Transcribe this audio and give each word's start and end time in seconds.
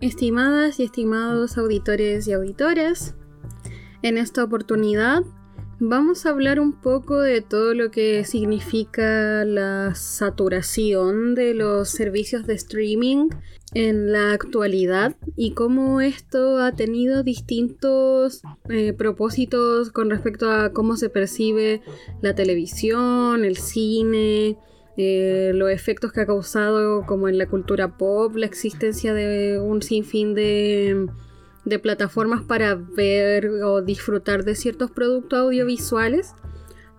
Estimadas 0.00 0.78
y 0.78 0.84
estimados 0.84 1.58
auditores 1.58 2.28
y 2.28 2.32
auditoras, 2.32 3.16
en 4.02 4.16
esta 4.16 4.44
oportunidad 4.44 5.24
vamos 5.80 6.24
a 6.24 6.30
hablar 6.30 6.60
un 6.60 6.72
poco 6.72 7.20
de 7.20 7.40
todo 7.40 7.74
lo 7.74 7.90
que 7.90 8.24
significa 8.24 9.44
la 9.44 9.96
saturación 9.96 11.34
de 11.34 11.52
los 11.52 11.88
servicios 11.88 12.46
de 12.46 12.54
streaming 12.54 13.30
en 13.74 14.12
la 14.12 14.34
actualidad 14.34 15.16
y 15.34 15.54
cómo 15.54 16.00
esto 16.00 16.58
ha 16.58 16.70
tenido 16.76 17.24
distintos 17.24 18.42
eh, 18.68 18.92
propósitos 18.92 19.90
con 19.90 20.10
respecto 20.10 20.48
a 20.48 20.72
cómo 20.72 20.96
se 20.96 21.10
percibe 21.10 21.82
la 22.22 22.36
televisión, 22.36 23.44
el 23.44 23.56
cine, 23.56 24.58
eh, 25.00 25.52
los 25.54 25.70
efectos 25.70 26.12
que 26.12 26.22
ha 26.22 26.26
causado 26.26 27.06
como 27.06 27.28
en 27.28 27.38
la 27.38 27.46
cultura 27.46 27.96
pop, 27.96 28.34
la 28.34 28.46
existencia 28.46 29.14
de 29.14 29.60
un 29.60 29.80
sinfín 29.80 30.34
de, 30.34 31.06
de 31.64 31.78
plataformas 31.78 32.42
para 32.42 32.74
ver 32.74 33.46
o 33.46 33.80
disfrutar 33.80 34.44
de 34.44 34.56
ciertos 34.56 34.90
productos 34.90 35.38
audiovisuales. 35.38 36.34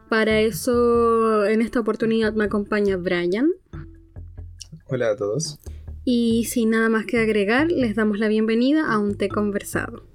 Para 0.08 0.40
eso, 0.40 1.46
en 1.46 1.62
esta 1.62 1.82
oportunidad 1.82 2.34
me 2.34 2.46
acompaña 2.46 2.96
Brian. 2.96 3.52
Hola 4.88 5.10
a 5.10 5.16
todos. 5.18 5.60
Y 6.06 6.46
sin 6.46 6.70
nada 6.70 6.88
más 6.88 7.06
que 7.06 7.20
agregar, 7.20 7.70
les 7.70 7.96
damos 7.96 8.18
la 8.18 8.30
bienvenida 8.30 8.90
a 8.90 8.98
un 8.98 9.18
té 9.18 9.28
conversado. 9.28 10.09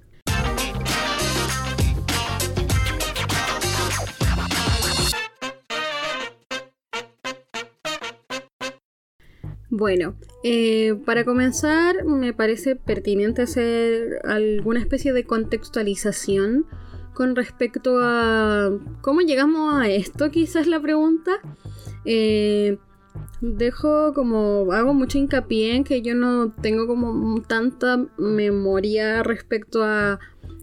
Bueno, 9.77 10.15
eh, 10.41 10.95
para 11.05 11.25
comenzar 11.25 12.05
me 12.05 12.31
parece 12.31 12.77
pertinente 12.77 13.41
hacer 13.41 14.21
alguna 14.23 14.79
especie 14.79 15.11
de 15.11 15.25
contextualización 15.25 16.65
con 17.13 17.35
respecto 17.35 17.99
a 18.01 18.71
cómo 19.01 19.19
llegamos 19.19 19.75
a 19.75 19.89
esto, 19.89 20.31
quizás 20.31 20.67
la 20.67 20.79
pregunta. 20.81 21.41
Eh, 22.05 22.77
dejo 23.41 24.13
como, 24.13 24.71
hago 24.71 24.93
mucho 24.93 25.17
hincapié 25.17 25.75
en 25.75 25.83
que 25.83 26.01
yo 26.01 26.15
no 26.15 26.53
tengo 26.53 26.87
como 26.87 27.41
tanta 27.41 28.05
memoria 28.17 29.23
respecto 29.23 29.83
a, 29.83 30.21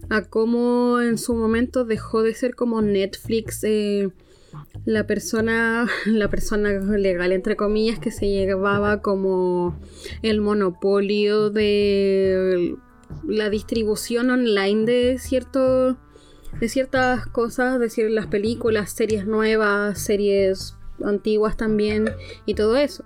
a 0.09 0.21
cómo 0.23 1.01
en 1.01 1.19
su 1.19 1.35
momento 1.35 1.85
dejó 1.85 2.23
de 2.23 2.33
ser 2.33 2.55
como 2.55 2.81
Netflix. 2.81 3.63
Eh, 3.63 4.09
la 4.85 5.05
persona, 5.07 5.87
la 6.05 6.29
persona 6.29 6.69
legal, 6.69 7.31
entre 7.31 7.55
comillas, 7.55 7.99
que 7.99 8.11
se 8.11 8.27
llevaba 8.27 9.01
como 9.01 9.79
el 10.21 10.41
monopolio 10.41 11.49
de 11.49 12.75
la 13.27 13.49
distribución 13.49 14.29
online 14.31 14.85
de 14.85 15.17
cierto 15.19 15.97
de 16.59 16.69
ciertas 16.69 17.25
cosas, 17.27 17.79
decir 17.79 18.09
las 18.11 18.27
películas, 18.27 18.91
series 18.91 19.25
nuevas, 19.25 19.99
series 19.99 20.75
antiguas 21.03 21.57
también 21.57 22.09
y 22.45 22.53
todo 22.53 22.77
eso. 22.77 23.03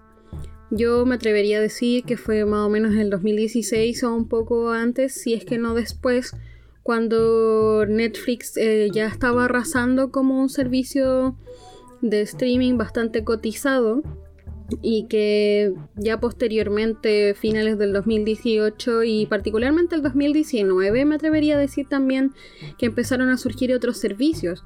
Yo 0.70 1.06
me 1.06 1.16
atrevería 1.16 1.60
a 1.60 1.62
decir 1.62 2.04
que 2.04 2.18
fue 2.18 2.46
más 2.46 2.66
o 2.66 2.70
menos 2.70 2.94
en 2.94 3.00
el 3.00 3.10
2016 3.10 4.04
o 4.04 4.14
un 4.14 4.28
poco 4.28 4.72
antes, 4.72 5.14
si 5.14 5.34
es 5.34 5.46
que 5.46 5.58
no 5.58 5.74
después, 5.74 6.36
cuando 6.88 7.86
Netflix 7.86 8.56
eh, 8.56 8.88
ya 8.94 9.08
estaba 9.08 9.44
arrasando 9.44 10.10
como 10.10 10.42
un 10.42 10.48
servicio 10.48 11.36
de 12.02 12.22
streaming 12.22 12.78
bastante 12.78 13.26
cotizado 13.26 14.04
y 14.82 15.08
que 15.08 15.74
ya 15.96 16.20
posteriormente, 16.20 17.34
finales 17.34 17.78
del 17.78 17.94
2018 17.94 19.04
y 19.04 19.26
particularmente 19.26 19.96
el 19.96 20.02
2019, 20.02 21.06
me 21.06 21.16
atrevería 21.16 21.56
a 21.56 21.60
decir 21.60 21.88
también 21.88 22.34
que 22.78 22.88
empezaron 22.88 23.30
a 23.30 23.38
surgir 23.38 23.74
otros 23.74 23.98
servicios. 23.98 24.66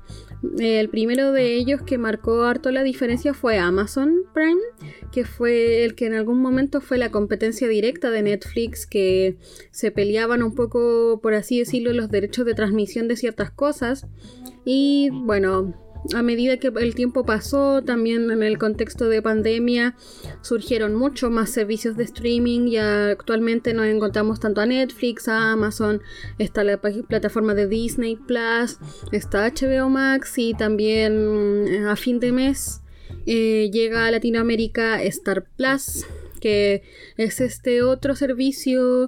El 0.58 0.89
primero 0.89 1.31
de 1.31 1.55
ellos 1.55 1.81
que 1.83 1.98
marcó 1.98 2.43
harto 2.43 2.71
la 2.71 2.83
diferencia 2.83 3.33
fue 3.33 3.59
Amazon 3.59 4.23
Prime, 4.33 4.61
que 5.11 5.23
fue 5.23 5.83
el 5.83 5.93
que 5.93 6.08
en 6.08 6.14
algún 6.15 6.42
momento 6.42 6.81
fue 6.81 6.97
la 6.97 7.11
competencia 7.11 7.67
directa 7.67 8.09
de 8.09 8.23
Netflix, 8.23 8.87
que 8.87 9.37
se 9.70 9.92
peleaban 9.92 10.42
un 10.42 10.55
poco, 10.55 11.20
por 11.21 11.36
así 11.36 11.59
decirlo, 11.59 11.93
los 11.93 12.09
derechos 12.09 12.45
de 12.45 12.55
transmisión 12.55 13.08
de 13.08 13.17
ciertas 13.17 13.52
cosas. 13.52 14.08
Y 14.65 15.09
bueno, 15.11 15.76
a 16.14 16.22
medida 16.23 16.58
que 16.58 16.67
el 16.67 16.95
tiempo 16.95 17.26
pasó, 17.26 17.84
también 17.84 18.32
en 18.32 18.44
el 18.44 18.58
contexto 18.58 19.08
de 19.08 19.22
pandemia, 19.22 19.95
surgieron 20.42 20.95
muchos 20.95 21.30
más 21.30 21.50
servicios 21.52 21.95
de 21.95 22.04
streaming 22.04 22.67
y 22.67 22.78
actualmente 22.78 23.73
nos 23.73 23.86
encontramos 23.86 24.39
tanto 24.39 24.62
a 24.62 24.66
Netflix, 24.66 25.28
a 25.28 25.52
Amazon, 25.52 26.02
está 26.39 26.64
la 26.64 26.80
plataforma 26.80 27.54
de 27.54 27.67
Disney 27.67 28.16
Plus, 28.16 28.78
está 29.12 29.48
HBO 29.48 29.89
Max 29.89 30.38
y 30.38 30.54
también 30.54 31.84
mm, 31.84 31.88
a 31.88 31.95
fin 31.95 32.20
de 32.20 32.32
mes 32.32 32.82
eh, 33.26 33.70
llega 33.72 34.08
a 34.08 34.12
Latinoamérica 34.12 35.02
Star 35.04 35.45
Plus, 35.56 36.06
que 36.39 36.82
es 37.18 37.39
este 37.39 37.83
otro 37.83 38.16
servicio 38.16 39.08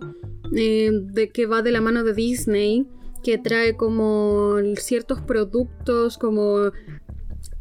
eh, 0.56 0.92
de 0.92 1.30
que 1.30 1.48
va 1.48 1.64
de 1.64 1.72
la 1.72 1.82
mano 1.82 2.04
de 2.04 2.14
Disney 2.14 2.86
que 3.24 3.38
trae 3.38 3.76
como 3.76 4.58
ciertos 4.78 5.22
productos, 5.22 6.18
como 6.18 6.72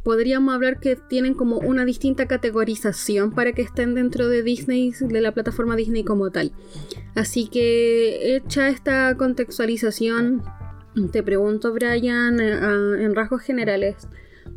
podríamos 0.03 0.55
hablar 0.55 0.81
que 0.81 0.97
tienen 0.97 1.35
como 1.35 1.59
una 1.59 1.85
distinta 1.85 2.27
categorización 2.27 3.33
para 3.33 3.53
que 3.53 3.63
estén 3.63 3.95
dentro 3.95 4.29
de 4.29 4.43
Disney, 4.43 4.93
de 5.01 5.21
la 5.21 5.33
plataforma 5.33 5.77
Disney 5.77 6.05
como 6.05 6.31
tal. 6.31 6.53
Así 7.15 7.49
que 7.49 8.37
hecha 8.37 8.69
esta 8.69 9.17
contextualización, 9.17 10.43
te 11.13 11.23
pregunto 11.23 11.73
Brian, 11.73 12.41
eh, 12.41 13.05
en 13.05 13.15
rasgos 13.15 13.43
generales, 13.43 14.09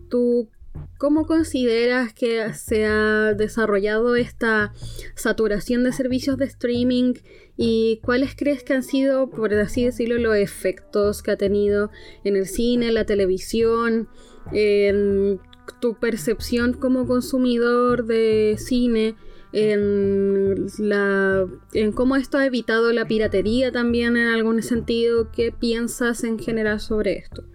¿tú 0.09 0.49
¿Cómo 0.97 1.25
consideras 1.25 2.13
que 2.13 2.53
se 2.53 2.85
ha 2.85 3.33
desarrollado 3.33 4.15
esta 4.15 4.73
saturación 5.15 5.83
de 5.83 5.91
servicios 5.91 6.37
de 6.37 6.45
streaming 6.45 7.13
y 7.57 7.99
cuáles 8.03 8.35
crees 8.35 8.63
que 8.63 8.73
han 8.73 8.83
sido, 8.83 9.29
por 9.29 9.53
así 9.53 9.85
decirlo, 9.85 10.17
los 10.17 10.35
efectos 10.35 11.23
que 11.23 11.31
ha 11.31 11.37
tenido 11.37 11.89
en 12.23 12.35
el 12.35 12.47
cine, 12.47 12.89
en 12.89 12.93
la 12.93 13.05
televisión, 13.05 14.09
en 14.51 15.39
tu 15.79 15.95
percepción 15.95 16.73
como 16.73 17.07
consumidor 17.07 18.05
de 18.05 18.55
cine? 18.57 19.15
En, 19.53 20.65
la, 20.79 21.47
en 21.71 21.93
cómo 21.93 22.17
esto 22.17 22.37
ha 22.37 22.45
evitado 22.45 22.91
la 22.91 23.07
piratería 23.07 23.71
también 23.71 24.17
en 24.17 24.27
algún 24.27 24.61
sentido. 24.61 25.31
¿Qué 25.31 25.53
piensas 25.53 26.25
en 26.25 26.37
general 26.39 26.81
sobre 26.81 27.13
esto? 27.13 27.45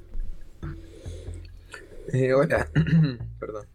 Eh, 2.13 2.33
hola, 2.33 2.71
perdón. 3.39 3.67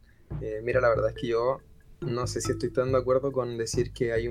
Eh, 0.41 0.59
mira, 0.64 0.81
la 0.81 0.90
verdad 0.90 1.09
es 1.09 1.16
que 1.16 1.28
yo 1.28 1.59
no 2.02 2.25
sé 2.25 2.41
si 2.41 2.52
estoy 2.52 2.72
tan 2.72 2.91
de 2.91 2.97
acuerdo 2.97 3.31
con 3.31 3.58
decir 3.58 3.91
que 3.94 4.12
hay 4.12 4.28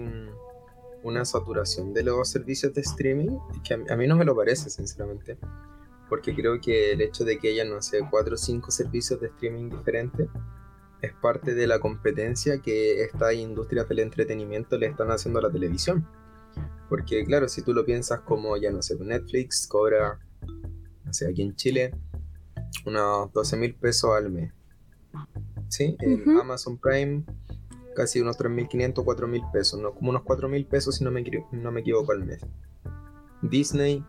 una 1.05 1.25
saturación 1.25 1.93
de 1.93 2.03
los 2.03 2.29
servicios 2.29 2.73
de 2.75 2.81
streaming, 2.81 3.39
que 3.63 3.75
a, 3.75 3.97
mí 3.97 4.07
no 4.07 4.17
me 4.17 4.25
lo 4.25 4.35
parece, 4.35 4.71
sinceramente, 4.71 5.39
porque 6.09 6.35
creo 6.35 6.61
que 6.61 6.93
el 6.93 7.03
hecho 7.03 7.25
de 7.25 7.39
que 7.39 7.51
haya, 7.51 7.65
no 7.65 7.81
sé, 7.83 8.01
cuatro 8.11 8.35
o 8.35 8.39
cinco 8.39 8.71
servicios 8.71 9.21
de 9.21 9.29
streaming 9.29 9.71
diferentes 9.71 10.29
es 11.03 11.13
parte 11.21 11.55
de 11.55 11.67
la 11.67 11.79
competencia 11.79 12.61
que 12.63 13.03
estas 13.03 13.35
industrias 13.35 13.87
del 13.89 13.99
entretenimiento 13.99 14.79
le 14.79 14.87
están 14.87 15.11
haciendo 15.11 15.39
a 15.39 15.43
la 15.43 15.51
televisión. 15.51 16.09
Porque 16.89 17.25
claro, 17.25 17.49
si 17.49 17.63
tú 17.63 17.75
lo 17.75 17.85
piensas 17.85 18.21
como, 18.21 18.57
ya 18.57 18.71
no 18.71 18.81
sé, 18.81 18.97
Netflix 18.99 19.67
cobra, 19.67 20.19
no 21.05 21.13
sé, 21.13 21.29
aquí 21.29 21.43
en 21.43 21.55
Chile, 21.57 21.93
unos 22.87 23.31
12 23.33 23.57
mil 23.59 23.75
pesos 23.75 24.11
al 24.17 24.31
mes. 24.31 24.53
¿Sí? 25.69 25.97
En 26.01 26.39
Amazon 26.39 26.79
Prime 26.79 27.25
casi 27.95 28.21
unos 28.21 28.39
3.500, 28.39 28.95
4.000 29.05 29.53
pesos, 29.53 29.81
¿no? 29.81 29.95
como 29.95 30.11
unos 30.11 30.23
4.000 30.23 30.69
pesos 30.69 30.97
si 30.97 31.05
no 31.05 31.11
me, 31.11 31.25
no 31.53 31.73
me 31.73 31.81
equivoco 31.81 32.13
al 32.13 32.25
mes. 32.25 32.41
Disney 33.43 34.05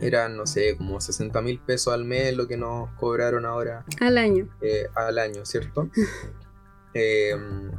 eran, 0.00 0.36
no 0.36 0.46
sé, 0.46 0.76
como 0.76 1.00
60 1.00 1.40
mil 1.42 1.58
pesos 1.60 1.92
al 1.92 2.04
mes 2.04 2.36
lo 2.36 2.46
que 2.46 2.56
nos 2.56 2.90
cobraron 2.92 3.46
ahora. 3.46 3.84
Al 4.00 4.18
año. 4.18 4.48
Eh, 4.60 4.86
al 4.94 5.18
año, 5.18 5.44
¿cierto? 5.44 5.90
Em, 6.98 7.72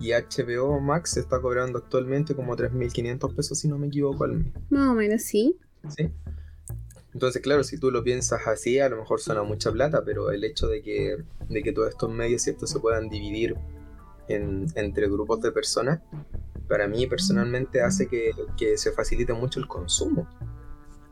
y 0.00 0.12
HBO 0.12 0.80
Max 0.80 1.18
está 1.18 1.38
cobrando 1.38 1.78
actualmente 1.80 2.34
como 2.34 2.56
3.500 2.56 3.36
pesos 3.36 3.58
si 3.58 3.68
no 3.68 3.76
me 3.76 3.88
equivoco 3.88 4.24
al 4.24 4.36
mes. 4.36 4.54
Más 4.70 4.88
o 4.88 4.94
menos, 4.94 5.20
sí. 5.20 5.58
Sí. 5.94 6.10
Entonces, 7.12 7.42
claro, 7.42 7.62
si 7.62 7.78
tú 7.78 7.90
lo 7.90 8.02
piensas 8.02 8.46
así, 8.46 8.78
a 8.78 8.88
lo 8.88 8.96
mejor 8.96 9.20
suena 9.20 9.42
mucha 9.42 9.70
plata, 9.70 10.02
pero 10.02 10.30
el 10.30 10.44
hecho 10.44 10.66
de 10.66 10.80
que, 10.80 11.18
de 11.46 11.62
que 11.62 11.72
todos 11.72 11.90
estos 11.90 12.10
medios 12.10 12.40
¿cierto? 12.40 12.66
se 12.66 12.80
puedan 12.80 13.10
dividir 13.10 13.54
en, 14.28 14.66
entre 14.74 15.08
grupos 15.08 15.40
de 15.40 15.52
personas, 15.52 16.00
para 16.68 16.88
mí 16.88 17.06
personalmente 17.06 17.82
hace 17.82 18.08
que, 18.08 18.32
se 18.76 18.92
facilite 18.92 19.32
mucho 19.32 19.60
el 19.60 19.68
consumo. 19.68 20.28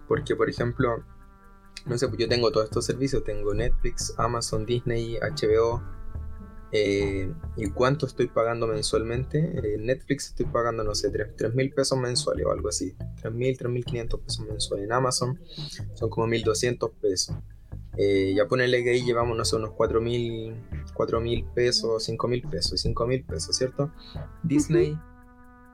Porque, 0.08 0.36
por 0.36 0.48
ejemplo, 0.48 1.04
no 1.86 1.98
sé, 1.98 2.08
pues 2.08 2.18
yo 2.18 2.28
tengo 2.28 2.50
todos 2.50 2.66
estos 2.66 2.84
servicios, 2.84 3.24
tengo 3.24 3.54
Netflix, 3.54 4.14
Amazon, 4.18 4.66
Disney, 4.66 5.18
HBO, 5.18 5.82
Eh, 6.74 7.30
¿Y 7.58 7.68
cuánto 7.68 8.06
estoy 8.06 8.28
pagando 8.28 8.66
mensualmente? 8.66 9.74
En 9.74 9.84
Netflix 9.84 10.28
estoy 10.28 10.46
pagando, 10.46 10.82
no 10.82 10.94
sé, 10.94 11.10
3 11.10 11.54
mil 11.54 11.70
pesos 11.74 11.98
mensuales 11.98 12.46
o 12.46 12.50
algo 12.50 12.70
así. 12.70 12.96
3 13.20 13.34
mil, 13.34 13.58
3 13.58 13.70
mil 13.70 13.84
500 13.84 14.20
pesos 14.20 14.46
mensuales. 14.46 14.86
En 14.86 14.92
Amazon 14.92 15.38
son 15.94 16.08
como 16.08 16.26
1200 16.28 16.90
pesos. 16.92 17.36
Eh, 17.98 18.32
ya 18.34 18.46
ponele 18.46 18.82
que 18.82 18.90
ahí 18.90 19.04
llevamos, 19.04 19.36
no 19.36 19.44
sé, 19.44 19.56
unos 19.56 19.72
4 19.72 20.00
mil, 20.00 20.54
4 20.94 21.20
mil 21.20 21.44
pesos, 21.54 22.04
5 22.04 22.28
mil 22.28 22.42
pesos, 22.42 22.80
5 22.80 23.06
mil 23.06 23.24
pesos, 23.24 23.56
¿cierto? 23.56 23.92
Disney, 24.42 24.98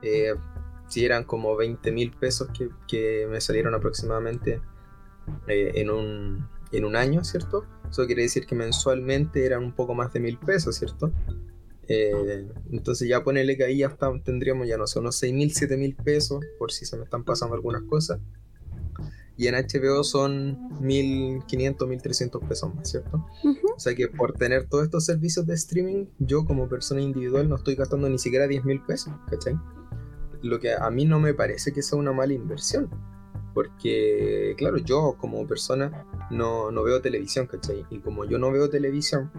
eh, 0.01 0.33
si 0.87 1.05
eran 1.05 1.23
como 1.23 1.55
20 1.55 1.91
mil 1.91 2.11
pesos 2.11 2.49
que, 2.57 2.69
que, 2.87 3.27
me 3.29 3.39
salieron 3.39 3.73
aproximadamente 3.75 4.61
eh, 5.47 5.71
en, 5.75 5.89
un, 5.89 6.47
en 6.71 6.85
un 6.85 6.95
año, 6.95 7.23
¿cierto? 7.23 7.65
Eso 7.89 8.05
quiere 8.05 8.23
decir 8.23 8.45
que 8.45 8.55
mensualmente 8.55 9.45
eran 9.45 9.63
un 9.63 9.73
poco 9.73 9.93
más 9.95 10.11
de 10.11 10.19
mil 10.19 10.37
pesos, 10.37 10.75
¿cierto? 10.75 11.13
Eh, 11.87 12.47
entonces 12.71 13.07
ya 13.07 13.23
ponele 13.23 13.57
que 13.57 13.63
ahí 13.63 13.77
ya 13.79 13.97
tendríamos 14.23 14.67
ya 14.67 14.77
no 14.77 14.85
sé, 14.85 14.99
unos 14.99 15.15
6 15.15 15.33
mil, 15.33 15.51
7 15.51 15.75
mil 15.75 15.95
pesos, 15.95 16.45
por 16.59 16.71
si 16.71 16.85
se 16.85 16.97
me 16.97 17.03
están 17.03 17.23
pasando 17.23 17.55
algunas 17.55 17.81
cosas. 17.83 18.19
Y 19.39 19.47
en 19.47 19.55
HBO 19.55 20.03
son 20.03 20.69
1.500, 20.81 21.77
1.300 21.77 22.45
pesos 22.45 22.75
más, 22.75 22.89
¿cierto? 22.89 23.25
O 23.73 23.79
sea 23.79 23.95
que 23.95 24.09
por 24.09 24.33
tener 24.33 24.67
todos 24.67 24.83
estos 24.83 25.05
servicios 25.05 25.47
de 25.47 25.53
streaming, 25.53 26.07
yo 26.19 26.43
como 26.43 26.67
persona 26.67 26.99
individual 26.99 27.47
no 27.47 27.55
estoy 27.55 27.75
gastando 27.75 28.09
ni 28.09 28.19
siquiera 28.19 28.49
10 28.49 28.65
mil 28.65 28.81
pesos, 28.81 29.13
¿cachai? 29.29 29.57
Lo 30.41 30.59
que 30.59 30.73
a 30.73 30.89
mí 30.89 31.05
no 31.05 31.21
me 31.21 31.33
parece 31.33 31.71
que 31.71 31.81
sea 31.81 31.97
una 31.97 32.11
mala 32.11 32.33
inversión. 32.33 32.89
Porque, 33.53 34.55
claro, 34.57 34.77
yo 34.77 35.15
como 35.17 35.47
persona 35.47 36.05
no, 36.31 36.69
no 36.69 36.83
veo 36.83 37.01
televisión, 37.01 37.47
¿cachai? 37.47 37.85
Y 37.89 37.99
como 37.99 38.25
yo 38.25 38.39
no 38.39 38.51
veo 38.51 38.69
televisión, 38.69 39.31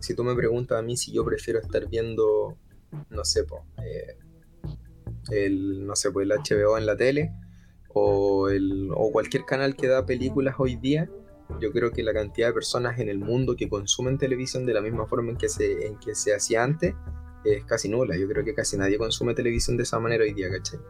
si 0.00 0.16
tú 0.16 0.24
me 0.24 0.34
preguntas 0.34 0.80
a 0.80 0.82
mí 0.82 0.96
si 0.96 1.12
yo 1.12 1.24
prefiero 1.24 1.60
estar 1.60 1.88
viendo, 1.88 2.58
no 3.08 3.24
sé, 3.24 3.44
po, 3.44 3.64
eh, 3.84 4.18
el, 5.30 5.86
no 5.86 5.94
sé, 5.94 6.10
pues 6.10 6.28
el 6.28 6.36
HBO 6.36 6.76
en 6.76 6.86
la 6.86 6.96
tele 6.96 7.32
o, 7.94 9.10
cualquier 9.12 9.44
canal 9.44 9.76
que 9.76 9.86
da 9.86 10.04
películas 10.04 10.56
hoy 10.58 10.76
día, 10.76 11.08
yo 11.60 11.72
creo 11.72 11.92
que 11.92 12.02
la 12.02 12.12
cantidad 12.12 12.48
de 12.48 12.52
personas 12.52 12.98
en 12.98 13.08
el 13.08 13.18
mundo 13.18 13.54
que 13.56 13.68
consumen 13.68 14.18
televisión 14.18 14.66
de 14.66 14.74
la 14.74 14.80
misma 14.80 15.06
forma 15.06 15.30
en 15.30 15.36
que 15.36 15.48
se, 15.48 15.86
en 15.86 15.98
que 15.98 16.14
se 16.14 16.34
hacía 16.34 16.64
antes 16.64 16.94
es 17.44 17.64
casi 17.64 17.88
nula. 17.88 18.16
Yo 18.16 18.26
creo 18.28 18.44
que 18.44 18.54
casi 18.54 18.76
nadie 18.76 18.98
consume 18.98 19.34
televisión 19.34 19.76
de 19.76 19.84
esa 19.84 20.00
manera 20.00 20.24
hoy 20.24 20.34
día, 20.34 20.50
¿cachai? 20.50 20.80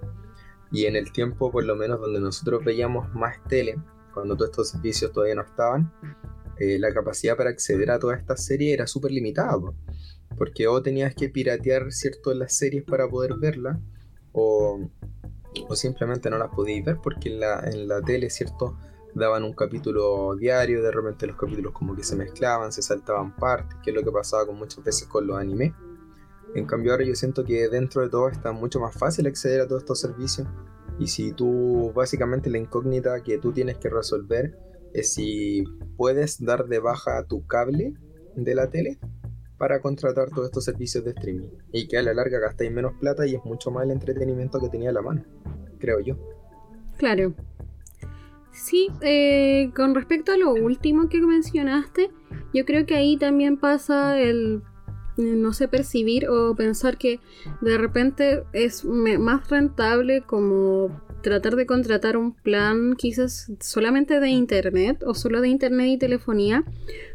Y 0.73 0.87
en 0.87 0.97
el 0.97 1.13
tiempo, 1.13 1.51
por 1.51 1.65
lo 1.65 1.77
menos, 1.77 2.01
donde 2.01 2.21
nosotros 2.21 2.65
veíamos 2.65 3.13
más 3.15 3.37
tele, 3.49 3.77
cuando 4.13 4.37
todos 4.37 4.51
estos 4.51 4.71
servicios 4.71 5.13
todavía 5.13 5.35
no 5.35 5.43
estaban, 5.43 5.93
eh, 6.59 6.79
la 6.79 6.93
capacidad 6.93 7.37
para 7.37 7.51
acceder 7.51 7.91
a 7.91 7.99
toda 7.99 8.17
esta 8.17 8.37
serie 8.37 8.73
era 8.73 8.87
súper 8.87 9.11
limitada. 9.11 9.59
Porque 10.39 10.67
o 10.67 10.83
tenías 10.83 11.15
que 11.15 11.29
piratear 11.29 11.93
cierto 11.93 12.33
las 12.33 12.57
series 12.57 12.85
para 12.85 13.09
poder 13.09 13.35
verlas, 13.39 13.79
o 14.33 14.89
o 15.69 15.77
simplemente 15.77 16.31
no 16.31 16.39
las 16.39 16.51
podéis 16.51 16.85
ver 16.85 16.99
porque 17.03 17.31
en 17.31 17.41
la, 17.41 17.61
en 17.61 17.89
la 17.89 18.01
tele, 18.01 18.31
¿cierto? 18.31 18.77
Daban 19.15 19.45
un 19.45 19.53
capítulo 19.53 20.35
diario, 20.35 20.83
de 20.83 20.91
repente 20.91 21.27
los 21.27 21.37
capítulos 21.37 21.73
como 21.73 21.95
que 21.95 22.03
se 22.03 22.17
mezclaban, 22.17 22.73
se 22.73 22.83
saltaban 22.83 23.37
partes, 23.37 23.77
que 23.83 23.91
es 23.91 23.97
lo 23.97 24.03
que 24.03 24.11
pasaba 24.11 24.47
con 24.47 24.57
muchas 24.57 24.83
veces 24.85 25.07
con 25.07 25.27
los 25.27 25.39
animes. 25.39 25.73
En 26.55 26.67
cambio 26.67 26.93
ahora 26.93 27.05
yo 27.05 27.15
siento 27.15 27.45
que 27.45 27.69
dentro 27.69 28.03
de 28.03 28.09
todo 28.09 28.29
está 28.29 28.53
mucho 28.53 28.81
más 28.81 28.95
fácil 28.97 29.27
acceder 29.27 29.61
a 29.61 29.69
todos 29.69 29.83
estos 29.83 30.01
servicios 30.01 30.49
y 30.99 31.09
si 31.09 31.33
tú 31.33 31.93
básicamente 31.95 32.51
la 32.51 32.59
incógnita 32.59 33.23
que 33.23 33.39
tú 33.39 33.53
tienes 33.53 33.79
que 33.79 33.89
resolver 33.89 34.57
es 34.93 35.15
si 35.15 35.65
puedes 35.97 36.45
dar 36.45 36.67
de 36.67 36.79
baja 36.79 37.25
tu 37.25 37.47
cable 37.47 37.95
de 38.37 38.55
la 38.55 38.71
tele 38.71 38.99
para 39.59 39.81
contratar 39.81 40.31
todos 40.31 40.47
estos 40.47 40.65
servicios 40.65 41.05
de 41.05 41.11
streaming 41.11 41.49
y 41.73 41.87
que 41.87 41.99
a 41.99 42.03
la 42.03 42.15
larga 42.15 42.39
gastáis 42.39 42.73
menos 42.73 42.95
plata 42.99 43.27
y 43.27 43.35
es 43.35 43.45
mucho 43.45 43.71
más 43.71 43.85
el 43.85 43.93
entretenimiento 43.93 44.61
que 44.61 44.69
tenía 44.69 44.91
a 44.91 44.93
la 44.93 45.03
mano, 45.03 45.25
creo 45.79 46.01
yo. 46.01 46.17
Claro. 46.97 47.35
Sí, 48.53 48.89
eh, 49.01 49.71
con 49.75 49.95
respecto 49.95 50.33
a 50.33 50.37
lo 50.37 50.53
último 50.53 51.09
que 51.09 51.21
mencionaste, 51.21 52.11
yo 52.53 52.65
creo 52.65 52.87
que 52.87 52.95
ahí 52.95 53.17
también 53.17 53.59
pasa 53.59 54.21
el 54.21 54.63
no 55.17 55.53
sé 55.53 55.69
percibir 55.69 56.29
o 56.29 56.55
pensar 56.57 56.99
que 56.99 57.21
de 57.61 57.79
repente 57.79 58.45
es 58.53 58.85
más 58.85 59.49
rentable 59.49 60.23
como 60.23 61.04
tratar 61.25 61.57
de 61.57 61.67
contratar 61.67 62.17
un 62.17 62.35
plan 62.35 62.95
quizás 62.95 63.51
solamente 63.59 64.21
de 64.21 64.29
internet 64.29 65.03
o 65.05 65.15
solo 65.15 65.41
de 65.41 65.49
internet 65.49 65.89
y 65.89 65.99
telefonía 65.99 66.65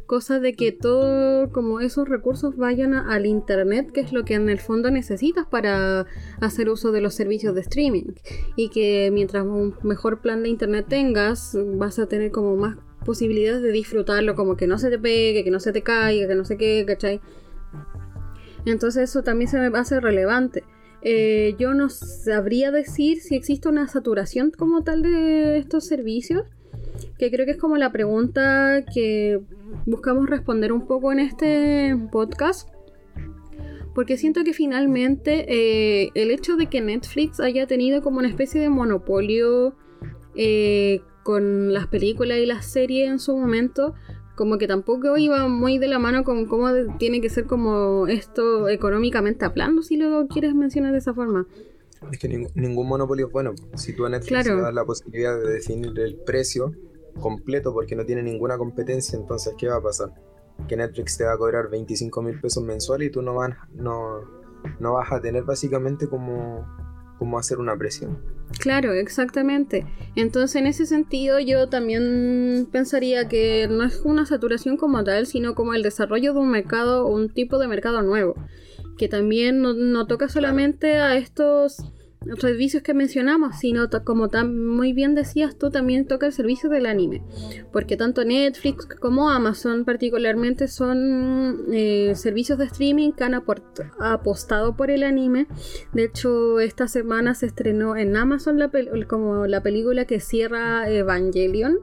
cosa 0.09 0.39
de 0.39 0.53
que 0.53 0.71
todo 0.71 1.51
como 1.51 1.81
esos 1.81 2.09
recursos 2.09 2.57
vayan 2.57 2.95
al 2.95 3.27
internet, 3.27 3.91
que 3.91 4.01
es 4.01 4.11
lo 4.11 4.25
que 4.25 4.33
en 4.33 4.49
el 4.49 4.59
fondo 4.59 4.89
necesitas 4.89 5.45
para 5.45 6.07
hacer 6.41 6.67
uso 6.67 6.91
de 6.91 6.99
los 6.99 7.13
servicios 7.13 7.53
de 7.53 7.61
streaming. 7.61 8.15
Y 8.55 8.69
que 8.69 9.11
mientras 9.13 9.45
un 9.45 9.75
mejor 9.83 10.19
plan 10.19 10.41
de 10.41 10.49
internet 10.49 10.87
tengas, 10.89 11.55
vas 11.75 11.99
a 11.99 12.07
tener 12.07 12.31
como 12.31 12.55
más 12.55 12.77
posibilidades 13.05 13.61
de 13.61 13.71
disfrutarlo, 13.71 14.33
como 14.33 14.57
que 14.57 14.65
no 14.65 14.79
se 14.79 14.89
te 14.89 14.97
pegue, 14.97 15.43
que 15.43 15.51
no 15.51 15.59
se 15.59 15.71
te 15.71 15.83
caiga, 15.83 16.27
que 16.27 16.35
no 16.35 16.43
sé 16.43 16.57
qué, 16.57 16.83
¿cachai? 16.87 17.21
Entonces 18.65 19.11
eso 19.11 19.21
también 19.21 19.49
se 19.49 19.59
me 19.59 19.77
hace 19.77 19.99
relevante. 19.99 20.63
Eh, 21.01 21.55
yo 21.57 21.73
no 21.73 21.89
sabría 21.89 22.71
decir 22.71 23.21
si 23.21 23.35
existe 23.35 23.69
una 23.69 23.87
saturación 23.87 24.51
como 24.51 24.83
tal 24.83 25.01
de 25.01 25.57
estos 25.57 25.85
servicios, 25.85 26.43
que 27.17 27.31
creo 27.31 27.45
que 27.45 27.53
es 27.53 27.57
como 27.57 27.77
la 27.77 27.91
pregunta 27.91 28.83
que 28.93 29.39
buscamos 29.85 30.29
responder 30.29 30.71
un 30.71 30.85
poco 30.85 31.11
en 31.11 31.19
este 31.19 31.95
podcast. 32.11 32.69
Porque 33.95 34.17
siento 34.17 34.43
que 34.43 34.53
finalmente 34.53 35.45
eh, 35.47 36.11
el 36.13 36.31
hecho 36.31 36.55
de 36.55 36.67
que 36.67 36.79
Netflix 36.79 37.39
haya 37.39 37.67
tenido 37.67 38.01
como 38.01 38.19
una 38.19 38.29
especie 38.29 38.61
de 38.61 38.69
monopolio 38.69 39.75
eh, 40.35 41.01
con 41.23 41.73
las 41.73 41.87
películas 41.87 42.37
y 42.37 42.45
las 42.45 42.65
series 42.65 43.09
en 43.09 43.19
su 43.19 43.35
momento, 43.35 43.95
como 44.39 44.57
que 44.57 44.69
tampoco 44.69 45.17
iba 45.17 45.49
muy 45.49 45.79
de 45.79 45.89
la 45.89 45.99
mano 45.99 46.23
con 46.23 46.45
cómo 46.45 46.69
tiene 46.97 47.19
que 47.19 47.29
ser 47.29 47.43
como 47.43 48.07
esto 48.07 48.69
económicamente 48.69 49.43
hablando, 49.43 49.83
si 49.83 49.97
lo 49.97 50.29
quieres 50.29 50.55
mencionar 50.55 50.93
de 50.93 50.99
esa 50.99 51.13
forma. 51.13 51.45
Es 52.09 52.17
que 52.19 52.29
ningún 52.29 52.87
monopolio 52.87 53.27
es 53.27 53.33
bueno. 53.33 53.53
Si 53.75 53.91
tú 53.91 54.05
a 54.05 54.09
Netflix 54.09 54.47
le 54.47 54.55
das 54.55 54.73
la 54.73 54.85
posibilidad 54.85 55.37
de 55.37 55.51
definir 55.51 55.91
el 55.99 56.15
precio, 56.25 56.73
completo 57.19 57.73
porque 57.73 57.97
no 57.97 58.05
tiene 58.05 58.23
ninguna 58.23 58.57
competencia, 58.57 59.19
entonces 59.19 59.55
¿qué 59.57 59.67
va 59.67 59.75
a 59.75 59.81
pasar? 59.81 60.13
Que 60.69 60.77
Netflix 60.77 61.17
te 61.17 61.25
va 61.25 61.33
a 61.33 61.37
cobrar 61.37 61.69
25 61.69 62.21
mil 62.21 62.39
pesos 62.39 62.63
mensuales 62.63 63.09
y 63.09 63.11
tú 63.11 63.21
no 63.21 63.35
vas, 63.35 63.57
no, 63.73 64.21
no 64.79 64.93
vas 64.93 65.11
a 65.11 65.19
tener 65.19 65.43
básicamente 65.43 66.07
como, 66.07 66.65
como 67.19 67.37
hacer 67.37 67.59
una 67.59 67.77
presión. 67.77 68.17
Claro, 68.59 68.93
exactamente. 68.93 69.85
Entonces 70.15 70.55
en 70.55 70.65
ese 70.65 70.85
sentido 70.85 71.39
yo 71.39 71.69
también 71.69 72.67
pensaría 72.71 73.27
que 73.27 73.67
no 73.69 73.83
es 73.83 74.01
una 74.03 74.25
saturación 74.25 74.77
como 74.77 75.03
tal, 75.03 75.27
sino 75.27 75.53
como 75.53 75.75
el 75.75 75.83
desarrollo 75.83 76.33
de 76.33 76.39
un 76.39 76.49
mercado, 76.49 77.05
un 77.05 77.29
tipo 77.29 77.59
de 77.59 77.67
mercado 77.67 78.01
nuevo, 78.01 78.35
que 78.97 79.07
también 79.07 79.61
no, 79.61 79.73
no 79.73 80.07
toca 80.07 80.29
solamente 80.29 80.95
a 80.95 81.15
estos 81.15 81.83
servicios 82.39 82.83
que 82.83 82.93
mencionamos, 82.93 83.57
sino 83.57 83.89
como 84.03 84.27
muy 84.45 84.93
bien 84.93 85.15
decías 85.15 85.57
tú, 85.57 85.69
también 85.71 86.05
toca 86.05 86.25
el 86.25 86.33
servicio 86.33 86.69
del 86.69 86.85
anime, 86.85 87.23
porque 87.71 87.95
tanto 87.97 88.25
Netflix 88.25 88.85
como 88.99 89.29
Amazon 89.29 89.85
particularmente 89.85 90.67
son 90.67 91.65
eh, 91.71 92.13
servicios 92.15 92.57
de 92.57 92.65
streaming 92.65 93.13
que 93.13 93.23
han 93.23 93.33
apostado 93.33 94.75
por 94.75 94.91
el 94.91 95.03
anime. 95.03 95.47
De 95.93 96.03
hecho, 96.05 96.59
esta 96.59 96.87
semana 96.87 97.33
se 97.35 97.45
estrenó 97.45 97.95
en 97.95 98.15
Amazon 98.15 98.59
la 98.59 98.69
como 99.07 99.47
la 99.47 99.63
película 99.63 100.05
que 100.05 100.19
cierra 100.19 100.89
Evangelion 100.89 101.79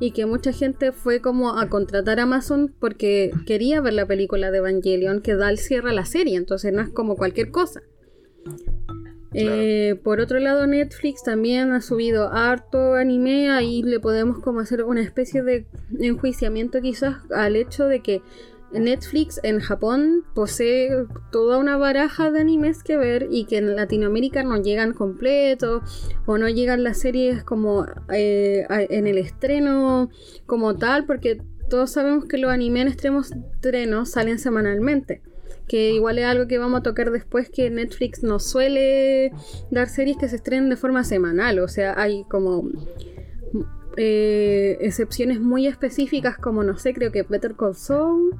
y 0.00 0.12
que 0.12 0.26
mucha 0.26 0.52
gente 0.52 0.92
fue 0.92 1.20
como 1.20 1.58
a 1.58 1.68
contratar 1.68 2.20
a 2.20 2.24
Amazon 2.24 2.74
porque 2.78 3.30
quería 3.46 3.80
ver 3.80 3.94
la 3.94 4.06
película 4.06 4.50
de 4.50 4.58
Evangelion 4.58 5.22
que 5.22 5.34
da 5.34 5.50
el 5.50 5.58
cierre 5.58 5.90
a 5.90 5.94
la 5.94 6.04
serie, 6.04 6.36
entonces 6.36 6.72
no 6.72 6.82
es 6.82 6.90
como 6.90 7.16
cualquier 7.16 7.50
cosa. 7.50 7.82
Eh, 9.34 9.98
por 10.02 10.20
otro 10.20 10.38
lado, 10.38 10.66
Netflix 10.66 11.22
también 11.22 11.72
ha 11.72 11.80
subido 11.80 12.30
harto 12.32 12.94
anime, 12.94 13.50
ahí 13.50 13.82
le 13.82 14.00
podemos 14.00 14.40
como 14.40 14.60
hacer 14.60 14.84
una 14.84 15.00
especie 15.00 15.42
de 15.42 15.66
enjuiciamiento 16.00 16.80
quizás 16.80 17.16
al 17.30 17.56
hecho 17.56 17.86
de 17.86 18.00
que 18.00 18.22
Netflix 18.72 19.38
en 19.42 19.60
Japón 19.60 20.24
posee 20.34 21.06
toda 21.30 21.58
una 21.58 21.76
baraja 21.76 22.30
de 22.30 22.40
animes 22.40 22.82
que 22.82 22.96
ver 22.96 23.28
y 23.30 23.44
que 23.44 23.58
en 23.58 23.76
Latinoamérica 23.76 24.42
no 24.42 24.62
llegan 24.62 24.92
completos 24.94 26.10
o 26.26 26.38
no 26.38 26.48
llegan 26.48 26.82
las 26.82 26.98
series 26.98 27.44
como 27.44 27.86
eh, 28.12 28.66
en 28.68 29.06
el 29.06 29.18
estreno 29.18 30.10
como 30.46 30.76
tal, 30.76 31.04
porque 31.04 31.42
todos 31.68 31.90
sabemos 31.90 32.24
que 32.26 32.38
los 32.38 32.50
animes 32.50 32.82
en 32.82 32.88
extremos 32.88 33.32
estrenos 33.32 34.10
salen 34.10 34.38
semanalmente 34.38 35.22
que 35.68 35.92
igual 35.92 36.18
es 36.18 36.24
algo 36.24 36.46
que 36.46 36.58
vamos 36.58 36.80
a 36.80 36.82
tocar 36.82 37.10
después, 37.10 37.48
que 37.50 37.70
Netflix 37.70 38.22
no 38.22 38.38
suele 38.38 39.32
dar 39.70 39.88
series 39.88 40.16
que 40.16 40.28
se 40.28 40.36
estrenen 40.36 40.68
de 40.68 40.76
forma 40.76 41.04
semanal, 41.04 41.58
o 41.58 41.68
sea, 41.68 41.94
hay 42.00 42.24
como 42.24 42.68
eh, 43.96 44.78
excepciones 44.80 45.40
muy 45.40 45.66
específicas, 45.66 46.36
como 46.38 46.64
no 46.64 46.78
sé, 46.78 46.94
creo 46.94 47.12
que 47.12 47.22
Better 47.22 47.54
Call 47.54 47.74
Saul, 47.74 48.36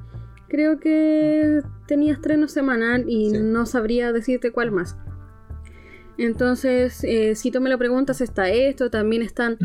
creo 0.47 0.79
que 0.79 1.61
tenía 1.87 2.13
estreno 2.13 2.47
semanal 2.47 3.05
y 3.07 3.31
no 3.31 3.65
sabría 3.65 4.11
decirte 4.11 4.51
cuál 4.51 4.71
más. 4.71 4.95
Entonces, 6.17 7.03
eh, 7.03 7.35
si 7.35 7.49
tú 7.49 7.59
me 7.59 7.69
lo 7.69 7.77
preguntas, 7.77 8.21
está 8.21 8.49
esto, 8.49 8.89
también 8.89 9.23
están 9.23 9.57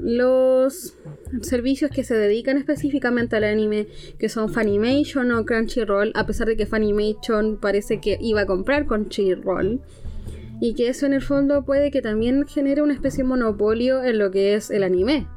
los 0.00 0.94
servicios 1.42 1.90
que 1.90 2.04
se 2.04 2.14
dedican 2.14 2.56
específicamente 2.56 3.36
al 3.36 3.44
anime, 3.44 3.88
que 4.18 4.28
son 4.28 4.48
Funimation 4.48 5.30
o 5.32 5.44
Crunchyroll, 5.44 6.12
a 6.14 6.26
pesar 6.26 6.48
de 6.48 6.56
que 6.56 6.66
Funimation 6.66 7.58
parece 7.58 8.00
que 8.00 8.18
iba 8.20 8.42
a 8.42 8.46
comprar 8.46 8.86
Crunchyroll. 8.86 9.80
Y 10.60 10.74
que 10.74 10.88
eso 10.88 11.06
en 11.06 11.12
el 11.12 11.22
fondo 11.22 11.64
puede 11.64 11.90
que 11.90 12.02
también 12.02 12.46
genere 12.46 12.82
una 12.82 12.94
especie 12.94 13.22
de 13.22 13.28
monopolio 13.28 14.02
en 14.02 14.18
lo 14.18 14.30
que 14.30 14.54
es 14.54 14.70
el 14.70 14.82
anime. 14.82 15.28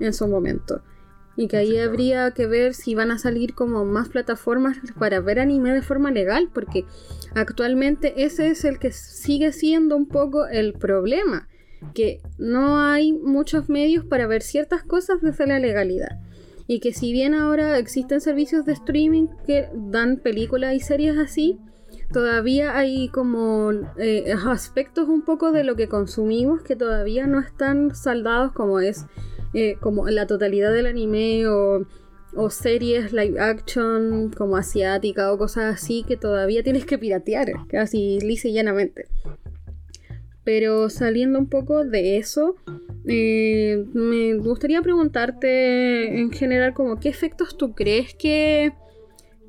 En 0.00 0.14
su 0.14 0.26
momento. 0.28 0.82
Y 1.36 1.48
que 1.48 1.58
ahí 1.58 1.78
habría 1.78 2.30
que 2.32 2.46
ver 2.46 2.74
si 2.74 2.94
van 2.94 3.10
a 3.10 3.18
salir 3.18 3.54
como 3.54 3.84
más 3.84 4.08
plataformas 4.08 4.78
para 4.98 5.20
ver 5.20 5.40
anime 5.40 5.72
de 5.72 5.82
forma 5.82 6.10
legal, 6.10 6.50
porque 6.52 6.84
actualmente 7.34 8.24
ese 8.24 8.48
es 8.48 8.64
el 8.64 8.78
que 8.78 8.92
sigue 8.92 9.52
siendo 9.52 9.96
un 9.96 10.06
poco 10.06 10.46
el 10.46 10.74
problema, 10.74 11.48
que 11.94 12.20
no 12.38 12.78
hay 12.78 13.12
muchos 13.12 13.68
medios 13.68 14.04
para 14.04 14.26
ver 14.26 14.42
ciertas 14.42 14.82
cosas 14.82 15.20
desde 15.20 15.46
la 15.46 15.58
legalidad. 15.58 16.20
Y 16.66 16.80
que 16.80 16.92
si 16.92 17.12
bien 17.12 17.34
ahora 17.34 17.78
existen 17.78 18.20
servicios 18.20 18.64
de 18.64 18.72
streaming 18.72 19.26
que 19.46 19.68
dan 19.74 20.18
películas 20.18 20.74
y 20.74 20.80
series 20.80 21.18
así, 21.18 21.58
todavía 22.12 22.76
hay 22.76 23.08
como 23.08 23.72
eh, 23.98 24.32
aspectos 24.46 25.08
un 25.08 25.22
poco 25.22 25.52
de 25.52 25.64
lo 25.64 25.76
que 25.76 25.88
consumimos 25.88 26.62
que 26.62 26.76
todavía 26.76 27.26
no 27.26 27.40
están 27.40 27.94
saldados 27.94 28.52
como 28.52 28.80
es 28.80 29.06
eh, 29.54 29.76
como 29.80 30.08
la 30.08 30.26
totalidad 30.26 30.72
del 30.72 30.86
anime 30.86 31.46
o, 31.46 31.86
series 32.48 33.12
live 33.12 33.38
action 33.38 34.30
como 34.30 34.56
asiática 34.56 35.30
o 35.30 35.36
cosas 35.36 35.74
así 35.74 36.02
que 36.02 36.16
todavía 36.16 36.62
tienes 36.62 36.86
que 36.86 36.96
piratear, 36.96 37.52
casi 37.68 38.20
lisa 38.20 38.48
y 38.48 38.54
llanamente. 38.54 39.08
Pero 40.44 40.90
saliendo 40.90 41.38
un 41.38 41.46
poco 41.46 41.84
de 41.84 42.18
eso, 42.18 42.56
eh, 43.06 43.84
me 43.94 44.34
gustaría 44.34 44.82
preguntarte 44.82 46.18
en 46.20 46.30
general 46.32 46.74
como 46.74 46.98
qué 46.98 47.08
efectos 47.08 47.56
tú 47.56 47.74
crees 47.74 48.14
que, 48.14 48.72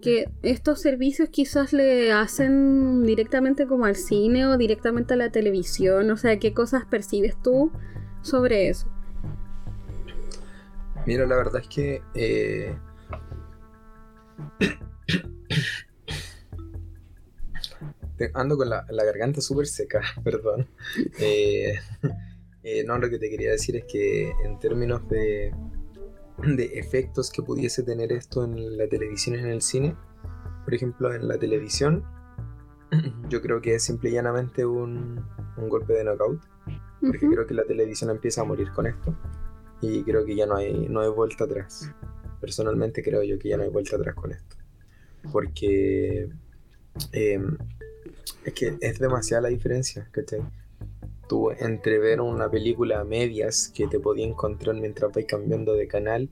que 0.01 0.29
estos 0.43 0.81
servicios 0.81 1.29
quizás 1.29 1.73
le 1.73 2.11
hacen 2.11 3.03
directamente 3.03 3.65
como 3.65 3.85
al 3.85 3.95
cine 3.95 4.45
o 4.45 4.57
directamente 4.57 5.15
a 5.15 5.17
la 5.17 5.31
televisión, 5.31 6.11
o 6.11 6.17
sea, 6.17 6.37
qué 6.37 6.53
cosas 6.53 6.85
percibes 6.85 7.41
tú 7.41 7.71
sobre 8.21 8.69
eso. 8.69 8.87
Mira, 11.05 11.25
la 11.25 11.35
verdad 11.35 11.61
es 11.61 11.67
que 11.67 12.01
eh, 12.15 12.75
ando 18.33 18.57
con 18.57 18.69
la, 18.69 18.85
garganta 18.89 19.41
súper 19.41 19.67
seca, 19.67 20.01
perdón. 20.23 20.67
Eh, 21.19 21.75
eh, 22.63 22.83
no, 22.85 22.97
lo 22.97 23.09
que 23.09 23.19
te 23.19 23.29
quería 23.29 23.51
decir 23.51 23.75
es 23.75 23.85
que 23.85 24.31
en 24.43 24.59
términos 24.59 25.07
de, 25.09 25.53
de 26.37 26.65
efectos 26.79 27.31
que 27.31 27.41
pudiese 27.41 27.83
tener 27.83 28.11
esto 28.11 28.43
en 28.43 28.77
la 28.77 28.87
televisión 28.87 29.35
y 29.35 29.39
en 29.39 29.47
el 29.47 29.61
cine, 29.61 29.95
por 30.63 30.73
ejemplo, 30.73 31.13
en 31.13 31.27
la 31.27 31.37
televisión, 31.37 32.03
yo 33.29 33.41
creo 33.41 33.61
que 33.61 33.75
es 33.75 33.83
simple 33.83 34.09
y 34.09 34.13
llanamente 34.13 34.65
un, 34.65 35.25
un 35.57 35.69
golpe 35.69 35.93
de 35.93 36.03
knockout, 36.03 36.41
porque 37.01 37.27
creo 37.27 37.45
que 37.45 37.53
la 37.53 37.65
televisión 37.65 38.09
empieza 38.09 38.41
a 38.41 38.45
morir 38.45 38.71
con 38.71 38.87
esto 38.87 39.15
y 39.83 40.03
creo 40.03 40.25
que 40.25 40.35
ya 40.35 40.45
no 40.45 40.55
hay, 40.55 40.87
no 40.87 41.01
hay 41.01 41.09
vuelta 41.09 41.43
atrás. 41.43 41.91
Personalmente 42.39 43.03
creo 43.03 43.21
yo 43.23 43.37
que 43.37 43.49
ya 43.49 43.57
no 43.57 43.63
hay 43.63 43.69
vuelta 43.69 43.97
atrás 43.97 44.15
con 44.15 44.31
esto. 44.31 44.55
Porque 45.31 46.29
em, 47.11 47.57
es 48.45 48.53
que 48.53 48.77
es 48.79 48.99
demasiada 48.99 49.43
la 49.43 49.49
diferencia, 49.49 50.07
¿cachai? 50.11 50.41
Tú 51.27 51.51
entre 51.51 51.99
ver 51.99 52.21
una 52.21 52.49
película 52.49 52.99
a 52.99 53.03
medias 53.03 53.71
que 53.73 53.87
te 53.87 53.99
podía 53.99 54.25
encontrar 54.25 54.75
mientras 54.75 55.11
vais 55.11 55.25
cambiando 55.25 55.73
de 55.73 55.87
canal 55.87 56.29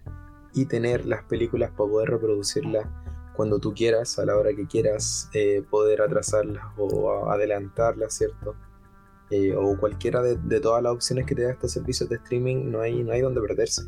y 0.53 0.65
tener 0.65 1.05
las 1.05 1.23
películas 1.23 1.69
para 1.71 1.89
poder 1.89 2.09
reproducirlas 2.09 2.85
cuando 3.35 3.59
tú 3.59 3.73
quieras, 3.73 4.19
a 4.19 4.25
la 4.25 4.37
hora 4.37 4.53
que 4.53 4.67
quieras, 4.67 5.29
eh, 5.33 5.63
poder 5.69 6.01
atrasarlas 6.01 6.63
o 6.77 7.29
adelantarlas, 7.31 8.13
¿cierto? 8.13 8.55
Eh, 9.29 9.55
o 9.55 9.77
cualquiera 9.77 10.21
de, 10.21 10.59
todas 10.59 10.83
las 10.83 10.91
opciones 10.91 11.25
que 11.25 11.35
te 11.35 11.43
da 11.43 11.51
estos 11.51 11.71
servicios 11.71 12.09
de 12.09 12.17
streaming, 12.17 12.69
no 12.69 12.81
hay, 12.81 13.01
no 13.01 13.13
hay 13.13 13.21
donde 13.21 13.39
perderse. 13.39 13.83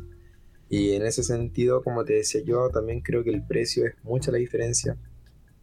Y 0.70 0.94
en 0.94 1.04
ese 1.04 1.22
sentido, 1.22 1.82
como 1.82 2.04
te 2.04 2.14
decía 2.14 2.40
yo, 2.42 2.70
también 2.70 3.02
creo 3.02 3.22
que 3.22 3.30
el 3.30 3.46
precio 3.46 3.86
es 3.86 3.94
mucha 4.02 4.32
la 4.32 4.38
diferencia. 4.38 4.96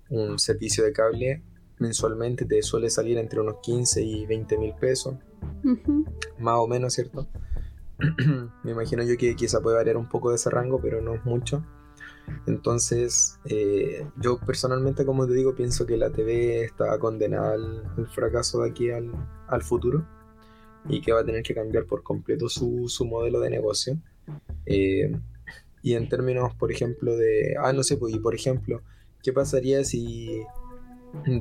Un 0.09 0.37
servicio 0.37 0.83
de 0.83 0.93
cable 0.93 1.43
mensualmente 1.81 2.45
te 2.45 2.61
suele 2.61 2.91
salir 2.91 3.17
entre 3.17 3.41
unos 3.41 3.55
15 3.63 4.03
y 4.03 4.25
20 4.27 4.57
mil 4.59 4.73
pesos, 4.79 5.15
más 6.37 6.55
o 6.57 6.67
menos, 6.67 6.93
¿cierto? 6.93 7.27
Me 8.63 8.71
imagino 8.71 9.03
yo 9.03 9.17
que 9.17 9.35
quizá 9.35 9.61
puede 9.61 9.77
variar 9.77 9.97
un 9.97 10.07
poco 10.07 10.29
de 10.29 10.35
ese 10.35 10.51
rango, 10.51 10.79
pero 10.79 11.01
no 11.01 11.15
es 11.15 11.25
mucho. 11.25 11.65
Entonces, 12.45 13.39
eh, 13.45 14.05
yo 14.17 14.39
personalmente, 14.39 15.05
como 15.05 15.25
te 15.25 15.33
digo, 15.33 15.55
pienso 15.55 15.87
que 15.87 15.97
la 15.97 16.11
TV 16.11 16.65
está 16.65 16.97
condenada 16.99 17.55
al, 17.55 18.07
fracaso 18.09 18.61
de 18.61 18.69
aquí 18.69 18.91
al, 18.91 19.61
futuro 19.63 20.07
y 20.87 21.01
que 21.01 21.11
va 21.11 21.21
a 21.21 21.25
tener 21.25 21.41
que 21.41 21.55
cambiar 21.55 21.85
por 21.85 22.03
completo 22.03 22.47
su, 22.47 22.87
modelo 23.09 23.39
de 23.39 23.49
negocio. 23.49 23.97
Eh, 24.67 25.11
y 25.81 25.95
en 25.95 26.07
términos, 26.07 26.53
por 26.53 26.71
ejemplo, 26.71 27.17
de. 27.17 27.55
Ah, 27.59 27.73
no 27.73 27.81
sé, 27.81 27.97
pues, 27.97 28.13
y 28.13 28.19
por 28.19 28.35
ejemplo, 28.35 28.83
¿qué 29.23 29.33
pasaría 29.33 29.83
si, 29.83 30.43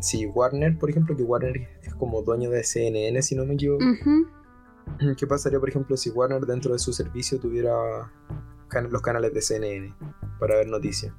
si 0.00 0.26
Warner, 0.26 0.78
por 0.78 0.90
ejemplo, 0.90 1.16
que 1.16 1.22
Warner 1.22 1.68
es 1.82 1.94
como 1.94 2.22
dueño 2.22 2.50
de 2.50 2.64
CNN, 2.64 3.22
si 3.22 3.34
no 3.34 3.44
me 3.44 3.54
equivoco? 3.54 3.84
¿Qué 5.16 5.26
pasaría, 5.26 5.60
por 5.60 5.68
ejemplo, 5.68 5.96
si 5.96 6.10
Warner 6.10 6.42
dentro 6.42 6.72
de 6.72 6.78
su 6.78 6.92
servicio 6.92 7.38
tuviera 7.38 8.10
los 8.90 9.02
canales 9.02 9.34
de 9.34 9.42
CNN 9.42 9.94
para 10.38 10.56
ver 10.56 10.68
noticias. 10.68 11.12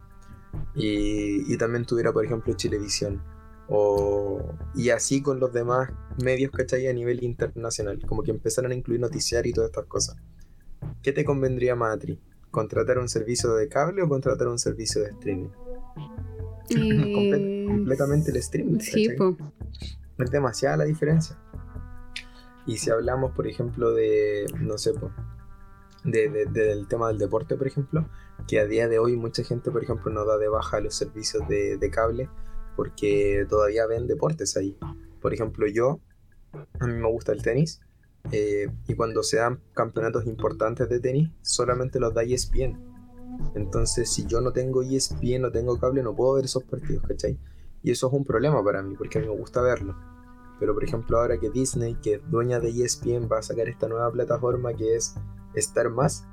Y, 0.76 1.58
también 1.58 1.86
tuviera, 1.86 2.12
por 2.12 2.26
ejemplo, 2.26 2.54
Chilevisión. 2.54 3.22
O, 3.68 4.42
y 4.76 4.90
así 4.90 5.22
con 5.22 5.40
los 5.40 5.54
demás 5.54 5.90
medios, 6.22 6.52
¿cachai? 6.52 6.88
A 6.88 6.94
nivel 6.94 7.24
internacional. 7.24 8.00
Como 8.06 8.24
que 8.24 8.32
empezaran 8.32 8.72
a 8.72 8.76
incluir 8.76 9.00
noticiar 9.00 9.46
y 9.48 9.54
todas 9.54 9.70
estas 9.70 9.86
cosas. 9.86 10.18
¿Qué 11.02 11.12
te 11.12 11.24
convendría 11.24 11.76
más 11.76 11.98
¿Contratar 12.50 12.98
un 12.98 13.08
servicio 13.08 13.54
de 13.54 13.70
cable 13.70 14.02
o 14.02 14.10
contratar 14.10 14.50
un 14.50 14.60
servicio 14.60 15.02
de 15.02 15.12
streaming? 15.12 15.50
Completamente 17.68 18.32
el 18.32 18.38
streaming. 18.38 18.80
Sí, 18.80 19.08
Es 20.18 20.32
demasiada 20.32 20.78
la 20.78 20.84
diferencia. 20.86 21.38
Y 22.66 22.78
si 22.78 22.90
hablamos, 22.90 23.32
por 23.32 23.48
ejemplo, 23.48 23.92
de, 23.92 24.46
no 24.60 24.78
sé, 24.78 24.94
pues 24.94 25.12
del 26.04 26.88
tema 26.88 27.10
del 27.10 27.18
deporte, 27.18 27.56
por 27.56 27.68
ejemplo, 27.68 28.10
que 28.48 28.60
a 28.60 28.66
día 28.66 28.88
de 28.88 29.00
hoy 29.00 29.16
mucha 29.16 29.44
gente, 29.44 29.72
por 29.72 29.84
ejemplo, 29.84 30.12
no 30.12 30.26
da 30.26 30.38
de 30.38 30.48
baja 30.48 30.80
los 30.80 30.96
servicios 30.96 31.48
de, 31.48 31.90
cable 31.92 32.30
porque 32.76 33.46
todavía 33.50 33.86
ven 33.86 34.08
deportes 34.08 34.58
ahí. 34.58 34.78
Por 35.22 35.34
ejemplo, 35.34 35.68
yo, 35.68 36.00
a 36.80 36.88
mí 36.88 36.94
me 36.94 37.08
gusta 37.08 37.32
el 37.32 37.44
tenis 37.44 37.82
eh, 38.32 38.68
y 38.88 38.96
cuando 38.96 39.24
se 39.24 39.38
dan 39.38 39.60
campeonatos 39.74 40.26
importantes 40.26 40.90
de 40.90 41.00
tenis, 41.00 41.30
solamente 41.42 42.00
los 42.00 42.14
da 42.14 42.24
ESPN. 42.24 42.91
Entonces, 43.56 44.12
si 44.12 44.26
yo 44.26 44.42
no 44.42 44.52
tengo 44.52 44.82
ESPN, 44.82 45.42
no 45.42 45.52
tengo 45.52 45.78
cable, 45.80 46.04
no 46.04 46.16
puedo 46.16 46.34
ver 46.34 46.46
esos 46.46 46.64
partidos, 46.64 47.04
¿cachai? 47.08 47.38
Y 47.84 47.92
eso 47.92 48.08
es 48.08 48.14
un 48.14 48.24
problema 48.24 48.64
para 48.64 48.82
mí, 48.82 48.96
porque 48.96 49.18
a 49.18 49.22
mí 49.22 49.28
me 49.28 49.38
gusta 49.38 49.62
verlo. 49.62 49.96
Pero, 50.60 50.74
por 50.74 50.84
ejemplo, 50.84 51.20
ahora 51.20 51.40
que 51.40 51.50
Disney, 51.50 51.96
que 51.96 52.16
es 52.16 52.30
dueña 52.30 52.60
de 52.60 52.70
ESPN, 52.70 53.28
va 53.32 53.40
a 53.40 53.42
sacar 53.42 53.68
esta 53.68 53.88
nueva 53.88 54.12
plataforma 54.12 54.74
que 54.74 54.96
es 54.96 55.16
Star 55.56 55.90
Más, 55.90 56.26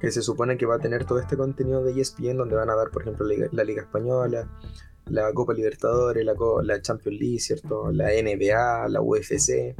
que 0.00 0.10
se 0.10 0.22
supone 0.22 0.56
que 0.56 0.66
va 0.66 0.76
a 0.76 0.78
tener 0.78 1.04
todo 1.04 1.18
este 1.18 1.36
contenido 1.36 1.82
de 1.82 2.00
ESPN, 2.00 2.36
donde 2.36 2.54
van 2.54 2.70
a 2.70 2.76
dar, 2.76 2.90
por 2.90 3.02
ejemplo, 3.02 3.26
la 3.26 3.64
Liga, 3.64 3.82
Española, 3.82 4.48
la 5.06 5.32
Copa 5.32 5.52
Libertadores, 5.52 6.24
la, 6.24 6.34
la 6.62 6.80
Champions 6.80 7.20
League, 7.20 7.40
¿cierto? 7.40 7.90
La 7.90 8.10
NBA, 8.10 8.88
la 8.88 9.00
UFC, 9.00 9.74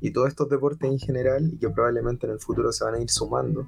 y 0.00 0.12
todos 0.12 0.28
estos 0.28 0.48
deportes 0.48 0.90
en 0.90 0.98
general, 0.98 1.50
y 1.52 1.58
que 1.58 1.70
probablemente 1.70 2.26
en 2.26 2.32
el 2.32 2.40
futuro 2.40 2.72
se 2.72 2.84
van 2.84 2.94
a 2.96 3.00
ir 3.00 3.10
sumando. 3.10 3.66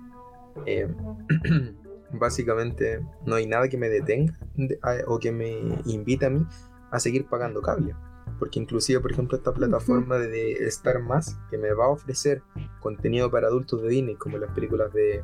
Eh, 0.66 0.87
básicamente, 2.12 3.00
no 3.26 3.35
hay 3.37 3.47
nada 3.47 3.69
que 3.69 3.78
me 3.78 3.88
detenga 3.88 4.38
o 5.07 5.19
que 5.19 5.33
me 5.33 5.59
invite 5.87 6.26
a 6.26 6.31
mí 6.31 6.47
a 6.90 7.00
seguir 7.00 7.26
pagando 7.26 7.61
cable 7.62 7.95
porque 8.42 8.59
inclusive, 8.59 8.99
por 8.99 9.12
ejemplo, 9.12 9.37
esta 9.37 9.52
plataforma 9.52 10.19
de 10.19 10.52
Star 10.66 11.00
Más, 11.00 11.38
que 11.49 11.59
me 11.59 11.73
va 11.73 11.85
a 11.85 11.90
ofrecer 11.90 12.42
contenido 12.81 13.31
para 13.31 13.47
adultos 13.47 13.83
de 13.83 13.88
Disney, 13.88 14.16
como 14.16 14.37
las 14.37 14.52
películas 14.52 14.92
de, 14.92 15.23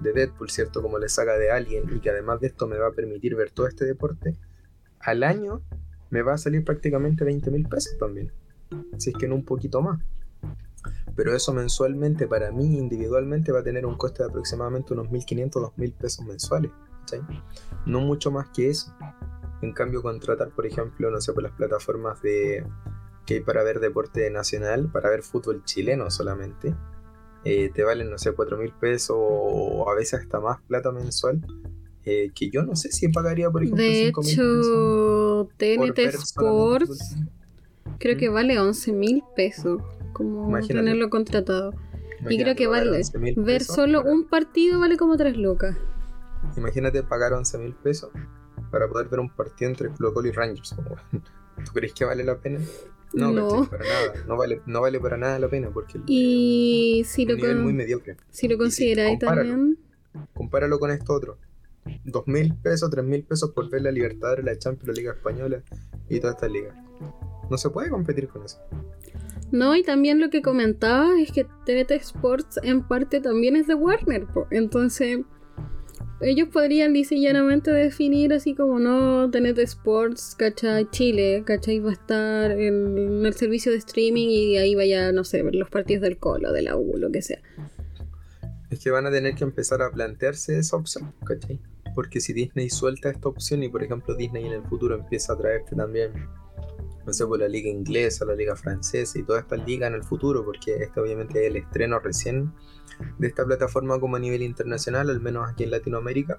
de 0.00 0.12
Deadpool, 0.12 0.50
¿cierto? 0.50 0.82
Como 0.82 0.98
la 0.98 1.08
saga 1.08 1.36
de 1.36 1.52
Alien, 1.52 1.84
y 1.94 2.00
que 2.00 2.10
además 2.10 2.40
de 2.40 2.48
esto 2.48 2.66
me 2.66 2.76
va 2.76 2.88
a 2.88 2.92
permitir 2.92 3.36
ver 3.36 3.52
todo 3.52 3.68
este 3.68 3.84
deporte, 3.84 4.36
al 4.98 5.22
año 5.22 5.62
me 6.10 6.22
va 6.22 6.34
a 6.34 6.38
salir 6.38 6.64
prácticamente 6.64 7.24
20 7.24 7.48
mil 7.52 7.68
pesos 7.68 7.96
también, 7.96 8.32
si 8.96 9.10
es 9.10 9.16
que 9.16 9.28
no 9.28 9.36
un 9.36 9.44
poquito 9.44 9.80
más. 9.80 10.00
Pero 11.16 11.34
eso 11.34 11.52
mensualmente 11.52 12.26
para 12.26 12.52
mí 12.52 12.78
individualmente 12.78 13.52
va 13.52 13.60
a 13.60 13.64
tener 13.64 13.86
un 13.86 13.96
coste 13.96 14.22
de 14.22 14.28
aproximadamente 14.28 14.92
unos 14.92 15.08
1.500, 15.08 15.50
2.000 15.50 15.94
pesos 15.94 16.24
mensuales. 16.24 16.70
No 17.86 18.00
mucho 18.00 18.30
más 18.30 18.48
que 18.50 18.70
eso. 18.70 18.94
En 19.62 19.72
cambio, 19.72 20.02
contratar, 20.02 20.50
por 20.50 20.66
ejemplo, 20.66 21.10
no 21.10 21.20
sé, 21.20 21.32
por 21.32 21.42
las 21.42 21.52
plataformas 21.52 22.22
de 22.22 22.64
que 23.26 23.34
hay 23.34 23.40
para 23.40 23.62
ver 23.62 23.80
deporte 23.80 24.30
nacional, 24.30 24.90
para 24.90 25.10
ver 25.10 25.22
fútbol 25.22 25.62
chileno 25.64 26.10
solamente, 26.10 26.74
eh, 27.44 27.70
te 27.74 27.82
valen, 27.82 28.10
no 28.10 28.18
sé, 28.18 28.32
4 28.32 28.56
mil 28.56 28.72
pesos 28.72 29.16
o 29.18 29.88
a 29.90 29.94
veces 29.94 30.20
hasta 30.20 30.40
más 30.40 30.60
plata 30.62 30.92
mensual. 30.92 31.44
Eh, 32.04 32.30
que 32.34 32.48
yo 32.48 32.62
no 32.62 32.74
sé 32.74 32.90
si 32.90 33.08
pagaría, 33.08 33.50
por 33.50 33.62
ejemplo, 33.62 33.84
De 33.84 34.08
hecho, 34.08 35.48
TNT 35.58 35.98
Sports 36.14 37.16
creo 37.98 38.16
que 38.16 38.30
¿Mm? 38.30 38.32
vale 38.32 38.58
11 38.58 38.92
mil 38.92 39.22
pesos 39.36 39.82
como 40.18 40.58
tenerlo 40.66 41.08
contratado. 41.08 41.72
y 42.28 42.42
creo 42.42 42.56
que 42.56 42.66
vale 42.66 43.00
ver 43.36 43.62
solo 43.62 44.02
un 44.02 44.26
partido 44.26 44.80
vale 44.80 44.96
como 44.96 45.16
3 45.16 45.36
lucas. 45.36 45.76
Imagínate 46.56 47.02
pagar 47.02 47.32
11 47.32 47.58
mil 47.58 47.74
pesos 47.74 48.10
para 48.70 48.88
poder 48.88 49.08
ver 49.08 49.20
un 49.20 49.30
partido 49.30 49.70
entre 49.70 49.88
Colo 49.90 50.12
Colo 50.12 50.28
y 50.28 50.32
Rangers. 50.32 50.74
¿Tú 51.64 51.72
crees 51.72 51.92
que 51.92 52.04
vale 52.04 52.24
la 52.24 52.38
pena? 52.38 52.60
No, 53.14 53.32
no. 53.32 53.68
para 53.70 53.84
nada. 53.84 54.24
No 54.26 54.36
vale, 54.36 54.60
no 54.66 54.80
vale 54.80 55.00
para 55.00 55.16
nada 55.16 55.38
la 55.38 55.48
pena 55.48 55.70
porque 55.70 55.98
y 56.06 57.02
si 57.06 57.24
lo 57.24 57.36
nivel 57.36 57.56
muy 57.56 57.72
mediocre. 57.72 58.16
Si 58.30 58.48
lo 58.48 58.58
consideráis 58.58 59.18
también. 59.18 59.78
Compáralo 60.34 60.78
con 60.78 60.90
esto 60.90 61.14
otro. 61.14 61.38
Dos 62.04 62.26
mil 62.26 62.54
pesos, 62.56 62.90
tres 62.90 63.04
mil 63.04 63.24
pesos 63.24 63.50
por 63.52 63.70
ver 63.70 63.82
la 63.82 63.90
Libertadores, 63.90 64.44
la 64.44 64.58
Champions, 64.58 64.88
la 64.88 64.94
Liga 64.94 65.12
Española 65.12 65.62
y 66.08 66.20
toda 66.20 66.34
esta 66.34 66.48
liga. 66.48 66.74
No 67.50 67.56
se 67.56 67.70
puede 67.70 67.88
competir 67.88 68.28
con 68.28 68.44
eso. 68.44 68.58
No, 69.50 69.74
y 69.74 69.82
también 69.82 70.20
lo 70.20 70.28
que 70.28 70.42
comentaba 70.42 71.18
es 71.20 71.32
que 71.32 71.44
TNT 71.44 71.92
Sports 71.92 72.60
en 72.62 72.86
parte 72.86 73.20
también 73.20 73.56
es 73.56 73.66
de 73.66 73.74
Warner. 73.74 74.26
Entonces, 74.50 75.20
ellos 76.20 76.48
podrían 76.52 76.92
diseñadamente 76.92 77.70
definir 77.70 78.32
así 78.32 78.54
como 78.54 78.78
no 78.78 79.30
TNT 79.30 79.58
Sports, 79.60 80.34
¿cachai? 80.36 80.90
Chile, 80.90 81.44
¿cachai? 81.46 81.78
Va 81.78 81.90
a 81.90 81.92
estar 81.92 82.50
en, 82.50 83.24
el 83.24 83.34
servicio 83.34 83.72
de 83.72 83.78
streaming 83.78 84.28
y 84.28 84.56
ahí 84.58 84.74
vaya, 84.74 85.12
no 85.12 85.24
sé, 85.24 85.42
los 85.42 85.70
partidos 85.70 86.02
del 86.02 86.18
Colo, 86.18 86.52
de 86.52 86.62
la 86.62 86.76
U, 86.76 86.96
lo 86.98 87.10
que 87.10 87.22
sea. 87.22 87.40
Es 88.70 88.80
que 88.80 88.90
van 88.90 89.06
a 89.06 89.10
tener 89.10 89.34
que 89.34 89.44
empezar 89.44 89.80
a 89.80 89.90
plantearse 89.90 90.58
esa 90.58 90.76
opción, 90.76 91.14
¿cachai? 91.24 91.58
Porque 91.94 92.20
si 92.20 92.32
Disney 92.32 92.68
suelta 92.68 93.08
esta 93.10 93.28
opción 93.28 93.62
y 93.62 93.68
por 93.68 93.82
ejemplo 93.82 94.14
Disney 94.14 94.44
en 94.44 94.52
el 94.52 94.62
futuro 94.64 94.94
empieza 94.94 95.32
a 95.32 95.38
traerte 95.38 95.74
también 95.74 96.12
no 97.08 97.14
sé, 97.14 97.26
por 97.26 97.38
la 97.38 97.48
liga 97.48 97.70
inglesa, 97.70 98.26
la 98.26 98.34
liga 98.34 98.54
francesa 98.54 99.18
y 99.18 99.22
todas 99.22 99.42
estas 99.42 99.66
ligas 99.66 99.88
en 99.88 99.94
el 99.94 100.04
futuro, 100.04 100.44
porque 100.44 100.76
este 100.76 101.00
obviamente 101.00 101.40
es 101.40 101.50
el 101.50 101.56
estreno 101.56 101.98
recién 102.00 102.52
de 103.18 103.26
esta 103.26 103.46
plataforma 103.46 103.98
como 103.98 104.16
a 104.16 104.18
nivel 104.18 104.42
internacional, 104.42 105.08
al 105.08 105.18
menos 105.18 105.48
aquí 105.48 105.64
en 105.64 105.70
Latinoamérica. 105.70 106.38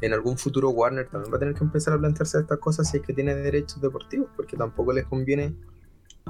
En 0.00 0.12
algún 0.12 0.38
futuro 0.38 0.70
Warner 0.70 1.08
también 1.08 1.32
va 1.32 1.38
a 1.38 1.40
tener 1.40 1.54
que 1.54 1.64
empezar 1.64 1.94
a 1.94 1.98
plantearse 1.98 2.38
estas 2.38 2.58
cosas 2.58 2.88
si 2.88 2.98
es 2.98 3.02
que 3.02 3.14
tiene 3.14 3.34
derechos 3.34 3.80
deportivos, 3.80 4.28
porque 4.36 4.56
tampoco 4.56 4.92
les 4.92 5.06
conviene 5.06 5.56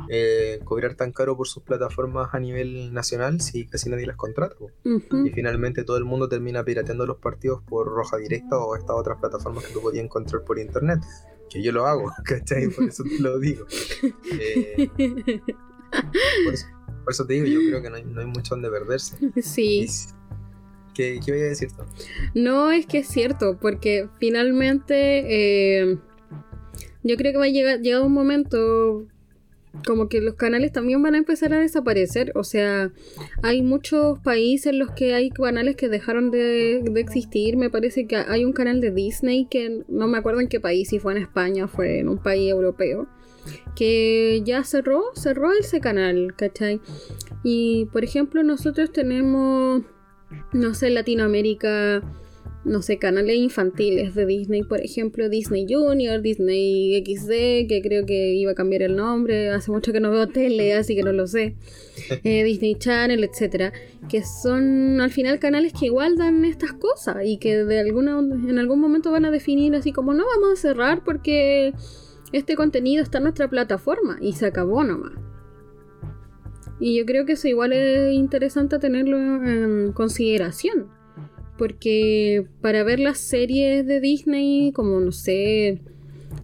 eh, 0.08 0.60
cobrar 0.64 0.94
tan 0.94 1.12
caro 1.12 1.36
por 1.36 1.46
sus 1.46 1.62
plataformas 1.62 2.30
a 2.32 2.38
nivel 2.38 2.94
nacional 2.94 3.42
si 3.42 3.66
casi 3.66 3.90
nadie 3.90 4.06
las 4.06 4.16
contrata. 4.16 4.56
Y 4.84 5.30
finalmente 5.30 5.84
todo 5.84 5.98
el 5.98 6.06
mundo 6.06 6.30
termina 6.30 6.64
pirateando 6.64 7.04
los 7.04 7.18
partidos 7.18 7.62
por 7.62 7.88
roja 7.88 8.16
directa 8.16 8.56
o 8.56 8.74
estas 8.74 8.96
otras 8.96 9.18
plataformas 9.18 9.64
que 9.66 9.74
tú 9.74 9.82
podías 9.82 10.04
encontrar 10.04 10.44
por 10.44 10.58
internet 10.58 11.00
que 11.50 11.62
yo 11.62 11.72
lo 11.72 11.86
hago, 11.86 12.12
¿cachai? 12.24 12.68
Por 12.68 12.88
eso 12.88 13.04
te 13.04 13.18
lo 13.20 13.38
digo. 13.38 13.66
Eh, 14.38 14.90
por, 17.04 17.12
eso, 17.12 17.26
te 17.26 17.34
digo, 17.34 17.46
yo 17.46 17.60
creo 17.68 17.80
que 17.80 17.88
no 17.88 17.96
hay, 17.96 18.04
no 18.04 18.20
hay 18.20 18.26
mucho 18.26 18.54
donde 18.54 18.68
perderse. 18.68 19.16
Sí. 19.40 19.86
¿Qué, 20.94 21.20
¿Qué, 21.24 21.32
voy 21.32 21.40
a 21.40 21.44
decir 21.44 21.70
tú? 21.72 21.84
No, 22.34 22.72
es 22.72 22.86
que 22.86 22.98
es 22.98 23.08
cierto, 23.08 23.56
porque 23.58 24.08
finalmente 24.18 25.80
eh, 25.80 25.98
yo 27.02 27.16
creo 27.16 27.32
que 27.32 27.38
va 27.38 27.44
a 27.44 27.48
llegar, 27.48 27.80
llegar 27.80 28.02
un 28.02 28.12
momento 28.12 29.06
como 29.84 30.08
que 30.08 30.20
los 30.20 30.34
canales 30.34 30.72
también 30.72 31.02
van 31.02 31.14
a 31.14 31.18
empezar 31.18 31.52
a 31.52 31.58
desaparecer. 31.58 32.32
O 32.34 32.44
sea, 32.44 32.92
hay 33.42 33.62
muchos 33.62 34.18
países 34.20 34.66
en 34.66 34.78
los 34.78 34.90
que 34.92 35.14
hay 35.14 35.30
canales 35.30 35.76
que 35.76 35.88
dejaron 35.88 36.30
de, 36.30 36.78
existir. 36.96 37.56
Me 37.56 37.70
parece 37.70 38.06
que 38.06 38.16
hay 38.16 38.44
un 38.44 38.52
canal 38.52 38.80
de 38.80 38.90
Disney 38.90 39.46
que 39.46 39.84
no 39.88 40.08
me 40.08 40.18
acuerdo 40.18 40.40
en 40.40 40.48
qué 40.48 40.60
país, 40.60 40.88
si 40.88 40.98
fue 40.98 41.12
en 41.12 41.22
España 41.22 41.64
o 41.64 41.68
fue 41.68 41.98
en 41.98 42.08
un 42.08 42.18
país 42.18 42.50
europeo, 42.50 43.06
que 43.74 44.42
ya 44.44 44.64
cerró, 44.64 45.04
cerró 45.14 45.52
ese 45.52 45.80
canal, 45.80 46.34
¿cachai? 46.36 46.80
Y 47.42 47.86
por 47.92 48.04
ejemplo, 48.04 48.42
nosotros 48.42 48.92
tenemos, 48.92 49.82
no 50.52 50.74
sé, 50.74 50.90
Latinoamérica 50.90 52.02
no 52.66 52.82
sé, 52.82 52.98
canales 52.98 53.36
infantiles 53.36 54.16
de 54.16 54.26
Disney, 54.26 54.64
por 54.64 54.80
ejemplo, 54.80 55.28
Disney 55.28 55.66
Junior, 55.68 56.20
Disney 56.20 57.00
XD, 57.00 57.68
que 57.68 57.80
creo 57.80 58.04
que 58.04 58.34
iba 58.34 58.50
a 58.50 58.54
cambiar 58.56 58.82
el 58.82 58.96
nombre, 58.96 59.50
hace 59.50 59.70
mucho 59.70 59.92
que 59.92 60.00
no 60.00 60.10
veo 60.10 60.26
tele, 60.26 60.74
así 60.74 60.96
que 60.96 61.04
no 61.04 61.12
lo 61.12 61.28
sé, 61.28 61.54
eh, 62.24 62.42
Disney 62.42 62.74
Channel, 62.74 63.22
etcétera, 63.22 63.72
que 64.08 64.24
son 64.24 65.00
al 65.00 65.12
final 65.12 65.38
canales 65.38 65.72
que 65.78 65.86
igual 65.86 66.16
dan 66.16 66.44
estas 66.44 66.72
cosas 66.72 67.18
y 67.24 67.38
que 67.38 67.56
de 67.64 67.78
alguna 67.78 68.18
en 68.18 68.58
algún 68.58 68.80
momento 68.80 69.12
van 69.12 69.24
a 69.24 69.30
definir 69.30 69.76
así 69.76 69.92
como 69.92 70.12
no 70.12 70.24
vamos 70.26 70.58
a 70.58 70.60
cerrar 70.60 71.04
porque 71.04 71.72
este 72.32 72.56
contenido 72.56 73.00
está 73.00 73.18
en 73.18 73.24
nuestra 73.24 73.48
plataforma 73.48 74.18
y 74.20 74.32
se 74.32 74.44
acabó 74.44 74.82
nomás. 74.82 75.12
Y 76.80 76.98
yo 76.98 77.06
creo 77.06 77.24
que 77.24 77.34
eso 77.34 77.46
igual 77.46 77.72
es 77.72 78.12
interesante 78.12 78.78
tenerlo 78.80 79.16
en 79.16 79.92
consideración 79.92 80.95
porque 81.56 82.46
para 82.60 82.82
ver 82.84 83.00
las 83.00 83.18
series 83.18 83.86
de 83.86 84.00
Disney, 84.00 84.72
como 84.72 85.00
no 85.00 85.12
sé, 85.12 85.80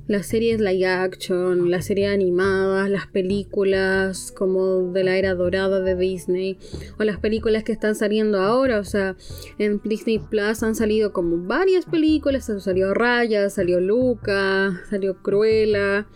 las 0.08 0.26
series 0.26 0.60
live 0.60 0.86
action, 0.86 1.70
las 1.70 1.86
series 1.86 2.10
animadas, 2.10 2.90
las 2.90 3.06
películas 3.06 4.32
como 4.36 4.92
de 4.92 5.04
la 5.04 5.16
era 5.16 5.34
dorada 5.34 5.80
de 5.80 5.94
Disney, 5.96 6.58
o 6.98 7.04
las 7.04 7.18
películas 7.18 7.64
que 7.64 7.72
están 7.72 7.94
saliendo 7.94 8.40
ahora, 8.40 8.78
o 8.78 8.84
sea, 8.84 9.16
en 9.58 9.80
Disney 9.84 10.18
Plus 10.18 10.62
han 10.62 10.74
salido 10.74 11.12
como 11.12 11.38
varias 11.46 11.86
películas, 11.86 12.50
salió 12.58 12.94
Raya, 12.94 13.48
salió 13.50 13.80
Luca, 13.80 14.82
salió 14.90 15.22
Cruella. 15.22 16.06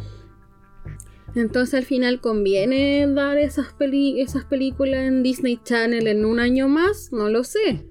Entonces 1.34 1.74
al 1.74 1.84
final 1.84 2.20
conviene 2.20 3.06
dar 3.06 3.36
esas, 3.36 3.74
esas 3.78 4.44
películas 4.44 5.00
en 5.00 5.22
Disney 5.22 5.60
Channel 5.62 6.06
en 6.06 6.24
un 6.24 6.40
año 6.40 6.66
más, 6.68 7.12
no 7.12 7.28
lo 7.28 7.44
sé. 7.44 7.84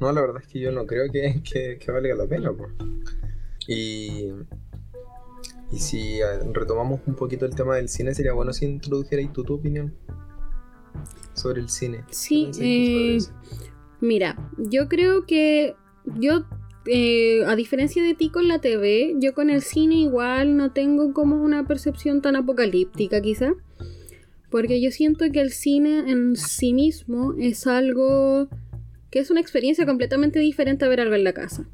No, 0.00 0.12
la 0.12 0.20
verdad 0.20 0.42
es 0.42 0.48
que 0.48 0.60
yo 0.60 0.70
no 0.70 0.86
creo 0.86 1.10
que, 1.10 1.42
que, 1.42 1.90
valga 1.90 2.14
la 2.14 2.26
pena. 2.26 2.52
Y, 3.66 4.32
y 5.72 5.78
si 5.78 6.20
retomamos 6.52 7.00
un 7.06 7.14
poquito 7.14 7.46
el 7.46 7.54
tema 7.54 7.76
del 7.76 7.88
cine, 7.88 8.14
sería 8.14 8.32
bueno 8.32 8.52
si 8.52 8.66
introdujeras 8.66 9.32
tu, 9.32 9.44
tu 9.44 9.54
opinión 9.54 9.94
sobre 11.34 11.60
el 11.60 11.68
cine. 11.68 12.04
Sí, 12.10 12.50
eh, 12.60 13.18
mira, 14.00 14.36
yo 14.56 14.88
creo 14.88 15.26
que 15.26 15.74
yo, 16.04 16.44
eh, 16.86 17.44
a 17.46 17.56
diferencia 17.56 18.02
de 18.02 18.14
ti 18.14 18.30
con 18.30 18.48
la 18.48 18.60
TV, 18.60 19.14
yo 19.18 19.34
con 19.34 19.50
el 19.50 19.62
cine 19.62 19.96
igual 19.96 20.56
no 20.56 20.72
tengo 20.72 21.12
como 21.12 21.42
una 21.42 21.66
percepción 21.66 22.22
tan 22.22 22.36
apocalíptica 22.36 23.20
quizá. 23.20 23.54
Porque 24.50 24.80
yo 24.80 24.90
siento 24.90 25.26
que 25.30 25.40
el 25.40 25.52
cine 25.52 26.10
en 26.10 26.34
sí 26.34 26.72
mismo 26.72 27.34
es 27.38 27.66
algo 27.66 28.48
que 29.10 29.18
es 29.18 29.30
una 29.30 29.40
experiencia 29.40 29.86
completamente 29.86 30.38
diferente 30.38 30.84
a 30.84 30.88
ver 30.88 31.00
algo 31.00 31.14
en 31.14 31.24
la 31.24 31.32
casa. 31.32 31.66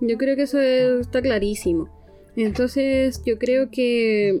Yo 0.00 0.18
creo 0.18 0.36
que 0.36 0.42
eso 0.42 0.60
está 0.60 1.22
clarísimo. 1.22 1.88
Entonces 2.36 3.22
yo 3.24 3.38
creo 3.38 3.70
que... 3.70 4.40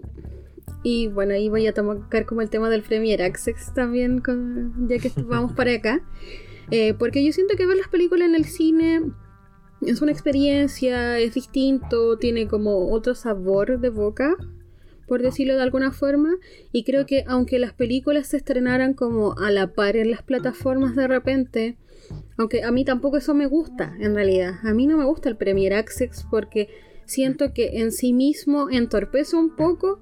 Y 0.82 1.08
bueno, 1.08 1.32
ahí 1.32 1.48
voy 1.48 1.66
a 1.66 1.72
tocar 1.72 2.26
como 2.26 2.42
el 2.42 2.50
tema 2.50 2.68
del 2.68 2.82
Premier 2.82 3.22
Access 3.22 3.72
también, 3.74 4.22
ya 4.88 4.98
que 4.98 5.10
vamos 5.22 5.52
para 5.52 5.72
acá. 5.72 6.02
Eh, 6.70 6.94
porque 6.94 7.24
yo 7.24 7.32
siento 7.32 7.56
que 7.56 7.66
ver 7.66 7.76
las 7.76 7.88
películas 7.88 8.28
en 8.28 8.34
el 8.34 8.44
cine 8.44 9.02
es 9.80 10.02
una 10.02 10.12
experiencia, 10.12 11.18
es 11.18 11.34
distinto, 11.34 12.16
tiene 12.18 12.48
como 12.48 12.90
otro 12.90 13.14
sabor 13.14 13.80
de 13.80 13.90
boca, 13.90 14.36
por 15.06 15.22
decirlo 15.22 15.56
de 15.56 15.62
alguna 15.62 15.92
forma. 15.92 16.34
Y 16.72 16.84
creo 16.84 17.06
que 17.06 17.24
aunque 17.26 17.58
las 17.58 17.72
películas 17.72 18.28
se 18.28 18.38
estrenaran 18.38 18.94
como 18.94 19.38
a 19.38 19.50
la 19.50 19.72
par 19.72 19.96
en 19.96 20.10
las 20.10 20.22
plataformas 20.22 20.96
de 20.96 21.08
repente, 21.08 21.76
aunque 22.36 22.62
a 22.62 22.70
mí 22.70 22.84
tampoco 22.84 23.16
eso 23.16 23.34
me 23.34 23.46
gusta, 23.46 23.94
en 24.00 24.14
realidad. 24.14 24.54
A 24.62 24.74
mí 24.74 24.86
no 24.86 24.96
me 24.96 25.04
gusta 25.04 25.28
el 25.28 25.36
Premier 25.36 25.74
Access 25.74 26.26
porque 26.30 26.68
siento 27.04 27.52
que 27.52 27.80
en 27.80 27.92
sí 27.92 28.12
mismo 28.12 28.70
entorpece 28.70 29.36
un 29.36 29.54
poco 29.54 29.98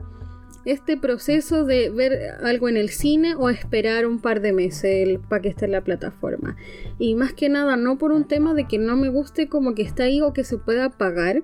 este 0.64 0.96
proceso 0.96 1.64
de 1.64 1.90
ver 1.90 2.36
algo 2.42 2.68
en 2.68 2.76
el 2.76 2.88
cine 2.90 3.34
o 3.34 3.48
esperar 3.48 4.06
un 4.06 4.20
par 4.20 4.40
de 4.40 4.52
meses 4.52 5.18
para 5.28 5.42
que 5.42 5.48
esté 5.48 5.64
en 5.64 5.72
la 5.72 5.82
plataforma. 5.82 6.56
Y 6.98 7.14
más 7.14 7.32
que 7.32 7.48
nada, 7.48 7.76
no 7.76 7.98
por 7.98 8.12
un 8.12 8.28
tema 8.28 8.54
de 8.54 8.66
que 8.66 8.78
no 8.78 8.96
me 8.96 9.08
guste 9.08 9.48
como 9.48 9.74
que 9.74 9.82
está 9.82 10.04
ahí 10.04 10.20
o 10.20 10.32
que 10.32 10.44
se 10.44 10.58
pueda 10.58 10.90
pagar, 10.90 11.42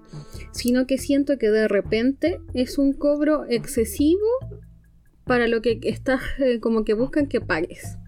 sino 0.52 0.86
que 0.86 0.98
siento 0.98 1.38
que 1.38 1.50
de 1.50 1.68
repente 1.68 2.40
es 2.54 2.78
un 2.78 2.92
cobro 2.92 3.44
excesivo 3.48 4.26
para 5.24 5.48
lo 5.48 5.62
que 5.62 5.80
estás 5.82 6.22
eh, 6.38 6.60
como 6.60 6.84
que 6.84 6.94
buscan 6.94 7.26
que 7.26 7.40
pagues. 7.40 7.98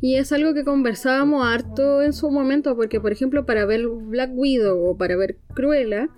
Y 0.00 0.16
es 0.16 0.32
algo 0.32 0.54
que 0.54 0.64
conversábamos 0.64 1.44
harto 1.44 2.02
en 2.02 2.12
su 2.12 2.30
momento, 2.30 2.76
porque 2.76 3.00
por 3.00 3.12
ejemplo 3.12 3.44
para 3.46 3.66
ver 3.66 3.86
Black 3.88 4.30
Widow 4.32 4.90
o 4.90 4.96
para 4.96 5.16
ver 5.16 5.38
Cruella, 5.54 6.08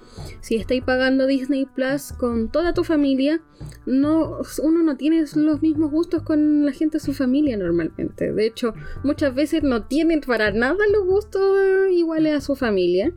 si 0.41 0.57
estáis 0.57 0.83
pagando 0.83 1.27
Disney 1.27 1.67
Plus 1.67 2.13
con 2.13 2.51
toda 2.51 2.75
tu 2.75 2.85
familia, 2.85 3.41
no, 3.87 4.39
uno 4.63 4.83
no 4.83 4.97
tiene 4.97 5.25
los 5.35 5.63
mismos 5.63 5.91
gustos 5.91 6.23
con 6.23 6.67
la 6.67 6.73
gente 6.73 6.99
de 6.99 7.05
su 7.05 7.15
familia 7.15 7.57
normalmente. 7.57 8.33
De 8.33 8.47
hecho, 8.47 8.75
muchas 9.03 9.35
veces 9.35 9.63
no 9.63 9.87
tienen 9.87 10.21
para 10.21 10.51
nada 10.51 10.79
los 10.93 11.07
gustos 11.07 11.43
iguales 11.91 12.35
a 12.35 12.41
su 12.41 12.57
familia. 12.57 13.13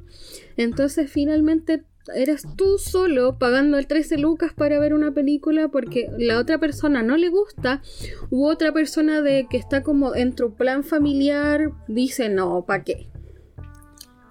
Entonces 0.55 1.11
finalmente 1.11 1.83
eras 2.15 2.43
tú 2.55 2.77
solo 2.77 3.37
pagando 3.37 3.77
el 3.77 3.87
13 3.87 4.17
lucas 4.17 4.53
para 4.53 4.79
ver 4.79 4.93
una 4.93 5.13
película 5.13 5.69
porque 5.69 6.07
la 6.17 6.39
otra 6.39 6.57
persona 6.57 7.03
no 7.03 7.17
le 7.17 7.29
gusta 7.29 7.81
u 8.29 8.45
otra 8.45 8.73
persona 8.73 9.21
de 9.21 9.47
que 9.49 9.57
está 9.57 9.83
como 9.83 10.15
en 10.15 10.35
tu 10.35 10.53
plan 10.55 10.83
familiar 10.83 11.71
dice 11.87 12.29
no, 12.29 12.65
¿para 12.65 12.83
qué? 12.83 13.09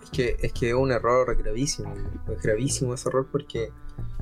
Es 0.02 0.10
que, 0.10 0.36
es 0.40 0.52
que 0.52 0.74
un 0.74 0.92
error 0.92 1.36
gravísimo, 1.36 1.94
es 2.34 2.42
gravísimo 2.42 2.94
ese 2.94 3.08
error 3.08 3.28
porque 3.30 3.70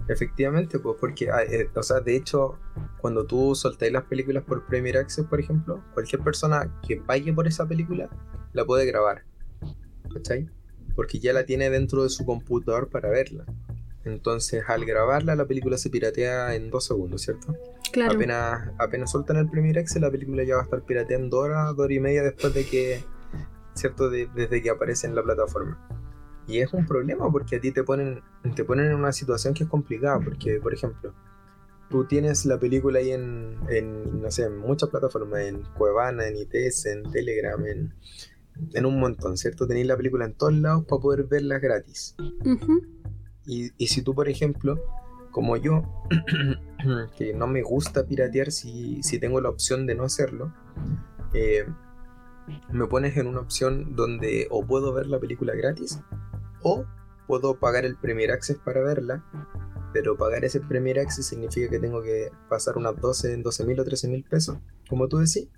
efectivamente, 0.09 0.79
pues 0.79 0.97
porque, 1.01 1.31
ah, 1.31 1.43
eh, 1.43 1.69
o 1.75 1.83
sea, 1.83 2.01
de 2.01 2.17
hecho, 2.17 2.59
cuando 3.01 3.27
tú 3.27 3.55
soltáis 3.55 3.93
las 3.93 4.05
películas 4.05 4.45
por 4.45 4.67
Premier 4.67 4.99
Access, 4.99 5.25
por 5.27 5.41
ejemplo, 5.41 5.83
cualquier 5.95 6.23
persona 6.23 6.73
que 6.87 6.97
pague 6.97 7.33
por 7.33 7.47
esa 7.47 7.67
película 7.67 8.09
la 8.53 8.65
puede 8.65 8.87
grabar, 8.87 9.25
¿cachai? 10.13 10.49
Porque 11.01 11.19
ya 11.19 11.33
la 11.33 11.47
tiene 11.47 11.71
dentro 11.71 12.03
de 12.03 12.11
su 12.11 12.27
computador 12.27 12.91
para 12.91 13.09
verla. 13.09 13.47
Entonces, 14.05 14.63
al 14.69 14.85
grabarla, 14.85 15.35
la 15.35 15.47
película 15.47 15.79
se 15.79 15.89
piratea 15.89 16.55
en 16.55 16.69
dos 16.69 16.85
segundos, 16.85 17.23
¿cierto? 17.23 17.57
Claro. 17.91 18.17
Apenas, 18.17 18.69
apenas 18.79 19.11
sueltan 19.11 19.39
el 19.39 19.49
Premier 19.49 19.79
Access, 19.79 20.03
la 20.03 20.11
película 20.11 20.45
ya 20.45 20.57
va 20.57 20.61
a 20.61 20.65
estar 20.65 20.85
pirateando 20.85 21.39
dos 21.39 21.47
horas, 21.47 21.69
dos 21.69 21.87
horas 21.87 21.97
y 21.97 22.01
media 22.01 22.23
después 22.23 22.53
de 22.53 22.67
que, 22.67 23.03
¿cierto? 23.73 24.11
desde 24.11 24.61
que 24.61 24.69
aparece 24.69 25.07
en 25.07 25.15
la 25.15 25.23
plataforma. 25.23 25.79
Y 26.47 26.59
es 26.59 26.71
un 26.75 26.85
problema 26.85 27.33
porque 27.33 27.57
a 27.57 27.61
ti 27.63 27.73
te 27.73 27.83
ponen, 27.83 28.21
te 28.55 28.63
ponen 28.67 28.91
en 28.91 28.97
una 28.97 29.13
situación 29.13 29.55
que 29.55 29.65
es 29.65 29.71
complicada, 29.71 30.21
porque, 30.21 30.61
por 30.61 30.75
ejemplo, 30.75 31.15
tú 31.89 32.05
tienes 32.05 32.45
la 32.45 32.59
película 32.59 32.99
ahí 32.99 33.13
en, 33.13 33.59
en 33.71 34.21
no 34.21 34.31
sé, 34.31 34.45
en 34.45 34.59
muchas 34.59 34.91
plataformas, 34.91 35.41
en 35.45 35.63
Cuevana, 35.79 36.27
en 36.27 36.37
ITS, 36.37 36.85
en 36.85 37.11
Telegram, 37.11 37.65
en 37.65 37.95
en 38.75 38.87
un 38.87 39.01
montón, 39.01 39.37
¿cierto? 39.37 39.67
Tenéis 39.67 39.87
la 39.87 39.97
película 39.97 40.25
en 40.25 40.35
todos 40.35 40.55
lados 40.55 40.85
para 40.87 41.01
poder 41.01 41.25
verla 41.25 41.59
gratis. 41.59 42.15
y, 43.47 43.87
si 43.87 44.03
tú, 44.03 44.15
por 44.15 44.29
ejemplo, 44.29 44.79
como 45.31 45.57
yo, 45.57 45.83
que 47.17 47.35
no 47.35 47.47
me 47.47 47.63
gusta 47.63 48.07
piratear 48.07 48.51
si, 48.51 49.01
tengo 49.21 49.41
la 49.41 49.49
opción 49.49 49.87
de 49.87 49.95
no 49.95 50.05
hacerlo, 50.05 50.53
eh, 51.35 51.67
me 52.73 52.87
pones 52.87 53.17
en 53.17 53.27
una 53.27 53.41
opción 53.41 53.95
donde 53.95 54.49
o 54.51 54.67
puedo 54.67 54.93
ver 54.93 55.07
la 55.07 55.21
película 55.21 55.55
gratis 55.55 56.01
o 56.63 56.85
puedo 57.27 57.59
pagar 57.61 57.85
el 57.85 57.97
Premier 57.97 58.33
Access 58.33 58.59
para 58.59 58.81
verla, 58.81 59.25
pero 59.93 60.17
pagar 60.17 60.45
ese 60.45 60.61
Premier 60.61 60.99
Access 60.99 61.27
significa 61.27 61.71
que 61.71 61.79
tengo 61.79 62.03
que 62.03 62.31
pasar 62.49 62.77
unas 62.77 63.01
12, 63.01 63.37
12 63.37 63.65
mil 63.67 63.79
o 63.79 63.85
13 63.85 64.09
mil 64.09 64.25
pesos, 64.25 64.59
como 64.89 65.09
tú 65.09 65.19
decís, 65.19 65.49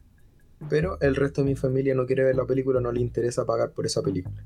pero 0.69 0.99
el 1.01 1.17
resto 1.17 1.43
de 1.43 1.49
mi 1.49 1.57
familia 1.57 1.95
no 1.95 2.07
quiere 2.07 2.25
ver 2.25 2.37
la 2.37 2.47
película, 2.47 2.81
no 2.81 2.93
le 2.93 3.01
interesa 3.01 3.45
pagar 3.45 3.73
por 3.73 3.87
esa 3.87 4.03
película. 4.03 4.43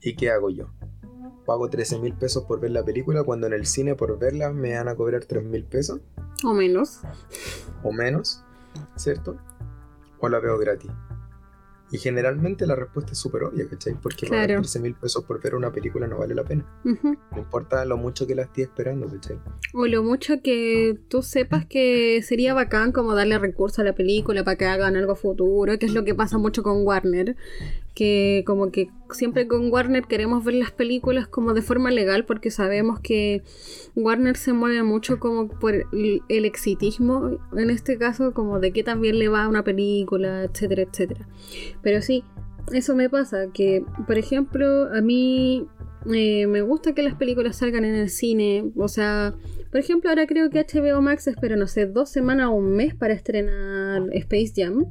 ¿Y 0.00 0.16
qué 0.16 0.30
hago 0.30 0.50
yo? 0.50 0.68
Pago 1.46 1.68
13 1.68 1.98
mil 1.98 2.14
pesos 2.14 2.44
por 2.44 2.60
ver 2.60 2.70
la 2.70 2.84
película 2.84 3.22
cuando 3.22 3.46
en 3.46 3.52
el 3.52 3.66
cine 3.66 3.94
por 3.94 4.18
verla 4.18 4.50
me 4.52 4.74
van 4.74 4.88
a 4.88 4.94
cobrar 4.94 5.24
3 5.24 5.44
mil 5.44 5.64
pesos. 5.64 6.00
O 6.44 6.52
menos. 6.52 7.00
O 7.82 7.92
menos, 7.92 8.42
¿cierto? 8.96 9.36
O 10.20 10.28
la 10.28 10.40
veo 10.40 10.58
gratis. 10.58 10.90
Y 11.94 11.98
generalmente 11.98 12.66
la 12.66 12.74
respuesta 12.74 13.12
es 13.12 13.18
súper 13.18 13.44
obvia, 13.44 13.68
¿cachai? 13.68 13.94
Porque 13.94 14.26
pagar 14.26 14.48
13 14.48 14.80
mil 14.80 14.96
pesos 14.96 15.22
por 15.22 15.40
ver 15.40 15.54
una 15.54 15.70
película 15.70 16.08
no 16.08 16.18
vale 16.18 16.34
la 16.34 16.42
pena. 16.42 16.66
No 16.82 17.38
importa 17.38 17.84
lo 17.84 17.96
mucho 17.96 18.26
que 18.26 18.34
la 18.34 18.42
esté 18.42 18.62
esperando, 18.62 19.06
¿cachai? 19.06 19.38
O 19.72 19.86
lo 19.86 20.02
mucho 20.02 20.42
que 20.42 20.98
tú 21.06 21.22
sepas 21.22 21.66
que 21.66 22.20
sería 22.24 22.52
bacán 22.52 22.90
como 22.90 23.14
darle 23.14 23.38
recurso 23.38 23.82
a 23.82 23.84
la 23.84 23.94
película 23.94 24.42
para 24.42 24.56
que 24.56 24.64
hagan 24.64 24.96
algo 24.96 25.14
futuro, 25.14 25.78
que 25.78 25.86
es 25.86 25.94
lo 25.94 26.02
que 26.02 26.16
pasa 26.16 26.36
mucho 26.36 26.64
con 26.64 26.84
Warner, 26.84 27.36
que 27.94 28.42
como 28.44 28.70
que 28.70 28.90
siempre 29.10 29.46
con 29.46 29.72
Warner 29.72 30.04
queremos 30.04 30.44
ver 30.44 30.56
las 30.56 30.72
películas 30.72 31.28
como 31.28 31.54
de 31.54 31.62
forma 31.62 31.90
legal 31.90 32.24
porque 32.24 32.50
sabemos 32.50 32.98
que 33.00 33.42
Warner 33.94 34.36
se 34.36 34.52
mueve 34.52 34.82
mucho 34.82 35.20
como 35.20 35.48
por 35.48 35.74
el 35.92 36.44
exitismo, 36.44 37.38
en 37.56 37.70
este 37.70 37.96
caso 37.96 38.34
como 38.34 38.58
de 38.58 38.72
que 38.72 38.82
también 38.82 39.18
le 39.18 39.28
va 39.28 39.44
a 39.44 39.48
una 39.48 39.62
película, 39.62 40.42
etcétera, 40.44 40.82
etcétera. 40.82 41.28
Pero 41.82 42.02
sí, 42.02 42.24
eso 42.72 42.96
me 42.96 43.08
pasa, 43.08 43.46
que 43.52 43.84
por 44.06 44.18
ejemplo 44.18 44.88
a 44.92 45.00
mí 45.00 45.68
eh, 46.12 46.46
me 46.48 46.62
gusta 46.62 46.94
que 46.94 47.02
las 47.02 47.14
películas 47.14 47.56
salgan 47.56 47.84
en 47.84 47.94
el 47.94 48.10
cine, 48.10 48.72
o 48.76 48.88
sea, 48.88 49.34
por 49.70 49.80
ejemplo 49.80 50.10
ahora 50.10 50.26
creo 50.26 50.50
que 50.50 50.64
HBO 50.64 51.00
Max 51.00 51.28
espera, 51.28 51.54
no 51.56 51.68
sé, 51.68 51.86
dos 51.86 52.10
semanas 52.10 52.48
o 52.48 52.52
un 52.52 52.74
mes 52.74 52.94
para 52.94 53.14
estrenar 53.14 54.02
Space 54.12 54.52
Jam. 54.56 54.84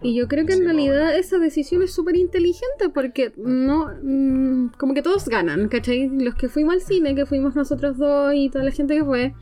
Y 0.00 0.14
yo 0.14 0.28
creo 0.28 0.46
que 0.46 0.52
en 0.52 0.64
realidad 0.64 1.16
esa 1.18 1.38
decisión 1.38 1.82
es 1.82 1.92
súper 1.92 2.16
inteligente 2.16 2.88
porque 2.94 3.32
no. 3.36 3.92
Mm, 4.00 4.68
como 4.78 4.94
que 4.94 5.02
todos 5.02 5.28
ganan, 5.28 5.68
¿cachai? 5.68 6.08
Los 6.08 6.36
que 6.36 6.48
fuimos 6.48 6.74
al 6.74 6.80
cine, 6.80 7.16
que 7.16 7.26
fuimos 7.26 7.56
nosotros 7.56 7.98
dos 7.98 8.32
y 8.34 8.48
toda 8.48 8.64
la 8.64 8.70
gente 8.70 8.94
que 8.94 9.04
fue, 9.04 9.34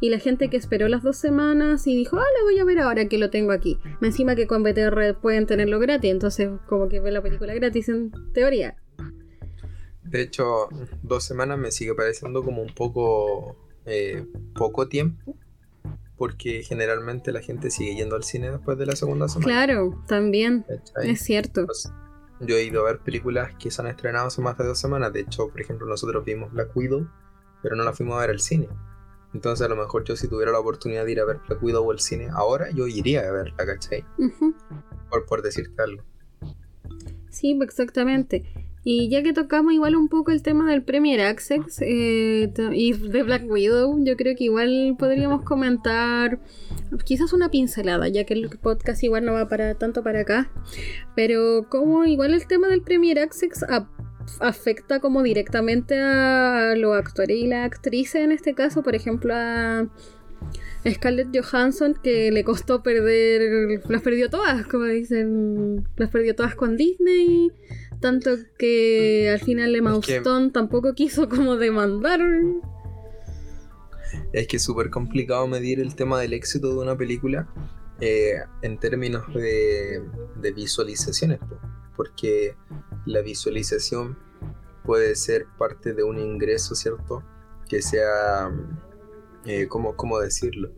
y 0.00 0.10
la 0.10 0.18
gente 0.18 0.50
que 0.50 0.56
esperó 0.56 0.88
las 0.88 1.04
dos 1.04 1.16
semanas 1.16 1.86
y 1.86 1.94
dijo, 1.94 2.18
ah, 2.18 2.24
lo 2.38 2.44
voy 2.44 2.58
a 2.58 2.64
ver 2.64 2.80
ahora 2.80 3.06
que 3.06 3.18
lo 3.18 3.30
tengo 3.30 3.52
aquí. 3.52 3.78
Encima 4.02 4.34
que 4.34 4.48
con 4.48 4.64
BTR 4.64 5.20
pueden 5.20 5.46
tenerlo 5.46 5.78
gratis, 5.78 6.10
entonces 6.10 6.50
como 6.66 6.88
que 6.88 6.98
ve 6.98 7.12
la 7.12 7.22
película 7.22 7.54
gratis 7.54 7.88
en 7.88 8.10
teoría. 8.32 8.76
De 10.02 10.22
hecho, 10.22 10.68
dos 11.04 11.22
semanas 11.22 11.56
me 11.56 11.70
sigue 11.70 11.94
pareciendo 11.94 12.42
como 12.42 12.62
un 12.62 12.74
poco. 12.74 13.56
Eh, 13.86 14.26
poco 14.54 14.88
tiempo 14.88 15.34
porque 16.20 16.62
generalmente 16.62 17.32
la 17.32 17.40
gente 17.40 17.70
sigue 17.70 17.94
yendo 17.94 18.14
al 18.14 18.24
cine 18.24 18.50
después 18.50 18.76
de 18.76 18.84
la 18.84 18.94
segunda 18.94 19.26
semana. 19.26 19.46
Claro, 19.46 20.04
también. 20.06 20.66
Es 21.02 21.22
cierto. 21.22 21.66
Yo 22.40 22.56
he 22.56 22.64
ido 22.64 22.82
a 22.82 22.92
ver 22.92 22.98
películas 22.98 23.54
que 23.58 23.70
se 23.70 23.80
han 23.80 23.88
estrenado 23.88 24.26
hace 24.26 24.42
más 24.42 24.58
de 24.58 24.66
dos 24.66 24.78
semanas. 24.78 25.14
De 25.14 25.20
hecho, 25.20 25.48
por 25.48 25.58
ejemplo, 25.62 25.86
nosotros 25.86 26.22
vimos 26.22 26.52
Black 26.52 26.76
Widow, 26.76 27.08
pero 27.62 27.74
no 27.74 27.84
la 27.84 27.94
fuimos 27.94 28.18
a 28.18 28.20
ver 28.20 28.30
al 28.32 28.40
cine. 28.40 28.68
Entonces, 29.32 29.64
a 29.64 29.70
lo 29.70 29.76
mejor 29.76 30.04
yo, 30.04 30.14
si 30.14 30.28
tuviera 30.28 30.52
la 30.52 30.58
oportunidad 30.58 31.06
de 31.06 31.12
ir 31.12 31.20
a 31.20 31.24
ver 31.24 31.38
Black 31.48 31.62
Widow 31.62 31.90
al 31.90 32.00
cine 32.00 32.28
ahora, 32.30 32.70
yo 32.70 32.86
iría 32.86 33.26
a 33.26 33.32
verla, 33.32 33.56
¿cachai? 33.56 34.04
por, 35.08 35.24
por 35.24 35.40
decirte 35.40 35.82
algo. 35.82 36.02
Sí, 37.30 37.58
exactamente. 37.62 38.44
Y 38.82 39.10
ya 39.10 39.22
que 39.22 39.34
tocamos 39.34 39.74
igual 39.74 39.94
un 39.94 40.08
poco 40.08 40.30
el 40.30 40.42
tema 40.42 40.70
del 40.70 40.82
Premier 40.82 41.20
Access 41.20 41.82
eh, 41.82 42.50
y 42.72 42.92
de 42.92 43.22
Black 43.22 43.44
Widow, 43.46 44.02
yo 44.02 44.16
creo 44.16 44.34
que 44.34 44.44
igual 44.44 44.96
podríamos 44.98 45.44
comentar 45.44 46.40
quizás 47.04 47.34
una 47.34 47.50
pincelada, 47.50 48.08
ya 48.08 48.24
que 48.24 48.34
el 48.34 48.48
podcast 48.58 49.02
igual 49.02 49.26
no 49.26 49.34
va 49.34 49.48
para 49.48 49.74
tanto 49.74 50.02
para 50.02 50.20
acá, 50.20 50.50
pero 51.14 51.66
como 51.68 52.06
igual 52.06 52.32
el 52.32 52.46
tema 52.46 52.68
del 52.68 52.80
Premier 52.80 53.18
Access 53.18 53.64
afecta 54.40 55.00
como 55.00 55.22
directamente 55.22 56.00
a 56.00 56.74
los 56.74 56.96
actores 56.96 57.36
y 57.36 57.46
las 57.46 57.66
actrices 57.66 58.22
en 58.22 58.32
este 58.32 58.54
caso, 58.54 58.82
por 58.82 58.94
ejemplo 58.94 59.34
a 59.34 59.88
Scarlett 60.88 61.28
Johansson 61.34 61.94
que 62.02 62.30
le 62.30 62.44
costó 62.44 62.82
perder, 62.82 63.82
las 63.88 64.02
perdió 64.02 64.30
todas, 64.30 64.66
como 64.66 64.84
dicen, 64.84 65.86
las 65.96 66.10
perdió 66.10 66.34
todas 66.34 66.54
con 66.54 66.76
Disney 66.76 67.52
tanto 68.00 68.30
que 68.58 69.30
al 69.30 69.40
final 69.40 69.76
Emma 69.76 69.98
Stone 69.98 70.50
tampoco 70.50 70.94
quiso 70.94 71.28
como 71.28 71.56
demandar. 71.56 72.20
Es 74.32 74.48
que 74.48 74.56
es 74.56 74.62
súper 74.62 74.90
complicado 74.90 75.46
medir 75.46 75.80
el 75.80 75.94
tema 75.94 76.18
del 76.20 76.32
éxito 76.32 76.70
de 76.70 76.78
una 76.78 76.96
película 76.96 77.48
eh, 78.00 78.40
en 78.62 78.78
términos 78.78 79.32
de, 79.34 80.02
visualizaciones, 80.54 81.38
porque 81.96 82.56
la 83.06 83.20
visualización 83.20 84.18
puede 84.84 85.14
ser 85.14 85.46
parte 85.58 85.92
de 85.92 86.02
un 86.02 86.18
ingreso, 86.18 86.74
¿cierto? 86.74 87.22
Que 87.68 87.82
sea, 87.82 88.50
eh, 89.46 89.68
¿cómo, 89.68 90.20
decirlo? 90.20 90.72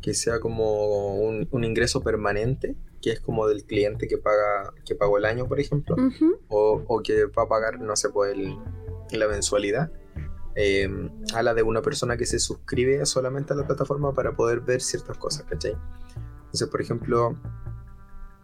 Que 0.00 0.14
sea 0.14 0.40
como 0.40 1.16
un 1.16 1.64
ingreso 1.64 2.02
permanente 2.02 2.76
que 3.00 3.10
es 3.12 3.20
como 3.20 3.46
del 3.46 3.64
cliente 3.64 4.08
que 4.08 4.18
paga 4.18 4.72
que 4.84 4.94
pagó 4.94 5.18
el 5.18 5.24
año, 5.24 5.46
por 5.46 5.60
ejemplo, 5.60 5.96
o, 6.48 7.02
que 7.02 7.26
va 7.26 7.44
a 7.44 7.48
pagar, 7.48 7.80
no 7.80 7.96
sé, 7.96 8.10
pues 8.10 8.36
la 9.12 9.28
mensualidad, 9.28 9.90
em, 10.54 11.10
a 11.34 11.42
la 11.42 11.54
de 11.54 11.62
una 11.62 11.82
persona 11.82 12.16
que 12.16 12.26
se 12.26 12.38
suscribe 12.38 13.04
solamente 13.06 13.52
a 13.52 13.56
la 13.56 13.66
plataforma 13.66 14.12
para 14.12 14.36
poder 14.36 14.60
ver 14.60 14.82
ciertas 14.82 15.16
cosas, 15.18 15.44
¿cachai? 15.44 15.76
Entonces, 16.36 16.68
por 16.68 16.80
ejemplo, 16.80 17.38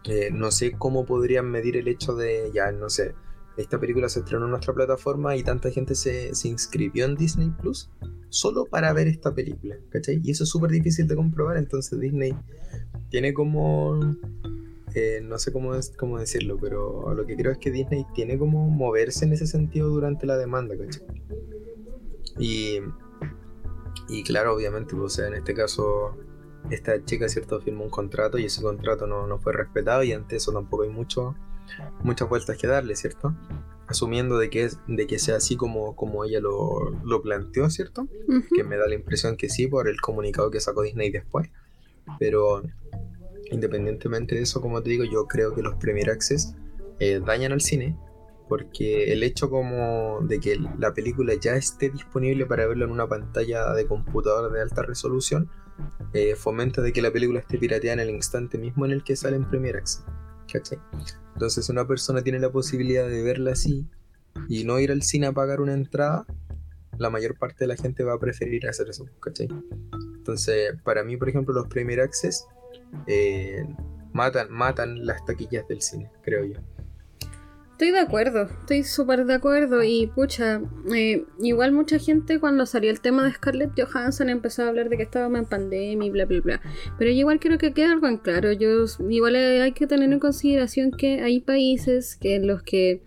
eh, 0.05 0.29
no 0.31 0.51
sé 0.51 0.73
cómo 0.77 1.05
podrían 1.05 1.49
medir 1.51 1.77
el 1.77 1.87
hecho 1.87 2.15
de, 2.15 2.49
ya, 2.53 2.71
no 2.71 2.89
sé, 2.89 3.13
esta 3.57 3.79
película 3.79 4.07
se 4.09 4.19
estrenó 4.19 4.45
en 4.45 4.51
nuestra 4.51 4.73
plataforma 4.73 5.35
y 5.35 5.43
tanta 5.43 5.71
gente 5.71 5.95
se, 5.95 6.33
se 6.35 6.47
inscribió 6.47 7.05
en 7.05 7.15
Disney 7.15 7.51
Plus 7.59 7.89
solo 8.29 8.65
para 8.65 8.93
ver 8.93 9.07
esta 9.07 9.33
película, 9.33 9.77
¿cachai? 9.89 10.21
Y 10.23 10.31
eso 10.31 10.43
es 10.43 10.49
súper 10.49 10.71
difícil 10.71 11.07
de 11.07 11.15
comprobar, 11.15 11.57
entonces 11.57 11.99
Disney 11.99 12.35
tiene 13.09 13.33
como 13.33 13.99
eh, 14.99 15.21
no 15.21 15.37
sé 15.37 15.51
cómo, 15.51 15.75
es, 15.75 15.93
cómo 15.95 16.17
decirlo, 16.17 16.57
pero 16.59 17.13
lo 17.13 17.25
que 17.25 17.35
creo 17.35 17.51
es 17.51 17.59
que 17.59 17.69
Disney 17.71 18.05
tiene 18.15 18.37
como 18.39 18.67
moverse 18.69 19.25
en 19.25 19.33
ese 19.33 19.45
sentido 19.45 19.89
durante 19.89 20.25
la 20.25 20.37
demanda, 20.37 20.75
¿cachai? 20.75 21.05
Y, 22.39 22.79
y 24.09 24.23
claro, 24.23 24.55
obviamente, 24.55 24.95
pues, 24.95 25.13
o 25.13 25.15
sea, 25.15 25.27
en 25.27 25.35
este 25.35 25.53
caso, 25.53 26.17
esta 26.71 27.03
chica, 27.05 27.29
¿cierto?, 27.29 27.61
firmó 27.61 27.83
un 27.83 27.91
contrato 27.91 28.39
y 28.39 28.45
ese 28.45 28.61
contrato 28.61 29.05
no, 29.05 29.27
no 29.27 29.37
fue 29.37 29.53
respetado 29.53 30.01
y 30.03 30.13
ante 30.13 30.37
eso 30.37 30.51
tampoco 30.51 30.81
hay 30.81 30.89
mucho, 30.89 31.35
muchas 32.03 32.29
vueltas 32.29 32.57
que 32.57 32.67
darle, 32.67 32.95
¿cierto? 32.95 33.35
Asumiendo 33.87 34.37
de 34.37 34.49
que, 34.49 34.63
es, 34.63 34.79
de 34.87 35.07
que 35.07 35.19
sea 35.19 35.37
así 35.37 35.55
como, 35.55 35.95
como 35.95 36.25
ella 36.25 36.39
lo, 36.39 36.91
lo 37.03 37.21
planteó, 37.21 37.69
¿cierto? 37.69 38.07
Que 38.55 38.63
me 38.63 38.77
da 38.77 38.87
la 38.87 38.95
impresión 38.95 39.37
que 39.37 39.49
sí 39.49 39.67
por 39.67 39.87
el 39.87 40.01
comunicado 40.01 40.51
que 40.51 40.59
sacó 40.59 40.83
Disney 40.83 41.09
después. 41.09 41.49
Pero 42.19 42.63
independientemente 43.51 44.35
de 44.35 44.41
eso, 44.41 44.61
como 44.61 44.81
te 44.81 44.89
digo, 44.89 45.03
yo 45.05 45.27
creo 45.27 45.53
que 45.53 45.61
los 45.61 45.75
Premier 45.75 46.09
Access 46.09 46.55
eh, 46.99 47.21
dañan 47.25 47.53
al 47.53 47.61
cine 47.61 47.95
porque 48.47 49.11
el 49.11 49.23
hecho 49.23 49.49
como 49.49 50.19
de 50.21 50.39
que 50.39 50.57
la 50.77 50.93
película 50.93 51.33
ya 51.39 51.55
esté 51.55 51.89
disponible 51.89 52.45
para 52.45 52.65
verlo 52.65 52.85
en 52.85 52.91
una 52.91 53.07
pantalla 53.07 53.73
de 53.73 53.85
computador 53.85 54.51
de 54.51 54.61
alta 54.61 54.83
resolución 54.83 55.49
eh, 56.13 56.35
fomenta 56.35 56.81
de 56.81 56.93
que 56.93 57.01
la 57.01 57.11
película 57.11 57.39
esté 57.39 57.57
pirateada 57.57 58.01
en 58.01 58.07
el 58.07 58.15
instante 58.15 58.57
mismo 58.57 58.85
en 58.85 58.91
el 58.91 59.03
que 59.03 59.15
sale 59.15 59.35
en 59.35 59.47
Premier 59.47 59.77
Access. 59.77 60.05
¿Cachai? 60.51 60.79
Entonces 61.33 61.69
una 61.69 61.87
persona 61.87 62.21
tiene 62.21 62.39
la 62.39 62.51
posibilidad 62.51 63.07
de 63.07 63.21
verla 63.21 63.51
así 63.51 63.87
y 64.47 64.63
no 64.63 64.79
ir 64.79 64.91
al 64.91 65.03
cine 65.03 65.27
a 65.27 65.31
pagar 65.31 65.61
una 65.61 65.73
entrada, 65.73 66.25
la 66.97 67.09
mayor 67.09 67.37
parte 67.37 67.57
de 67.59 67.67
la 67.67 67.75
gente 67.75 68.03
va 68.03 68.13
a 68.13 68.19
preferir 68.19 68.67
hacer 68.67 68.89
eso. 68.89 69.05
¿cachai? 69.19 69.47
Entonces, 70.17 70.73
para 70.83 71.03
mí, 71.03 71.17
por 71.17 71.29
ejemplo, 71.29 71.53
los 71.53 71.67
Premier 71.67 72.01
Access 72.01 72.45
eh, 73.07 73.65
matan, 74.13 74.51
matan 74.51 75.05
las 75.05 75.23
taquillas 75.25 75.67
del 75.67 75.81
cine, 75.81 76.09
creo 76.23 76.45
yo. 76.45 76.59
Estoy 77.77 77.91
de 77.91 77.99
acuerdo, 77.99 78.49
estoy 78.61 78.83
súper 78.83 79.25
de 79.25 79.35
acuerdo 79.35 79.83
y 79.83 80.07
pucha, 80.07 80.61
eh, 80.95 81.25
igual 81.39 81.73
mucha 81.73 81.99
gente 81.99 82.39
cuando 82.39 82.65
salió 82.65 82.89
el 82.89 83.01
tema 83.01 83.23
de 83.23 83.33
Scarlett 83.33 83.79
Johansson 83.79 84.29
empezó 84.29 84.63
a 84.63 84.69
hablar 84.69 84.89
de 84.89 84.97
que 84.97 85.03
estábamos 85.03 85.41
en 85.41 85.45
pandemia 85.45 86.07
y 86.07 86.09
bla 86.09 86.25
bla 86.25 86.41
bla. 86.41 86.61
Pero 86.97 87.11
yo 87.11 87.17
igual 87.17 87.39
quiero 87.39 87.59
que 87.59 87.73
quede 87.73 87.85
algo 87.85 88.07
en 88.07 88.17
claro, 88.17 88.51
yo 88.51 88.85
igual 89.11 89.35
hay 89.35 89.73
que 89.73 89.85
tener 89.85 90.11
en 90.11 90.17
consideración 90.17 90.89
que 90.89 91.21
hay 91.21 91.39
países 91.39 92.15
que 92.15 92.33
en 92.33 92.47
los 92.47 92.63
que 92.63 93.03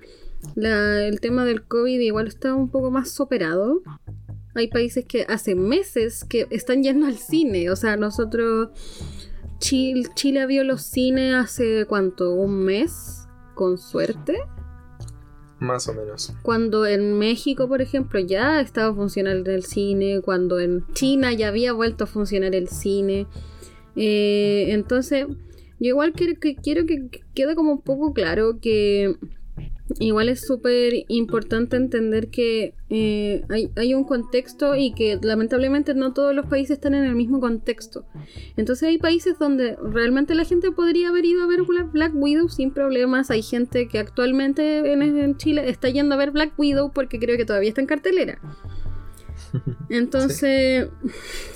el 0.54 1.20
tema 1.20 1.44
del 1.44 1.64
COVID 1.64 1.98
igual 1.98 2.28
está 2.28 2.54
un 2.54 2.70
poco 2.70 2.92
más 2.92 3.10
superado. 3.10 3.82
Hay 4.54 4.68
países 4.68 5.04
que 5.04 5.26
hace 5.28 5.56
meses 5.56 6.22
que 6.22 6.46
están 6.50 6.84
yendo 6.84 7.06
al 7.06 7.16
cine, 7.16 7.70
o 7.70 7.76
sea, 7.76 7.96
nosotros 7.96 8.68
Chile, 9.58 10.08
Chile 10.14 10.46
vio 10.46 10.62
los 10.62 10.82
cines 10.82 11.34
hace 11.34 11.86
cuánto, 11.88 12.34
un 12.34 12.64
mes, 12.64 13.26
con 13.56 13.76
suerte. 13.76 14.38
Más 15.60 15.86
o 15.88 15.94
menos. 15.94 16.32
Cuando 16.42 16.86
en 16.86 17.18
México, 17.18 17.68
por 17.68 17.82
ejemplo, 17.82 18.18
ya 18.18 18.60
estaba 18.60 18.94
funcionando 18.94 19.50
el 19.50 19.62
cine, 19.62 20.22
cuando 20.22 20.58
en 20.58 20.86
China 20.94 21.34
ya 21.34 21.48
había 21.48 21.74
vuelto 21.74 22.04
a 22.04 22.06
funcionar 22.06 22.54
el 22.54 22.68
cine. 22.68 23.26
Eh, 23.94 24.68
entonces, 24.70 25.26
yo 25.78 25.88
igual 25.88 26.14
quiero 26.14 26.40
que, 26.40 26.56
quiero 26.56 26.86
que 26.86 27.10
quede 27.34 27.54
como 27.54 27.72
un 27.72 27.82
poco 27.82 28.14
claro 28.14 28.58
que 28.60 29.16
Igual 29.98 30.28
es 30.28 30.46
súper 30.46 30.92
importante 31.08 31.76
entender 31.76 32.28
que 32.28 32.74
eh, 32.90 33.42
hay, 33.76 33.94
un 33.94 34.04
contexto 34.04 34.76
y 34.76 34.92
que 34.92 35.18
lamentablemente 35.20 35.94
no 35.94 36.12
todos 36.12 36.34
los 36.34 36.46
países 36.46 36.72
están 36.72 36.94
en 36.94 37.04
el 37.04 37.14
mismo 37.14 37.40
contexto. 37.40 38.04
Entonces 38.56 38.88
hay 38.88 38.98
países 38.98 39.38
donde 39.38 39.76
realmente 39.82 40.34
la 40.34 40.44
gente 40.44 40.70
podría 40.70 41.08
haber 41.08 41.24
ido 41.24 41.42
a 41.42 41.46
ver 41.46 41.62
Black 41.92 42.12
Widow 42.14 42.48
sin 42.48 42.70
problemas. 42.70 43.30
Hay 43.30 43.42
gente 43.42 43.88
que 43.88 43.98
actualmente 43.98 44.92
en, 44.92 45.36
Chile 45.36 45.68
está 45.68 45.88
yendo 45.88 46.14
a 46.14 46.18
ver 46.18 46.30
Black 46.30 46.52
Widow 46.58 46.92
porque 46.92 47.18
creo 47.18 47.36
que 47.36 47.44
todavía 47.44 47.70
está 47.70 47.80
en 47.80 47.86
cartelera. 47.86 48.38
Entonces, 49.88 50.88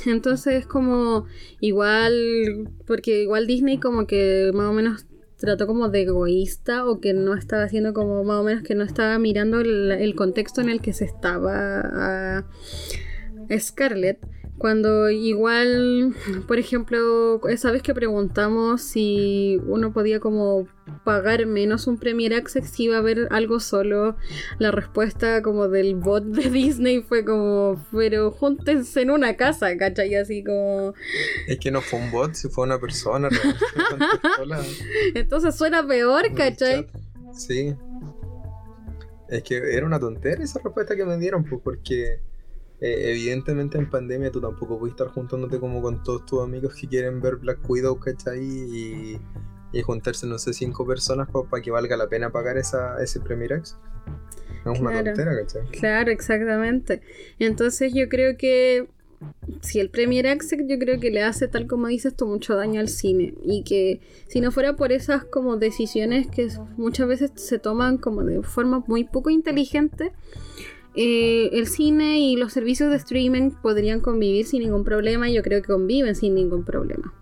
entonces 0.05 0.55
es 0.55 0.67
como 0.67 1.27
igual, 1.61 2.69
porque 2.87 3.23
igual 3.23 3.47
Disney 3.47 3.79
como 3.79 4.07
que 4.07 4.51
más 4.53 4.67
o 4.67 4.73
menos 4.73 5.07
trató 5.45 5.67
como 5.67 5.89
de 5.89 6.03
egoísta 6.03 6.87
o 6.87 7.01
que 7.01 7.13
no 7.13 7.35
estaba 7.35 7.65
haciendo 7.65 7.95
como 7.95 8.25
más 8.25 8.41
o 8.41 8.45
menos 8.45 8.63
que 8.63 8.75
no 8.75 8.85
estaba 8.85 9.19
mirando 9.19 9.61
el, 9.61 10.15
contexto 10.15 10.61
en 10.61 10.69
el 10.69 10.81
que 10.81 10.93
se 10.93 11.05
estaba 11.05 12.41
a 12.41 12.45
Scarlett. 13.59 14.19
Cuando 14.59 15.11
igual, 15.11 16.15
por 16.47 16.59
ejemplo, 16.59 17.41
esa 17.49 17.73
vez 17.73 17.83
que 17.83 17.93
preguntamos 17.93 18.83
si 18.83 19.61
uno 19.67 19.93
podía 19.93 20.21
como 20.21 20.69
pagar 21.03 21.47
menos 21.47 21.87
un 21.87 21.99
Premier 21.99 22.35
Access 22.35 22.71
si 22.71 22.85
iba 22.85 22.99
a 22.99 23.01
ver 23.01 23.27
algo 23.31 23.59
solo, 23.59 24.17
la 24.59 24.71
respuesta 24.71 25.43
como 25.43 25.69
del 25.69 25.97
bot 25.97 26.25
de 26.25 26.51
Disney 26.51 27.03
fue 27.03 27.25
como, 27.25 27.85
pero 27.93 28.31
júntense 28.31 29.03
en 29.03 29.11
una 29.11 29.37
casa, 29.37 29.77
¿cachai? 29.77 30.15
Así 30.15 30.45
como... 30.45 30.95
Es 31.49 31.59
que 31.59 31.71
no 31.73 31.81
fue 31.81 31.99
un 31.99 32.11
bot, 32.13 32.35
si 32.35 32.49
fue 32.49 32.65
una 32.65 32.79
persona. 32.79 33.29
Entonces 35.15 35.57
suena 35.57 35.87
peor, 35.87 36.33
¿cachai? 36.35 36.87
Sí. 37.33 37.75
Es 39.29 39.43
que 39.43 39.57
era 39.57 39.85
una 39.85 39.99
tontera 39.99 40.45
esa 40.45 40.61
respuesta 40.63 40.95
que 40.95 41.05
me 41.05 41.19
dieron, 41.19 41.45
pues 41.45 41.61
porque 41.63 42.21
eh, 42.85 43.13
evidentemente 43.13 43.79
en 43.79 43.89
pandemia 43.89 44.31
tú 44.31 44.43
tampoco 44.43 44.79
puedes 44.79 44.93
estar 44.93 45.09
juntándote 45.09 45.59
como 45.59 45.81
con 45.81 46.03
todos 46.03 46.27
tus 46.27 46.43
amigos 46.43 46.75
que 46.75 46.87
quieren 46.87 47.19
ver 47.19 47.37
Black 47.37 47.59
Widow, 47.67 47.99
¿cachai? 47.99 48.45
Y, 48.45 49.19
y 49.73 49.81
juntarse, 49.81 50.27
no 50.27 50.39
sé, 50.39 50.53
cinco 50.53 50.87
personas 50.87 51.29
para 51.51 51.63
que 51.63 51.71
valga 51.71 51.97
la 51.97 52.09
pena 52.09 52.29
pagar 52.29 52.59
esa, 52.59 53.03
ese 53.03 53.21
Premier 53.21 53.53
X. 53.53 53.79
es 54.71 54.81
una 54.81 55.03
tontera, 55.03 55.35
¿cachai? 55.35 55.63
Claro, 55.71 56.11
exactamente. 56.11 57.01
Entonces 57.39 57.95
yo 57.95 58.11
creo 58.11 58.37
que 58.37 58.87
si 59.63 59.81
el 59.81 59.89
Premier 59.89 60.27
Access 60.27 60.61
yo 60.69 60.79
creo 60.79 61.01
que 61.01 61.11
le 61.11 61.23
hace 61.23 61.49
tal 61.49 61.67
como 61.67 61.87
dices 61.87 62.15
tú 62.15 62.27
mucho 62.27 62.55
daño 62.55 62.81
al 62.81 62.89
cine 62.89 63.33
y 63.43 63.65
que 63.65 64.03
si 64.29 64.43
no 64.43 64.51
fuera 64.53 64.77
por 64.77 64.93
esas 64.93 65.25
como 65.25 65.57
decisiones 65.57 66.27
que 66.27 66.49
muchas 66.77 67.09
veces 67.09 67.31
se 67.37 67.59
toman 67.59 67.97
como 67.97 68.23
de 68.25 68.43
forma 68.43 68.85
muy 68.87 69.05
poco 69.05 69.31
inteligente 69.31 70.13
eh, 70.97 71.51
el 71.53 71.67
cine 71.67 72.21
y 72.21 72.37
los 72.37 72.53
servicios 72.53 72.91
de 72.91 72.97
streaming 72.97 73.51
podrían 73.51 74.01
convivir 74.01 74.47
sin 74.47 74.63
ningún 74.63 74.85
problema 74.85 75.29
y 75.29 75.35
yo 75.35 75.43
creo 75.43 75.61
que 75.61 75.69
conviven 75.69 76.15
sin 76.15 76.35
ningún 76.35 76.65
problema. 76.65 77.13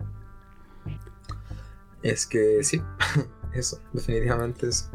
Es 2.03 2.27
que 2.27 2.63
sí, 2.63 2.81
eso, 3.53 3.79
definitivamente 3.93 4.67
es. 4.67 4.89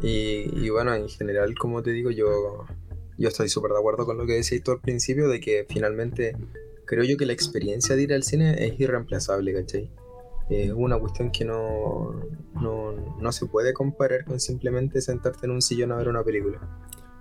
Y, 0.00 0.68
bueno, 0.70 0.94
en 0.94 1.08
general, 1.08 1.54
como 1.58 1.82
te 1.82 1.90
digo, 1.90 2.10
yo, 2.10 2.66
yo 3.16 3.28
estoy 3.28 3.48
súper 3.48 3.72
de 3.72 3.78
acuerdo 3.78 4.04
con 4.04 4.18
lo 4.18 4.26
que 4.26 4.34
decías 4.34 4.62
tú 4.62 4.72
al 4.72 4.80
principio, 4.80 5.28
de 5.28 5.40
que 5.40 5.66
finalmente 5.68 6.36
creo 6.84 7.04
yo 7.04 7.16
que 7.16 7.26
la 7.26 7.32
experiencia 7.32 7.96
de 7.96 8.02
ir 8.02 8.12
al 8.12 8.22
cine 8.22 8.64
es 8.64 8.78
irreemplazable, 8.78 9.54
¿cachai? 9.54 9.90
Es 10.50 10.72
una 10.72 10.98
cuestión 10.98 11.30
que 11.30 11.44
no, 11.44 12.20
no, 12.54 12.92
no 12.92 13.32
se 13.32 13.46
puede 13.46 13.72
comparar 13.72 14.24
con 14.24 14.38
simplemente 14.38 15.00
sentarte 15.00 15.46
en 15.46 15.52
un 15.52 15.62
sillón 15.62 15.92
a 15.92 15.96
ver 15.96 16.08
una 16.08 16.22
película. 16.22 16.60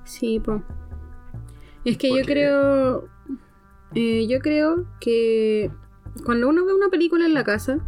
Sí, 0.05 0.39
pues. 0.39 0.61
Es 1.87 1.97
que 1.97 2.09
yo 2.09 2.23
creo. 2.25 3.07
Eh, 3.95 4.27
yo 4.27 4.39
creo 4.39 4.85
que 4.99 5.71
cuando 6.25 6.49
uno 6.49 6.65
ve 6.65 6.73
una 6.73 6.89
película 6.89 7.25
en 7.25 7.33
la 7.33 7.45
casa, 7.45 7.79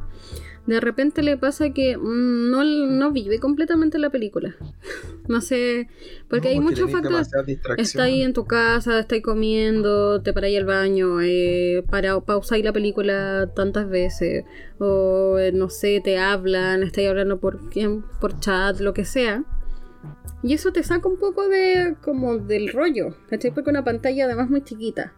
de 0.66 0.80
repente 0.80 1.22
le 1.22 1.36
pasa 1.36 1.72
que 1.72 1.98
mm, 1.98 2.98
no, 2.98 3.12
vive 3.12 3.40
completamente 3.40 4.00
la 4.00 4.10
película. 4.10 4.56
no 5.28 5.42
sé, 5.42 5.90
porque 6.30 6.48
hay 6.48 6.62
muchos 6.62 6.90
factores. 6.90 7.30
Está 7.78 8.04
ahí 8.04 8.22
en 8.22 8.32
tu 8.32 8.46
casa, 8.46 9.00
está 9.00 9.16
ahí 9.16 9.22
comiendo, 9.22 10.22
te 10.22 10.32
paráis 10.32 10.60
al 10.60 10.66
baño, 10.66 11.20
eh, 11.22 11.84
para 11.90 12.22
pausáis 12.22 12.64
la 12.64 12.72
película 12.72 13.52
tantas 13.54 13.90
veces, 13.90 14.46
o 14.78 15.38
eh, 15.38 15.52
no 15.52 15.70
sé, 15.70 16.00
te 16.02 16.18
hablan, 16.18 16.84
estáis 16.84 17.10
hablando 17.10 17.40
por, 17.40 17.60
por 18.22 18.40
chat, 18.40 18.80
lo 18.80 18.94
que 18.94 19.04
sea. 19.04 19.44
Y 20.42 20.54
eso 20.54 20.72
te 20.72 20.84
saca 20.84 21.08
un 21.08 21.18
poco 21.18 21.48
de 21.48 21.96
como 22.02 22.38
del 22.38 22.72
rollo, 22.72 23.16
¿cachai? 23.30 23.52
Porque 23.52 23.70
una 23.70 23.84
pantalla 23.84 24.26
además 24.26 24.50
muy 24.50 24.64
chiquita. 24.64 25.14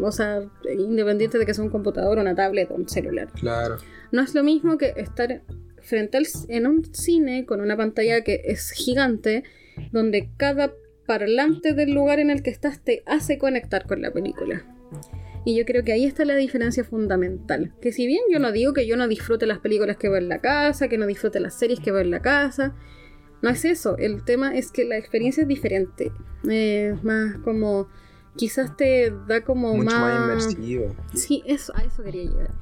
O 0.00 0.12
sea, 0.12 0.42
independiente 0.64 1.38
de 1.38 1.46
que 1.46 1.54
sea 1.54 1.64
un 1.64 1.70
computador, 1.70 2.18
una 2.18 2.34
tablet 2.34 2.70
o 2.70 2.74
un 2.74 2.88
celular. 2.88 3.28
Claro. 3.34 3.78
No 4.12 4.22
es 4.22 4.34
lo 4.34 4.44
mismo 4.44 4.78
que 4.78 4.94
estar 4.96 5.42
frente 5.82 6.18
al, 6.18 6.26
en 6.48 6.66
un 6.66 6.84
cine 6.94 7.44
con 7.44 7.60
una 7.60 7.76
pantalla 7.76 8.22
que 8.22 8.42
es 8.44 8.70
gigante, 8.70 9.42
donde 9.90 10.30
cada 10.36 10.72
parlante 11.06 11.72
del 11.72 11.92
lugar 11.92 12.20
en 12.20 12.30
el 12.30 12.42
que 12.42 12.50
estás 12.50 12.84
te 12.84 13.02
hace 13.06 13.38
conectar 13.38 13.86
con 13.86 14.00
la 14.00 14.12
película. 14.12 14.64
Y 15.44 15.56
yo 15.56 15.64
creo 15.64 15.82
que 15.82 15.92
ahí 15.92 16.04
está 16.04 16.24
la 16.24 16.36
diferencia 16.36 16.84
fundamental. 16.84 17.72
Que 17.80 17.92
si 17.92 18.06
bien 18.06 18.20
yo 18.30 18.38
no 18.38 18.52
digo 18.52 18.72
que 18.74 18.86
yo 18.86 18.96
no 18.96 19.08
disfrute 19.08 19.46
las 19.46 19.58
películas 19.58 19.96
que 19.96 20.08
veo 20.08 20.18
en 20.18 20.28
la 20.28 20.40
casa, 20.40 20.88
que 20.88 20.98
no 20.98 21.06
disfrute 21.06 21.40
las 21.40 21.58
series 21.58 21.80
que 21.80 21.90
veo 21.90 22.02
en 22.02 22.10
la 22.10 22.20
casa, 22.20 22.76
no 23.42 23.48
es 23.48 23.64
eso, 23.64 23.96
el 23.96 24.24
tema 24.24 24.56
es 24.56 24.70
que 24.70 24.84
la 24.84 24.96
experiencia 24.96 25.42
es 25.42 25.48
diferente. 25.48 26.12
Es 26.48 27.02
más 27.02 27.38
como. 27.38 27.88
Quizás 28.36 28.76
te 28.76 29.12
da 29.26 29.42
como 29.42 29.74
Mucho 29.74 29.96
más... 29.96 30.22
inmersivo. 30.22 30.94
Sí, 31.14 31.42
eso, 31.46 31.72
a 31.76 31.82
eso 31.82 32.02
quería 32.02 32.24
llegar. 32.24 32.54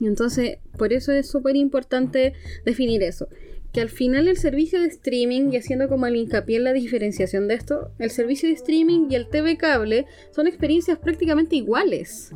Entonces, 0.00 0.58
por 0.76 0.92
eso 0.92 1.10
es 1.10 1.28
súper 1.28 1.56
importante 1.56 2.34
definir 2.64 3.02
eso. 3.02 3.28
Que 3.72 3.80
al 3.80 3.88
final 3.88 4.28
el 4.28 4.36
servicio 4.36 4.80
de 4.80 4.88
streaming, 4.88 5.50
y 5.52 5.56
haciendo 5.56 5.88
como 5.88 6.06
el 6.06 6.16
hincapié 6.16 6.58
en 6.58 6.64
la 6.64 6.72
diferenciación 6.72 7.48
de 7.48 7.54
esto, 7.54 7.92
el 7.98 8.10
servicio 8.10 8.48
de 8.48 8.54
streaming 8.54 9.08
y 9.10 9.14
el 9.14 9.28
TV 9.28 9.56
cable 9.56 10.06
son 10.32 10.46
experiencias 10.46 10.98
prácticamente 10.98 11.56
iguales. 11.56 12.32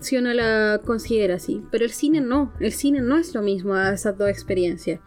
Si 0.00 0.16
uno 0.16 0.34
la 0.34 0.80
considera 0.84 1.36
así. 1.36 1.62
Pero 1.70 1.84
el 1.84 1.92
cine 1.92 2.20
no. 2.20 2.52
El 2.58 2.72
cine 2.72 3.00
no 3.00 3.16
es 3.16 3.34
lo 3.34 3.42
mismo 3.42 3.74
a 3.74 3.94
esas 3.94 4.18
dos 4.18 4.28
experiencias. 4.28 5.00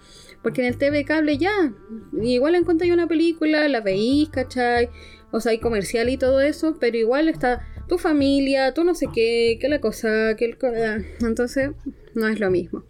Porque 0.45 0.62
en 0.62 0.67
el 0.67 0.77
TV 0.77 1.05
cable 1.05 1.39
ya, 1.39 1.73
igual 2.21 2.53
encontráis 2.53 2.93
una 2.93 3.08
película, 3.08 3.67
la 3.67 3.81
veís, 3.81 4.29
¿cachai? 4.29 4.91
O 5.31 5.39
sea, 5.39 5.53
hay 5.53 5.58
comercial 5.58 6.08
y 6.08 6.17
todo 6.17 6.39
eso, 6.39 6.77
pero 6.79 6.97
igual 6.97 7.29
está 7.29 7.65
tu 7.88 7.97
familia, 7.97 8.71
tú 8.71 8.84
no 8.84 8.93
sé 8.93 9.08
qué, 9.12 9.58
qué 9.60 9.69
la 9.69 9.81
cosa, 9.81 10.36
qué 10.38 10.45
el... 10.45 10.58
Ah, 10.62 10.99
entonces, 11.21 11.71
no 12.13 12.27
es 12.27 12.39
lo 12.39 12.51
mismo. 12.51 12.84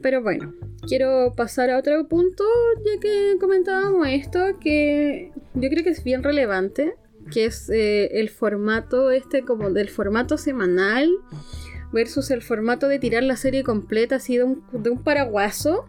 Pero 0.00 0.22
bueno, 0.22 0.54
quiero 0.88 1.34
pasar 1.36 1.70
a 1.70 1.78
otro 1.78 2.08
punto, 2.08 2.42
ya 2.84 3.00
que 3.00 3.36
comentábamos 3.38 4.08
esto, 4.08 4.58
que 4.60 5.30
yo 5.54 5.68
creo 5.70 5.84
que 5.84 5.90
es 5.90 6.02
bien 6.02 6.24
relevante, 6.24 6.94
que 7.30 7.44
es 7.44 7.70
eh, 7.70 8.18
el 8.18 8.28
formato 8.28 9.12
este 9.12 9.42
como 9.42 9.70
del 9.70 9.88
formato 9.88 10.36
semanal 10.36 11.08
versus 11.92 12.32
el 12.32 12.42
formato 12.42 12.88
de 12.88 12.98
tirar 12.98 13.22
la 13.22 13.36
serie 13.36 13.62
completa 13.62 14.16
así 14.16 14.36
de 14.36 14.42
un, 14.42 14.64
de 14.72 14.90
un 14.90 15.04
paraguaso. 15.04 15.86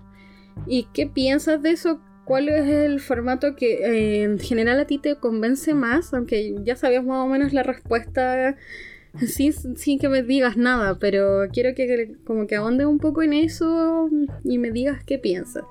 ¿Y 0.65 0.87
qué 0.93 1.07
piensas 1.07 1.61
de 1.61 1.71
eso? 1.71 2.01
¿Cuál 2.25 2.49
es 2.49 2.67
el 2.67 2.99
formato 2.99 3.55
que 3.55 3.75
eh, 3.75 4.23
en 4.23 4.39
general 4.39 4.79
a 4.79 4.85
ti 4.85 4.97
te 4.97 5.15
convence 5.15 5.73
más? 5.73 6.13
Aunque 6.13 6.55
ya 6.63 6.75
sabías 6.75 7.05
más 7.05 7.25
o 7.25 7.27
menos 7.27 7.53
la 7.53 7.63
respuesta 7.63 8.57
sin, 9.25 9.77
sin 9.77 9.99
que 9.99 10.09
me 10.09 10.23
digas 10.23 10.57
nada, 10.57 10.99
pero 10.99 11.47
quiero 11.51 11.73
que 11.75 12.15
como 12.25 12.47
que 12.47 12.55
ahonde 12.55 12.85
un 12.85 12.99
poco 12.99 13.23
en 13.23 13.33
eso 13.33 14.09
y 14.43 14.57
me 14.57 14.71
digas 14.71 15.03
qué 15.05 15.17
piensas. 15.17 15.63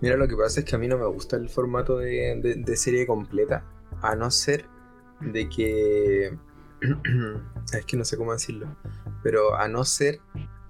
Mira, 0.00 0.16
lo 0.16 0.26
que 0.26 0.36
pasa 0.36 0.60
es 0.60 0.66
que 0.66 0.74
a 0.74 0.78
mí 0.78 0.88
no 0.88 0.98
me 0.98 1.06
gusta 1.06 1.36
el 1.36 1.48
formato 1.48 1.98
de, 1.98 2.56
de 2.56 2.76
serie 2.76 3.06
completa, 3.06 3.64
a 4.00 4.16
no 4.16 4.30
ser 4.30 4.64
de 5.20 5.48
que... 5.48 6.36
es 7.72 7.84
que 7.86 7.96
no 7.96 8.04
sé 8.04 8.16
cómo 8.16 8.32
decirlo, 8.32 8.76
pero 9.22 9.54
a 9.54 9.68
no 9.68 9.84
ser 9.84 10.18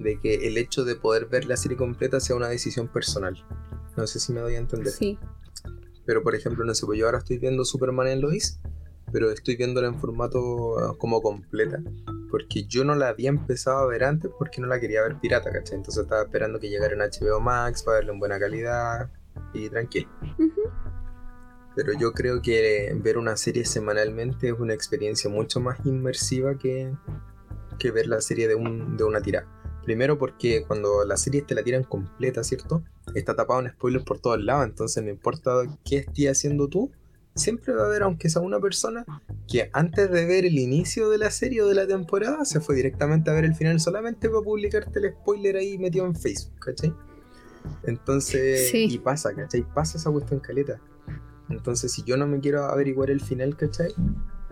de 0.02 0.18
que 0.18 0.46
el 0.46 0.58
hecho 0.58 0.84
de 0.84 0.96
poder 0.96 1.26
ver 1.26 1.46
la 1.46 1.56
serie 1.56 1.76
completa 1.76 2.20
sea 2.20 2.36
una 2.36 2.48
decisión 2.48 2.88
personal. 2.88 3.36
No 3.96 4.06
sé 4.06 4.20
si 4.20 4.32
me 4.32 4.40
doy 4.40 4.54
a 4.54 4.58
entender. 4.58 4.92
Sí. 4.92 5.18
Pero 6.04 6.22
por 6.22 6.34
ejemplo, 6.34 6.64
no 6.64 6.74
sé, 6.74 6.86
pues 6.86 6.98
yo 6.98 7.06
ahora 7.06 7.18
estoy 7.18 7.38
viendo 7.38 7.64
Superman 7.64 8.08
en 8.08 8.20
Lois, 8.20 8.60
pero 9.12 9.30
estoy 9.30 9.56
viéndola 9.56 9.88
en 9.88 9.98
formato 9.98 10.78
ah, 10.78 10.96
como 10.98 11.22
completa. 11.22 11.80
Porque 12.30 12.64
yo 12.64 12.84
no 12.84 12.94
la 12.94 13.08
había 13.08 13.28
empezado 13.28 13.78
a 13.78 13.86
ver 13.86 14.04
antes 14.04 14.30
porque 14.38 14.60
no 14.60 14.66
la 14.66 14.80
quería 14.80 15.02
ver 15.02 15.20
pirata, 15.20 15.52
¿cachai? 15.52 15.76
Entonces 15.76 16.02
estaba 16.02 16.22
esperando 16.22 16.58
que 16.58 16.70
llegara 16.70 16.94
en 16.94 17.00
HBO 17.00 17.40
Max 17.40 17.82
para 17.82 17.98
verla 17.98 18.12
en 18.12 18.18
buena 18.18 18.38
calidad 18.38 19.10
y 19.52 19.68
tranquilo. 19.68 20.08
Pero 21.74 21.92
yo 21.98 22.12
creo 22.12 22.42
que 22.42 22.94
ver 23.02 23.16
una 23.18 23.36
serie 23.36 23.64
semanalmente 23.64 24.48
es 24.48 24.54
una 24.58 24.74
experiencia 24.74 25.30
mucho 25.30 25.60
más 25.60 25.78
inmersiva 25.84 26.56
que, 26.56 26.92
que 27.78 27.90
ver 27.90 28.06
la 28.06 28.20
serie 28.20 28.48
de, 28.48 28.54
un, 28.54 28.96
de 28.96 29.04
una 29.04 29.20
tirada. 29.20 29.46
Primero 29.84 30.18
porque 30.18 30.64
cuando 30.66 31.04
la 31.04 31.16
serie 31.16 31.42
te 31.42 31.54
la 31.54 31.62
tiran 31.62 31.82
completa, 31.82 32.44
¿cierto? 32.44 32.84
Está 33.14 33.34
tapado 33.34 33.60
en 33.60 33.70
spoilers 33.70 34.04
por 34.04 34.20
todos 34.20 34.42
lados, 34.42 34.66
entonces 34.66 35.02
no 35.02 35.10
importa 35.10 35.62
qué 35.84 35.98
estés 35.98 36.30
haciendo 36.30 36.68
tú, 36.68 36.90
siempre 37.34 37.74
va 37.74 37.82
a 37.82 37.86
haber, 37.86 38.02
aunque 38.02 38.28
sea 38.28 38.42
una 38.42 38.60
persona, 38.60 39.04
que 39.48 39.70
antes 39.72 40.10
de 40.10 40.24
ver 40.26 40.44
el 40.44 40.58
inicio 40.58 41.10
de 41.10 41.18
la 41.18 41.30
serie 41.30 41.62
o 41.62 41.68
de 41.68 41.74
la 41.74 41.86
temporada, 41.86 42.44
se 42.44 42.60
fue 42.60 42.76
directamente 42.76 43.30
a 43.30 43.34
ver 43.34 43.44
el 43.44 43.54
final 43.54 43.80
solamente 43.80 44.28
para 44.28 44.42
publicarte 44.42 44.98
el 44.98 45.12
spoiler 45.12 45.56
ahí 45.56 45.78
metido 45.78 46.06
en 46.06 46.14
Facebook, 46.14 46.58
¿cachai? 46.60 46.94
Entonces, 47.84 48.72
y 48.74 48.98
pasa, 48.98 49.34
¿cachai? 49.34 49.64
Pasa 49.74 49.98
esa 49.98 50.10
cuestión 50.10 50.40
caleta. 50.40 50.80
Entonces, 51.48 51.92
si 51.92 52.02
yo 52.02 52.16
no 52.16 52.26
me 52.26 52.40
quiero 52.40 52.64
averiguar 52.64 53.10
el 53.10 53.20
final, 53.20 53.56
¿cachai? 53.56 53.92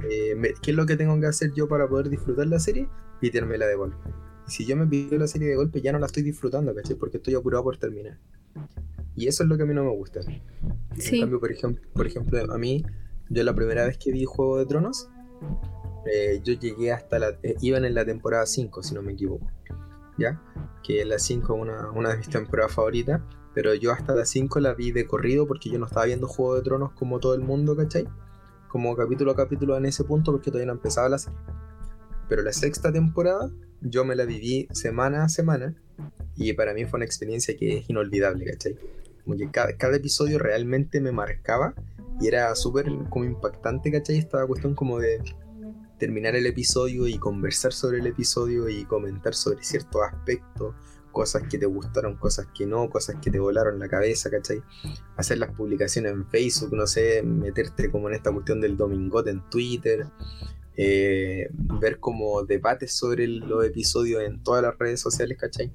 Eh, 0.09 0.37
¿Qué 0.63 0.71
es 0.71 0.77
lo 0.77 0.87
que 0.87 0.97
tengo 0.97 1.19
que 1.21 1.27
hacer 1.27 1.53
yo 1.55 1.69
para 1.69 1.89
poder 1.89 2.09
disfrutar 2.09 2.47
la 2.47 2.59
serie? 2.59 2.89
la 3.21 3.67
de 3.67 3.75
golpe 3.75 4.30
si 4.51 4.67
yo 4.67 4.77
me 4.77 4.87
pido 4.87 5.17
la 5.17 5.29
serie 5.29 5.49
de 5.49 5.57
golpe, 5.57 5.81
ya 5.81 5.93
no 5.93 5.99
la 5.99 6.07
estoy 6.07 6.23
disfrutando, 6.23 6.75
¿cachai? 6.75 6.97
Porque 6.97 7.19
estoy 7.19 7.35
apurado 7.35 7.63
por 7.63 7.77
terminar. 7.77 8.19
Y 9.15 9.29
eso 9.29 9.45
es 9.45 9.49
lo 9.49 9.57
que 9.57 9.63
a 9.63 9.67
mí 9.67 9.75
no 9.75 9.85
me 9.85 9.91
gusta. 9.91 10.23
Sí. 10.23 11.17
En 11.17 11.21
cambio, 11.21 11.41
por 11.41 11.53
ejemplo, 11.53 11.83
por 11.95 12.07
ejemplo, 12.07 12.53
a 12.53 12.59
mí, 12.59 12.85
yo 13.29 13.45
la 13.45 13.55
primera 13.55 13.85
vez 13.85 13.97
que 13.97 14.11
vi 14.13 14.25
Juego 14.25 14.59
de 14.59 14.67
Tronos, 14.67 15.09
eh, 16.13 16.41
yo 16.43 16.55
llegué 16.55 16.93
hasta 16.93 17.19
la. 17.19 17.29
Eh, 17.43 17.55
iban 17.61 17.85
en 17.85 17.95
la 17.95 18.05
temporada 18.05 18.45
5, 18.45 18.83
si 18.83 18.95
no 18.95 19.03
me 19.03 19.13
equivoco. 19.13 19.47
¿Ya? 20.19 20.43
Que 20.83 21.05
la 21.05 21.19
5 21.19 21.55
es 21.55 21.63
una, 21.63 21.91
una 21.93 22.11
de 22.11 22.19
mis 22.19 22.29
temporadas 22.29 22.73
favoritas. 22.73 23.23
Pero 23.55 23.75
yo 23.75 23.93
hasta 23.93 24.15
la 24.15 24.25
5 24.25 24.61
la 24.61 24.75
vi 24.75 24.93
de 24.93 25.07
corrido 25.07 25.47
porque 25.47 25.71
yo 25.71 25.79
no 25.79 25.87
estaba 25.87 26.07
viendo 26.07 26.27
Juego 26.27 26.57
de 26.57 26.63
Tronos 26.63 26.93
como 26.93 27.21
todo 27.21 27.35
el 27.35 27.41
mundo, 27.41 27.77
¿cachai? 27.77 28.09
Como 28.69 28.97
capítulo 28.97 29.33
a 29.33 29.37
capítulo 29.37 29.77
en 29.77 29.87
ese 29.87 30.05
punto 30.05 30.33
porque 30.33 30.51
todavía 30.51 30.67
no 30.67 30.75
empezaba 30.75 31.09
la 31.09 31.19
serie. 31.19 31.39
Pero 32.31 32.43
la 32.43 32.53
sexta 32.53 32.93
temporada 32.93 33.51
yo 33.81 34.05
me 34.05 34.15
la 34.15 34.25
viví 34.25 34.69
semana 34.73 35.25
a 35.25 35.29
semana 35.29 35.75
y 36.37 36.53
para 36.53 36.73
mí 36.73 36.85
fue 36.85 36.99
una 36.99 37.05
experiencia 37.05 37.57
que 37.57 37.79
es 37.79 37.91
inolvidable, 37.91 38.45
¿cachai? 38.45 38.79
Como 39.25 39.37
que 39.37 39.51
cada, 39.51 39.97
episodio 39.97 40.39
realmente 40.39 41.01
me 41.01 41.11
marcaba 41.11 41.75
y 42.21 42.29
era 42.29 42.55
súper 42.55 42.87
como 43.09 43.25
impactante, 43.25 43.91
¿cachai? 43.91 44.19
Esta 44.19 44.47
cuestión 44.47 44.77
como 44.77 45.01
de 45.01 45.21
terminar 45.99 46.37
el 46.37 46.47
episodio 46.47 47.09
y 47.09 47.19
conversar 47.19 47.73
sobre 47.73 47.99
el 47.99 48.07
episodio 48.07 48.69
y 48.69 48.85
comentar 48.85 49.35
sobre 49.35 49.65
ciertos 49.65 50.01
aspectos, 50.01 50.77
cosas 51.11 51.43
que 51.51 51.59
te 51.59 51.67
gustaron, 51.67 52.17
cosas 52.17 52.47
que 52.57 52.65
no, 52.65 52.89
cosas 52.89 53.17
que 53.21 53.33
te 53.33 53.41
volaron 53.41 53.81
la 53.81 53.89
cabeza, 53.89 54.31
¿cachai? 54.31 54.63
Hacer 55.17 55.39
las 55.39 55.51
publicaciones 55.51 56.13
en 56.13 56.25
Facebook, 56.29 56.75
no 56.75 56.87
sé, 56.87 57.25
meterte 57.25 57.91
como 57.91 58.09
en 58.09 58.15
esta 58.15 58.31
cuestión 58.31 58.61
del 58.61 58.77
domingote 58.77 59.31
en 59.31 59.41
Twitter, 59.51 60.07
eh, 60.83 61.51
ver 61.79 62.01
como 62.01 62.43
debates 62.43 62.95
sobre 62.95 63.27
los 63.27 63.67
episodios 63.67 64.23
en 64.23 64.43
todas 64.43 64.63
las 64.63 64.79
redes 64.79 64.99
sociales, 64.99 65.37
¿cachai? 65.39 65.71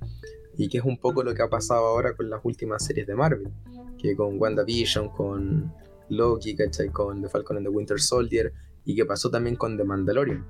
Y 0.58 0.68
que 0.68 0.80
es 0.80 0.84
un 0.84 0.98
poco 0.98 1.22
lo 1.22 1.36
que 1.36 1.44
ha 1.44 1.48
pasado 1.48 1.86
ahora 1.86 2.16
con 2.16 2.28
las 2.28 2.44
últimas 2.44 2.84
series 2.84 3.06
de 3.06 3.14
Marvel, 3.14 3.52
que 4.00 4.16
con 4.16 4.42
WandaVision, 4.42 5.10
con 5.10 5.72
Loki, 6.10 6.56
¿cachai? 6.56 6.90
Con 6.90 7.22
The 7.22 7.30
Falcon 7.30 7.58
and 7.58 7.68
the 7.68 7.70
Winter 7.70 8.02
Soldier, 8.02 8.52
y 8.84 8.96
que 8.96 9.06
pasó 9.06 9.30
también 9.30 9.58
con 9.58 9.78
The 9.78 9.84
Mandalorian, 9.84 10.44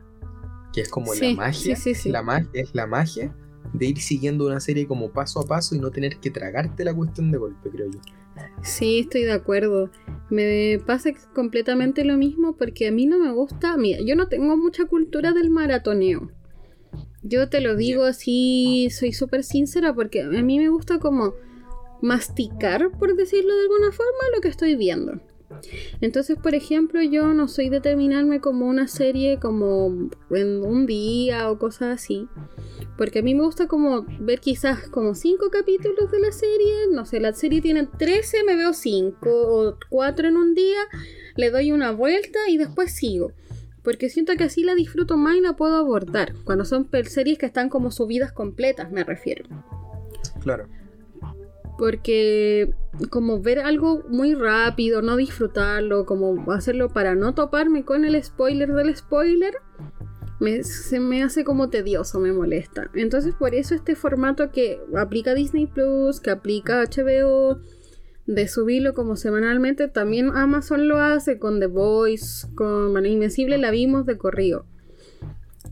que 0.72 0.80
es 0.80 0.90
como 0.90 1.14
la 1.14 1.34
magia, 1.34 1.78
la 2.06 2.24
magia, 2.24 2.50
es 2.54 2.74
la 2.74 2.88
magia 2.88 3.36
de 3.74 3.86
ir 3.88 3.98
siguiendo 4.00 4.46
una 4.46 4.62
serie 4.62 4.88
como 4.88 5.12
paso 5.12 5.42
a 5.42 5.46
paso 5.46 5.76
y 5.76 5.80
no 5.80 5.92
tener 5.92 6.18
que 6.22 6.32
tragarte 6.32 6.86
la 6.86 6.94
cuestión 6.94 7.30
de 7.30 7.40
golpe, 7.40 7.70
creo 7.70 7.92
yo. 7.92 8.00
Sí, 8.62 9.00
estoy 9.00 9.24
de 9.24 9.34
acuerdo. 9.34 9.92
Me 10.30 10.80
pasa 10.86 11.12
completamente 11.34 12.04
lo 12.04 12.18
mismo 12.18 12.56
porque 12.58 12.88
a 12.88 12.92
mí 12.92 13.06
no 13.06 13.20
me 13.20 13.32
gusta. 13.32 13.78
Mira, 13.78 14.00
yo 14.02 14.16
no 14.16 14.28
tengo 14.28 14.58
mucha 14.58 14.86
cultura 14.86 15.34
del 15.34 15.50
maratoneo. 15.50 16.32
Yo 17.22 17.50
te 17.50 17.62
lo 17.62 17.76
digo 17.76 18.04
así, 18.04 18.90
soy 18.92 19.14
súper 19.14 19.44
sincera 19.44 19.94
porque 19.94 20.24
a 20.24 20.30
mí 20.30 20.60
me 20.60 20.70
gusta 20.70 21.00
como 21.00 21.34
masticar, 22.02 22.92
por 22.92 23.16
decirlo 23.16 23.56
de 23.56 23.62
alguna 23.62 23.92
forma, 23.92 24.36
lo 24.36 24.42
que 24.42 24.48
estoy 24.48 24.76
viendo. 24.76 25.22
Entonces, 26.02 26.38
por 26.42 26.56
ejemplo, 26.56 27.02
yo 27.02 27.34
no 27.34 27.48
soy 27.48 27.70
de 27.70 27.82
terminarme 27.82 28.40
como 28.40 28.68
una 28.68 28.88
serie 28.88 29.40
como 29.40 30.10
en 30.32 30.66
un 30.66 30.86
día 30.86 31.50
o 31.50 31.58
cosas 31.58 31.96
así. 31.96 32.28
Porque 32.98 33.20
a 33.20 33.22
mí 33.22 33.36
me 33.36 33.44
gusta 33.44 33.68
como 33.68 34.06
ver 34.20 34.40
quizás 34.40 34.88
como 34.90 35.16
5 35.16 35.50
capítulos 35.50 36.12
de 36.12 36.20
la 36.20 36.32
serie. 36.32 36.88
No 36.92 37.06
sé, 37.06 37.20
la 37.20 37.34
serie 37.34 37.62
tiene 37.62 37.88
13, 37.88 38.44
me 38.44 38.56
veo 38.56 38.74
5 38.74 39.18
o 39.30 39.78
4 39.90 40.28
en 40.28 40.38
un 40.38 40.56
día. 40.56 40.80
Le 41.36 41.52
doy 41.52 41.72
una 41.72 41.92
vuelta 41.92 42.40
y 42.48 42.58
después 42.58 42.94
sigo. 42.94 43.32
Porque 43.84 44.10
siento 44.10 44.34
que 44.36 44.46
así 44.46 44.64
la 44.64 44.74
disfruto 44.74 45.18
más 45.18 45.36
y 45.36 45.42
la 45.42 45.56
puedo 45.56 45.76
abordar. 45.76 46.34
Cuando 46.44 46.66
son 46.66 46.90
series 47.04 47.38
que 47.38 47.46
están 47.46 47.70
como 47.70 47.92
subidas 47.92 48.32
completas, 48.32 48.92
me 48.92 49.04
refiero. 49.04 49.46
Claro. 50.42 50.68
Porque 51.78 52.74
como 53.10 53.42
ver 53.42 53.60
algo 53.60 54.04
muy 54.08 54.34
rápido, 54.34 55.02
no 55.02 55.16
disfrutarlo, 55.18 56.06
como 56.06 56.52
hacerlo 56.52 56.90
para 56.90 57.16
no 57.16 57.34
toparme 57.34 57.84
con 57.84 58.06
el 58.06 58.22
spoiler 58.24 58.74
del 58.74 58.96
spoiler, 58.96 59.56
se 60.62 61.00
me 61.00 61.24
hace 61.24 61.44
como 61.44 61.70
tedioso, 61.70 62.20
me 62.20 62.32
molesta. 62.32 62.90
Entonces 62.94 63.34
por 63.36 63.56
eso 63.56 63.76
este 63.76 63.96
formato 63.96 64.52
que 64.52 64.80
aplica 64.96 65.34
Disney 65.34 65.68
Plus, 65.68 66.20
que 66.20 66.32
aplica 66.32 66.84
HBO, 66.84 67.60
de 68.26 68.48
subirlo 68.48 68.94
como 68.94 69.16
semanalmente, 69.16 69.88
también 69.88 70.32
Amazon 70.36 70.88
lo 70.88 71.00
hace 71.00 71.38
con 71.38 71.60
The 71.60 71.68
Voice, 71.68 72.48
con 72.56 72.92
Mano 72.92 73.08
Invencible, 73.08 73.58
la 73.58 73.72
vimos 73.72 74.06
de 74.06 74.18
corrido. 74.18 74.66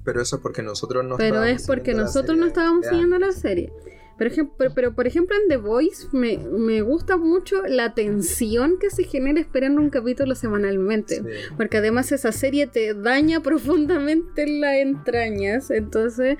Pero 0.03 0.21
eso 0.21 0.35
es 0.35 0.41
porque 0.41 0.61
nosotros 0.61 1.03
no 1.05 1.17
Pero 1.17 1.43
es 1.43 1.65
porque 1.65 1.93
nosotros 1.93 2.37
no 2.37 2.45
estábamos 2.45 2.85
siguiendo 2.85 3.17
la 3.17 3.31
serie. 3.31 3.71
Ejemplo, 4.19 4.71
pero, 4.73 4.95
por 4.95 5.07
ejemplo 5.07 5.35
en 5.35 5.49
The 5.49 5.57
Voice 5.57 6.07
me, 6.11 6.37
me, 6.37 6.81
gusta 6.81 7.17
mucho 7.17 7.63
la 7.63 7.93
tensión 7.93 8.77
que 8.79 8.89
se 8.89 9.03
genera 9.03 9.39
esperando 9.39 9.81
un 9.81 9.89
capítulo 9.89 10.35
semanalmente. 10.35 11.23
Porque 11.57 11.77
además 11.77 12.11
esa 12.11 12.31
serie 12.31 12.67
te 12.67 12.93
daña 12.93 13.39
profundamente 13.43 14.47
las 14.47 14.75
entrañas. 14.75 15.71
Entonces 15.71 16.37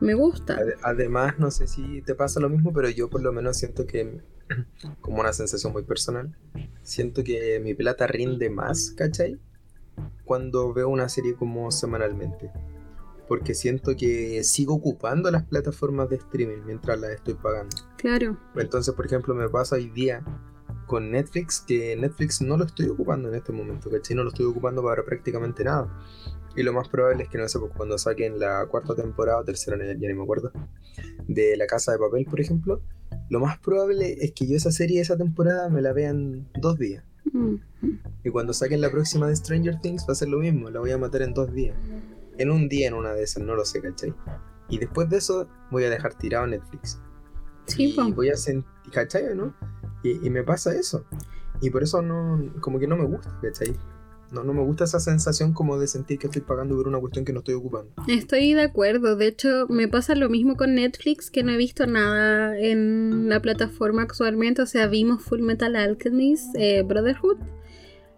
me 0.00 0.14
gusta. 0.14 0.58
Además, 0.82 1.38
no 1.38 1.50
sé 1.50 1.66
si 1.66 2.02
te 2.02 2.14
pasa 2.14 2.40
lo 2.40 2.48
mismo, 2.48 2.72
pero 2.72 2.88
yo 2.88 3.10
por 3.10 3.22
lo 3.22 3.32
menos 3.32 3.58
siento 3.58 3.86
que, 3.86 4.20
como 5.00 5.20
una 5.20 5.32
sensación 5.32 5.72
muy 5.72 5.82
personal, 5.82 6.34
siento 6.82 7.24
que 7.24 7.60
mi 7.60 7.74
plata 7.74 8.06
rinde 8.06 8.48
más, 8.48 8.92
¿cachai? 8.96 9.38
Cuando 10.24 10.72
veo 10.72 10.88
una 10.88 11.08
serie 11.08 11.34
como 11.34 11.70
semanalmente 11.72 12.50
porque 13.28 13.54
siento 13.54 13.94
que 13.94 14.42
sigo 14.42 14.74
ocupando 14.74 15.30
las 15.30 15.44
plataformas 15.44 16.08
de 16.08 16.16
streaming 16.16 16.62
mientras 16.64 16.98
las 16.98 17.10
estoy 17.10 17.34
pagando. 17.34 17.76
Claro. 17.98 18.38
Entonces, 18.56 18.94
por 18.94 19.06
ejemplo, 19.06 19.34
me 19.34 19.48
pasa 19.48 19.76
hoy 19.76 19.90
día 19.90 20.24
con 20.86 21.10
Netflix 21.10 21.60
que 21.60 21.94
Netflix 21.96 22.40
no 22.40 22.56
lo 22.56 22.64
estoy 22.64 22.86
ocupando 22.88 23.28
en 23.28 23.34
este 23.34 23.52
momento, 23.52 23.90
¿cachai? 23.90 24.16
No 24.16 24.24
lo 24.24 24.30
estoy 24.30 24.46
ocupando 24.46 24.82
para 24.82 25.04
prácticamente 25.04 25.62
nada. 25.62 25.94
Y 26.56 26.62
lo 26.62 26.72
más 26.72 26.88
probable 26.88 27.24
es 27.24 27.28
que, 27.28 27.38
no 27.38 27.46
sé, 27.46 27.58
pues, 27.58 27.70
cuando 27.76 27.98
saquen 27.98 28.38
la 28.40 28.66
cuarta 28.66 28.94
temporada 28.94 29.40
o 29.40 29.44
tercera, 29.44 29.76
ya 29.76 29.94
ni 29.94 30.14
me 30.14 30.22
acuerdo, 30.22 30.50
de 31.28 31.56
La 31.56 31.66
Casa 31.66 31.92
de 31.92 31.98
Papel, 31.98 32.24
por 32.24 32.40
ejemplo, 32.40 32.80
lo 33.28 33.40
más 33.40 33.58
probable 33.58 34.16
es 34.24 34.32
que 34.32 34.46
yo 34.46 34.56
esa 34.56 34.72
serie, 34.72 35.00
esa 35.00 35.16
temporada, 35.16 35.68
me 35.68 35.82
la 35.82 35.92
vean 35.92 36.48
dos 36.58 36.78
días. 36.78 37.04
Mm. 37.32 37.56
Y 38.24 38.30
cuando 38.30 38.54
saquen 38.54 38.80
la 38.80 38.90
próxima 38.90 39.28
de 39.28 39.36
Stranger 39.36 39.78
Things 39.80 40.06
va 40.08 40.12
a 40.12 40.16
ser 40.16 40.28
lo 40.28 40.38
mismo, 40.38 40.70
la 40.70 40.80
voy 40.80 40.90
a 40.90 40.98
matar 40.98 41.22
en 41.22 41.34
dos 41.34 41.52
días 41.52 41.76
en 42.38 42.50
un 42.50 42.68
día 42.68 42.88
en 42.88 42.94
una 42.94 43.12
de 43.12 43.22
esas, 43.22 43.42
no 43.42 43.54
lo 43.54 43.64
sé, 43.64 43.82
¿cachai? 43.82 44.14
Y 44.68 44.78
después 44.78 45.08
de 45.10 45.18
eso 45.18 45.48
voy 45.70 45.84
a 45.84 45.90
dejar 45.90 46.14
tirado 46.14 46.46
Netflix. 46.46 47.00
Sí, 47.66 47.94
y 47.96 48.12
voy 48.12 48.30
a 48.30 48.36
sentir, 48.36 48.70
¿cachai? 48.92 49.34
¿no? 49.34 49.54
Y, 50.02 50.30
me 50.30 50.42
pasa 50.42 50.74
eso. 50.74 51.04
Y 51.60 51.70
por 51.70 51.82
eso 51.82 52.00
no, 52.00 52.52
como 52.60 52.78
que 52.78 52.86
no 52.86 52.96
me 52.96 53.04
gusta, 53.04 53.36
¿cachai? 53.42 53.76
No, 54.30 54.44
no 54.44 54.52
me 54.52 54.62
gusta 54.62 54.84
esa 54.84 55.00
sensación 55.00 55.52
como 55.54 55.78
de 55.78 55.86
sentir 55.86 56.18
que 56.18 56.26
estoy 56.26 56.42
pagando 56.42 56.76
por 56.76 56.86
una 56.86 57.00
cuestión 57.00 57.24
que 57.24 57.32
no 57.32 57.38
estoy 57.38 57.54
ocupando. 57.54 57.90
Estoy 58.08 58.52
de 58.54 58.62
acuerdo. 58.62 59.16
De 59.16 59.26
hecho, 59.26 59.66
me 59.68 59.88
pasa 59.88 60.14
lo 60.14 60.28
mismo 60.28 60.56
con 60.56 60.74
Netflix, 60.74 61.30
que 61.30 61.42
no 61.42 61.52
he 61.52 61.56
visto 61.56 61.86
nada 61.86 62.58
en 62.58 63.28
la 63.28 63.40
plataforma 63.40 64.02
actualmente. 64.02 64.62
O 64.62 64.66
sea, 64.66 64.86
vimos 64.86 65.22
Full 65.22 65.40
Metal 65.40 65.74
Alchemist, 65.74 66.54
eh, 66.56 66.82
Brotherhood 66.82 67.38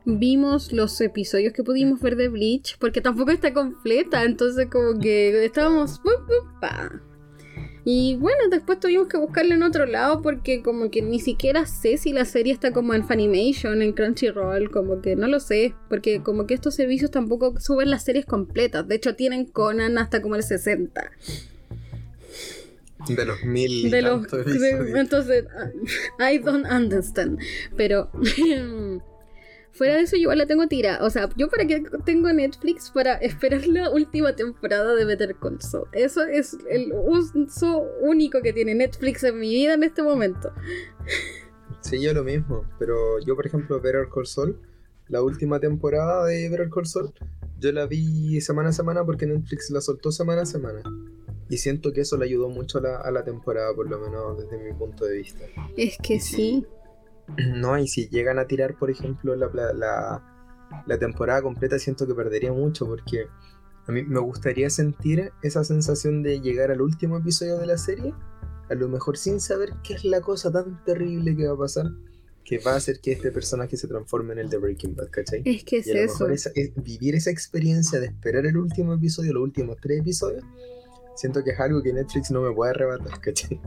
vimos 0.05 0.73
los 0.73 1.01
episodios 1.01 1.53
que 1.53 1.63
pudimos 1.63 2.01
ver 2.01 2.17
de 2.17 2.29
Bleach, 2.29 2.77
porque 2.79 3.01
tampoco 3.01 3.31
está 3.31 3.53
completa, 3.53 4.25
entonces 4.25 4.69
como 4.71 4.99
que 4.99 5.45
estábamos... 5.45 6.01
Y 7.85 8.17
bueno, 8.17 8.39
después 8.51 8.79
tuvimos 8.79 9.09
que 9.09 9.17
buscarla 9.17 9.55
en 9.55 9.63
otro 9.63 9.87
lado 9.87 10.21
porque 10.21 10.63
como 10.63 10.91
que 10.91 11.01
ni 11.01 11.19
siquiera 11.19 11.65
sé 11.65 11.97
si 11.97 12.13
la 12.13 12.27
serie 12.27 12.53
está 12.53 12.73
como 12.73 12.93
en 12.93 13.07
Funimation, 13.07 13.81
en 13.81 13.95
Crunchyroll, 13.95 14.71
como 14.71 15.01
que 15.01 15.17
no 15.17 15.27
lo 15.29 15.41
sé, 15.41 15.75
porque 15.89 16.23
como 16.23 16.47
que 16.47 16.55
estos 16.55 16.75
servicios 16.75 17.11
tampoco 17.11 17.59
suben 17.59 17.91
las 17.91 18.05
series 18.05 18.27
completas, 18.27 18.87
de 18.87 18.97
hecho 18.97 19.17
tienen 19.17 19.47
Conan 19.47 19.97
hasta 19.97 20.21
como 20.21 20.37
el 20.37 20.43
60. 20.43 21.11
De 23.09 23.25
los 23.25 23.43
mil. 23.45 23.91
De 23.91 24.03
los, 24.03 24.27
entonces, 24.95 25.47
I 26.19 26.39
don't 26.39 26.67
understand. 26.71 27.41
Pero 27.75 28.11
Fuera 29.73 29.95
de 29.95 30.03
eso, 30.03 30.17
yo 30.17 30.23
igual 30.23 30.39
la 30.39 30.47
tengo 30.47 30.67
tira. 30.67 30.99
O 31.03 31.11
sea, 31.11 31.29
yo 31.37 31.49
para 31.49 31.67
qué 31.67 31.83
tengo 32.05 32.33
Netflix 32.33 32.91
para 32.91 33.15
esperar 33.17 33.67
la 33.67 33.91
última 33.91 34.35
temporada 34.35 34.95
de 34.95 35.05
Better 35.05 35.37
Call 35.37 35.61
Saul. 35.61 35.89
Eso 35.93 36.25
es 36.25 36.57
el 36.69 36.93
uso 36.93 37.87
único 38.01 38.41
que 38.43 38.53
tiene 38.53 38.75
Netflix 38.75 39.23
en 39.25 39.39
mi 39.39 39.51
vida 39.51 39.75
en 39.75 39.85
este 39.85 40.03
momento. 40.03 40.53
Sí, 41.81 42.03
yo 42.03 42.13
lo 42.13 42.25
mismo. 42.25 42.65
Pero 42.79 43.21
yo, 43.21 43.37
por 43.37 43.47
ejemplo, 43.47 43.81
Better 43.81 44.09
Call 44.13 44.27
Saul, 44.27 44.61
la 45.09 45.23
última 45.23 45.61
temporada 45.61 46.27
de 46.27 46.49
Better 46.49 46.69
Call 46.69 46.87
Saul, 46.87 47.13
yo 47.59 47.73
la 47.73 47.87
vi 47.87 48.41
semana 48.41 48.71
a 48.71 48.73
semana 48.73 49.05
porque 49.05 49.27
Netflix 49.27 49.71
la 49.71 49.81
soltó 49.81 50.11
semana 50.11 50.43
a 50.43 50.47
semana. 50.47 50.83
Y 51.49 51.59
siento 51.59 51.93
que 51.93 52.03
eso 52.03 52.17
le 52.17 52.27
ayudó 52.27 52.49
mucho 52.49 52.79
a 52.79 52.81
la, 52.81 52.97
a 52.99 53.11
la 53.11 53.25
temporada, 53.25 53.75
por 53.75 53.89
lo 53.89 53.99
menos 53.99 54.39
desde 54.39 54.57
mi 54.63 54.73
punto 54.73 55.05
de 55.05 55.19
vista. 55.19 55.45
Es 55.77 55.99
que 55.99 56.21
sí. 56.21 56.65
No, 57.57 57.79
y 57.79 57.89
si 57.89 58.09
llegan 58.09 58.39
a 58.39 58.47
tirar, 58.47 58.79
por 58.79 58.91
ejemplo, 58.91 59.35
la, 59.37 60.23
la, 60.87 60.99
temporada 60.99 61.43
completa, 61.43 61.79
siento 61.79 62.07
que 62.07 62.15
perdería 62.15 62.53
mucho 62.53 62.87
porque 62.87 63.27
a 63.87 63.93
mí 63.93 64.03
me 64.03 64.21
gustaría 64.21 64.71
sentir 64.71 65.33
esa 65.43 65.65
sensación 65.65 66.23
de 66.23 66.41
llegar 66.41 66.71
al 66.71 66.81
último 66.81 67.19
episodio 67.19 67.59
de 67.59 67.67
la 67.67 67.79
serie, 67.79 68.15
a 68.69 68.75
lo 68.75 68.89
mejor 68.89 69.17
sin 69.17 69.41
saber 69.41 69.71
qué 69.83 69.95
es 69.95 70.05
la 70.05 70.21
cosa 70.21 70.53
tan 70.53 70.85
terrible 70.85 71.37
que 71.37 71.47
va 71.47 71.55
a 71.55 71.59
pasar, 71.59 71.87
que 72.45 72.59
va 72.59 72.73
a 72.73 72.77
hacer 72.77 73.01
que 73.01 73.13
este 73.13 73.31
personaje 73.31 73.77
se 73.77 73.89
transforme 73.89 74.33
en 74.33 74.41
el 74.41 74.51
de 74.51 74.59
Breaking 74.59 74.95
Bad, 74.95 75.11
¿cachai? 75.11 75.43
Es 75.45 75.65
que 75.65 75.79
es 75.79 75.89
eso. 75.89 76.27
vivir 76.77 77.15
esa 77.15 77.31
experiencia 77.31 78.01
de 78.01 78.07
esperar 78.07 78.47
el 78.47 78.57
último 78.57 78.95
episodio, 78.95 79.33
los 79.33 79.43
últimos 79.43 79.77
tres 79.81 80.01
episodios, 80.01 80.45
siento 81.21 81.45
que 81.45 81.51
es 81.51 81.61
algo 81.61 81.83
que 81.83 81.93
Netflix 81.93 82.31
no 82.31 82.41
me 82.41 82.53
puede 82.53 82.71
arrebatar, 82.71 83.21
¿cachai? 83.21 83.61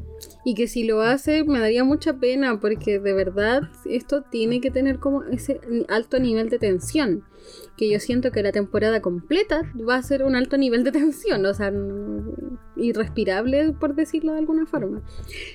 Y 0.44 0.56
que 0.56 0.68
si 0.68 0.84
lo 0.84 1.02
hace 1.02 1.44
me 1.44 1.60
daría 1.60 1.84
mucha 1.84 2.14
pena 2.14 2.60
porque 2.60 3.00
de 3.00 3.14
verdad 3.14 3.62
esto 3.86 4.24
tiene 4.24 4.60
que 4.60 4.72
tener 4.72 5.00
como 5.00 5.24
ese 5.24 5.62
alto 5.88 6.20
nivel 6.20 6.50
de 6.50 6.58
tensión. 6.58 7.24
Que 7.78 7.90
yo 7.90 8.00
siento 8.00 8.32
que 8.32 8.42
la 8.42 8.52
temporada 8.52 9.02
completa 9.02 9.72
va 9.88 9.96
a 9.96 10.04
ser 10.04 10.24
un 10.24 10.36
alto 10.36 10.58
nivel 10.58 10.84
de 10.84 10.92
tensión, 10.92 11.46
o 11.46 11.54
sea, 11.54 11.72
irrespirable 12.76 13.74
por 13.74 13.96
decirlo 13.96 14.32
de 14.32 14.40
alguna 14.40 14.66
forma. 14.66 15.04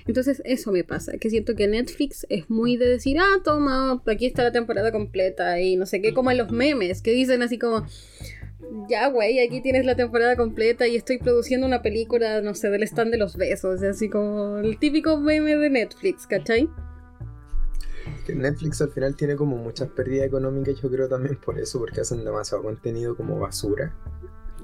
Entonces 0.06 0.40
eso 0.44 0.70
me 0.70 0.84
pasa, 0.84 1.18
que 1.18 1.30
siento 1.30 1.54
que 1.54 1.66
Netflix 1.66 2.26
es 2.28 2.48
muy 2.48 2.76
de 2.76 2.88
decir, 2.88 3.18
ah, 3.18 3.40
toma, 3.42 4.02
aquí 4.06 4.26
está 4.26 4.42
la 4.42 4.52
temporada 4.52 4.92
completa 4.92 5.60
y 5.60 5.76
no 5.76 5.86
sé 5.86 6.00
qué, 6.00 6.14
como 6.14 6.30
en 6.30 6.38
los 6.38 6.52
memes, 6.52 7.02
que 7.02 7.12
dicen 7.12 7.42
así 7.42 7.58
como 7.58 7.86
ya, 8.88 9.08
güey, 9.08 9.40
aquí 9.40 9.60
tienes 9.60 9.84
la 9.84 9.94
temporada 9.94 10.36
completa 10.36 10.86
y 10.86 10.96
estoy 10.96 11.18
produciendo 11.18 11.66
una 11.66 11.82
película, 11.82 12.40
no 12.40 12.54
sé, 12.54 12.70
del 12.70 12.82
stand 12.82 13.12
de 13.12 13.18
los 13.18 13.36
besos, 13.36 13.82
así 13.82 14.08
como 14.08 14.58
el 14.58 14.78
típico 14.78 15.18
meme 15.18 15.56
de 15.56 15.70
Netflix, 15.70 16.26
¿cachai? 16.26 16.68
Netflix 18.28 18.80
al 18.82 18.90
final 18.90 19.16
tiene 19.16 19.36
como 19.36 19.56
muchas 19.56 19.88
pérdidas 19.88 20.26
económicas, 20.26 20.80
yo 20.80 20.90
creo 20.90 21.08
también 21.08 21.36
por 21.36 21.58
eso, 21.58 21.78
porque 21.78 22.00
hacen 22.00 22.24
demasiado 22.24 22.62
contenido 22.62 23.16
como 23.16 23.38
basura. 23.38 23.94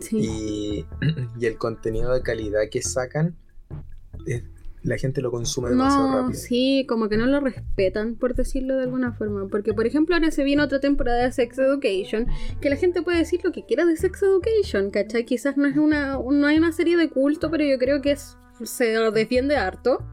Sí. 0.00 0.18
Y, 0.18 0.86
y 1.40 1.46
el 1.46 1.56
contenido 1.56 2.12
de 2.12 2.22
calidad 2.22 2.62
que 2.70 2.82
sacan 2.82 3.36
es 4.26 4.42
la 4.84 4.98
gente 4.98 5.22
lo 5.22 5.30
consume 5.30 5.70
demasiado 5.70 6.08
no, 6.08 6.20
rápido. 6.20 6.38
Sí, 6.38 6.84
como 6.86 7.08
que 7.08 7.16
no 7.16 7.26
lo 7.26 7.40
respetan, 7.40 8.16
por 8.16 8.34
decirlo 8.34 8.76
de 8.76 8.82
alguna 8.82 9.12
forma. 9.14 9.48
Porque, 9.48 9.72
por 9.72 9.86
ejemplo, 9.86 10.14
ahora 10.14 10.30
se 10.30 10.44
viene 10.44 10.62
otra 10.62 10.78
temporada 10.78 11.24
de 11.24 11.32
Sex 11.32 11.58
Education, 11.58 12.26
que 12.60 12.68
la 12.68 12.76
gente 12.76 13.02
puede 13.02 13.18
decir 13.18 13.40
lo 13.42 13.50
que 13.50 13.64
quiera 13.64 13.86
de 13.86 13.96
Sex 13.96 14.22
Education, 14.22 14.90
¿cachai? 14.90 15.24
Quizás 15.24 15.56
no 15.56 15.66
es 15.66 15.76
una, 15.76 16.18
no 16.18 16.46
hay 16.46 16.58
una 16.58 16.70
serie 16.70 16.98
de 16.98 17.08
culto, 17.08 17.50
pero 17.50 17.64
yo 17.64 17.78
creo 17.78 18.02
que 18.02 18.12
es, 18.12 18.36
se 18.62 18.84
defiende 19.10 19.56
harto. 19.56 20.04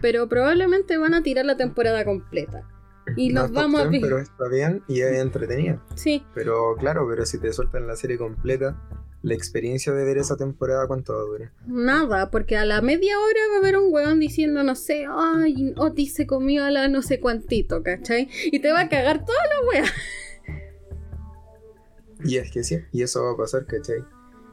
Pero 0.00 0.28
probablemente 0.28 0.96
van 0.98 1.14
a 1.14 1.22
tirar 1.22 1.46
la 1.46 1.56
temporada 1.56 2.04
completa. 2.04 2.68
Y 3.16 3.30
los 3.32 3.50
vamos 3.50 3.80
a 3.80 3.88
ver. 3.88 4.00
Pero 4.02 4.18
está 4.18 4.46
bien 4.48 4.82
y 4.86 5.00
es 5.00 5.18
entretenida. 5.18 5.82
Sí. 5.94 6.24
Pero 6.34 6.76
claro, 6.78 7.06
pero 7.08 7.26
si 7.26 7.38
te 7.38 7.52
sueltan 7.52 7.86
la 7.86 7.96
serie 7.96 8.18
completa, 8.18 8.76
la 9.22 9.34
experiencia 9.34 9.92
de 9.92 10.04
ver 10.04 10.18
esa 10.18 10.36
temporada, 10.36 10.86
¿cuánto 10.86 11.14
va 11.14 11.20
a 11.20 11.24
durar? 11.24 11.52
Nada, 11.66 12.30
porque 12.30 12.56
a 12.56 12.64
la 12.64 12.80
media 12.80 13.18
hora 13.18 13.40
va 13.50 13.56
a 13.56 13.58
haber 13.58 13.76
un 13.76 13.92
weón 13.92 14.18
diciendo, 14.20 14.62
no 14.62 14.74
sé, 14.74 15.06
ay, 15.10 15.74
Otis 15.76 16.14
se 16.14 16.26
comió 16.26 16.64
a 16.64 16.70
la 16.70 16.88
no 16.88 17.02
sé 17.02 17.20
cuantito, 17.20 17.82
¿cachai? 17.82 18.28
Y 18.46 18.60
te 18.60 18.72
va 18.72 18.80
a 18.80 18.88
cagar 18.88 19.24
toda 19.24 19.38
la 19.38 19.68
wea. 19.68 19.84
Y 22.24 22.36
es 22.36 22.50
que 22.50 22.64
sí, 22.64 22.78
y 22.92 23.02
eso 23.02 23.24
va 23.24 23.32
a 23.32 23.36
pasar, 23.36 23.66
¿cachai? 23.66 24.04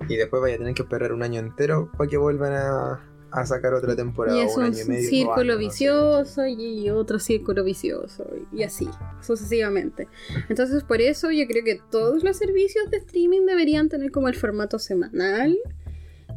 Y 0.07 0.15
después 0.15 0.41
vaya 0.41 0.55
a 0.55 0.57
tener 0.59 0.74
que 0.74 0.84
esperar 0.84 1.11
un 1.11 1.24
año 1.24 1.39
entero 1.39 1.91
para 1.97 2.09
que 2.09 2.18
vuelvan 2.18 2.53
a, 2.53 3.03
a 3.32 3.46
sacar 3.46 3.74
otra 3.74 3.96
temporada. 3.96 4.38
Y 4.38 4.42
es 4.42 4.56
un, 4.58 4.74
círculo 4.74 5.58
vicioso 5.58 6.46
y 6.48 6.90
otro 6.90 7.20
círculo 7.20 7.64
vicioso 7.64 8.26
y 8.54 8.64
así, 8.64 8.88
sucesivamente. 9.22 10.08
Entonces 10.50 10.84
por 10.84 11.02
eso 11.02 11.32
yo 11.32 11.46
creo 11.48 11.64
que 11.64 11.80
todos 11.92 12.24
los 12.24 12.38
servicios 12.38 12.90
de 12.90 12.98
streaming 12.98 13.46
deberían 13.46 13.90
tener 13.90 14.12
como 14.12 14.28
el 14.28 14.36
formato 14.36 14.80
semanal. 14.80 15.58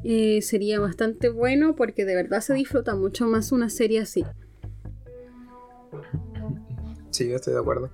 Eh, 0.03 0.41
sería 0.41 0.81
bastante 0.81 1.29
bueno 1.29 1.77
porque 1.77 2.07
de 2.07 2.15
verdad 2.15 2.41
se 2.41 2.55
disfruta 2.55 2.95
mucho 2.95 3.27
más 3.27 3.53
una 3.53 3.69
serie 3.69 4.01
así. 4.01 4.25
Sí, 7.11 7.29
yo 7.29 7.37
estoy 7.37 7.53
de 7.55 7.61
acuerdo. 7.61 7.91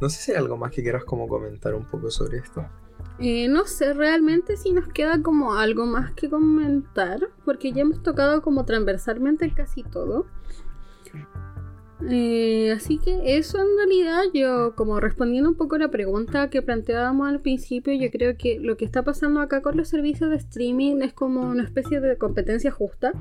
No 0.00 0.08
sé 0.08 0.22
si 0.22 0.32
hay 0.32 0.38
algo 0.38 0.56
más 0.56 0.70
que 0.70 0.82
quieras 0.82 1.04
como 1.04 1.28
comentar 1.28 1.74
un 1.74 1.86
poco 1.86 2.10
sobre 2.10 2.38
esto. 2.38 2.64
Eh, 3.20 3.48
no 3.48 3.66
sé 3.66 3.92
realmente 3.92 4.56
si 4.56 4.72
nos 4.72 4.88
queda 4.88 5.22
como 5.22 5.54
algo 5.54 5.84
más 5.84 6.12
que 6.12 6.30
comentar, 6.30 7.20
porque 7.44 7.72
ya 7.72 7.82
hemos 7.82 8.02
tocado 8.02 8.40
como 8.40 8.64
transversalmente 8.64 9.52
casi 9.52 9.82
todo. 9.82 10.26
Eh, 12.08 12.72
así 12.74 12.96
que 12.96 13.36
eso 13.36 13.58
en 13.58 13.76
realidad 13.76 14.22
yo 14.32 14.74
como 14.74 15.00
respondiendo 15.00 15.50
un 15.50 15.56
poco 15.56 15.76
a 15.76 15.80
la 15.80 15.90
pregunta 15.90 16.48
que 16.48 16.62
planteábamos 16.62 17.28
al 17.28 17.42
principio, 17.42 17.92
yo 17.92 18.10
creo 18.10 18.38
que 18.38 18.58
lo 18.58 18.78
que 18.78 18.86
está 18.86 19.02
pasando 19.02 19.40
acá 19.40 19.60
con 19.60 19.76
los 19.76 19.88
servicios 19.88 20.30
de 20.30 20.36
streaming 20.36 21.02
es 21.02 21.12
como 21.12 21.42
una 21.42 21.62
especie 21.62 22.00
de 22.00 22.16
competencia 22.16 22.70
justa 22.70 23.12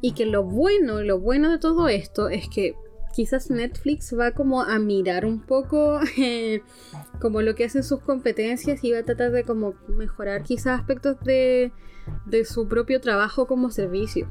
Y 0.00 0.14
que 0.14 0.26
lo 0.26 0.42
bueno, 0.42 1.00
lo 1.02 1.20
bueno 1.20 1.48
de 1.48 1.58
todo 1.58 1.86
esto 1.86 2.28
es 2.28 2.48
que 2.48 2.74
quizás 3.12 3.50
Netflix 3.50 4.16
va 4.18 4.32
como 4.32 4.62
a 4.62 4.78
mirar 4.78 5.24
un 5.24 5.40
poco 5.40 6.00
eh, 6.18 6.62
como 7.20 7.42
lo 7.42 7.54
que 7.54 7.64
hacen 7.64 7.82
sus 7.82 8.00
competencias 8.00 8.82
y 8.82 8.92
va 8.92 8.98
a 8.98 9.02
tratar 9.04 9.30
de 9.32 9.44
como 9.44 9.74
mejorar 9.88 10.42
quizás 10.42 10.80
aspectos 10.80 11.20
de, 11.20 11.72
de 12.26 12.44
su 12.44 12.68
propio 12.68 13.00
trabajo 13.00 13.46
como 13.46 13.70
servicio. 13.70 14.28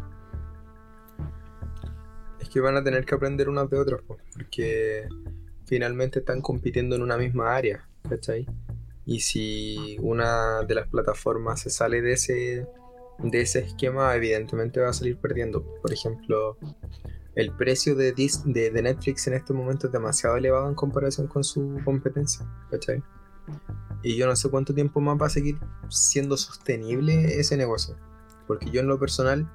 Es 2.39 2.49
que 2.49 2.59
van 2.59 2.75
a 2.75 2.83
tener 2.83 3.05
que 3.05 3.15
aprender 3.15 3.49
unos 3.49 3.69
de 3.69 3.77
otros, 3.77 4.01
porque 4.33 5.07
finalmente 5.65 6.19
están 6.19 6.41
compitiendo 6.41 6.95
en 6.95 7.01
una 7.01 7.17
misma 7.17 7.55
área, 7.55 7.87
¿cachai? 8.09 8.45
Y 9.05 9.21
si 9.21 9.97
una 10.01 10.63
de 10.63 10.75
las 10.75 10.87
plataformas 10.87 11.61
se 11.61 11.69
sale 11.69 12.01
de 12.01 12.13
ese, 12.13 12.67
de 13.19 13.41
ese 13.41 13.59
esquema, 13.59 14.15
evidentemente 14.15 14.79
va 14.79 14.89
a 14.89 14.93
salir 14.93 15.17
perdiendo. 15.17 15.63
Por 15.81 15.93
ejemplo, 15.93 16.57
el 17.35 17.51
precio 17.55 17.95
de, 17.95 18.13
de, 18.13 18.81
Netflix 18.81 19.27
en 19.27 19.35
este 19.35 19.53
momento 19.53 19.87
es 19.87 19.93
demasiado 19.93 20.37
elevado 20.37 20.67
en 20.67 20.75
comparación 20.75 21.27
con 21.27 21.43
su 21.43 21.79
competencia, 21.85 22.45
¿cachai? 22.69 23.01
Y 24.03 24.15
yo 24.17 24.27
no 24.27 24.35
sé 24.35 24.49
cuánto 24.49 24.73
tiempo 24.73 24.99
más 24.99 25.21
va 25.21 25.27
a 25.27 25.29
seguir 25.29 25.57
siendo 25.89 26.35
sostenible 26.35 27.39
ese 27.39 27.55
negocio. 27.55 27.95
Porque 28.47 28.69
yo 28.69 28.81
en 28.81 28.87
lo 28.87 28.99
personal 28.99 29.49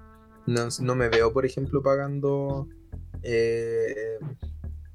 no, 0.47 0.95
me 0.95 1.09
veo, 1.09 1.33
por 1.33 1.45
ejemplo, 1.45 1.83
pagando 1.83 2.69
eh, 3.23 4.19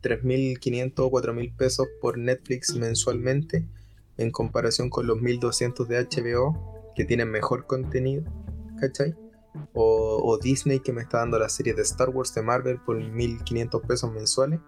3.500 0.01 0.93
o 0.97 1.11
4.000 1.11 1.55
pesos 1.55 1.87
por 1.99 2.17
Netflix 2.17 2.75
mensualmente 2.75 3.67
en 4.17 4.31
comparación 4.31 4.89
con 4.89 5.07
los 5.07 5.17
1.200 5.19 5.85
de 5.87 6.07
HBO 6.07 6.93
que 6.95 7.05
tienen 7.05 7.29
mejor 7.29 7.65
contenido, 7.67 8.23
¿cachai? 8.79 9.15
O, 9.73 10.37
Disney 10.41 10.79
que 10.79 10.93
me 10.93 11.01
está 11.01 11.19
dando 11.19 11.37
la 11.37 11.49
serie 11.49 11.73
de 11.73 11.81
Star 11.81 12.09
Wars 12.09 12.33
de 12.33 12.41
Marvel 12.41 12.79
por 12.79 12.97
1.500 12.97 13.85
pesos 13.85 14.11
mensuales 14.11 14.59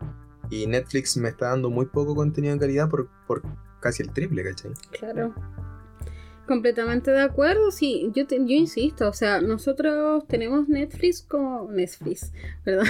y 0.49 0.67
Netflix 0.67 1.17
me 1.17 1.29
está 1.29 1.49
dando 1.49 1.69
muy 1.69 1.86
poco 1.86 2.15
contenido 2.15 2.53
en 2.53 2.59
calidad 2.59 2.89
por, 2.89 3.09
por 3.27 3.41
casi 3.79 4.03
el 4.03 4.11
triple, 4.11 4.43
¿cachai? 4.43 4.71
Claro. 4.91 5.34
Completamente 6.47 7.11
de 7.11 7.21
acuerdo, 7.21 7.71
sí, 7.71 8.11
yo, 8.13 8.25
yo 8.27 8.55
insisto, 8.55 9.07
o 9.07 9.13
sea, 9.13 9.39
nosotros 9.39 10.27
tenemos 10.27 10.67
Netflix 10.67 11.21
como 11.21 11.71
Netflix, 11.71 12.34
¿verdad? 12.65 12.84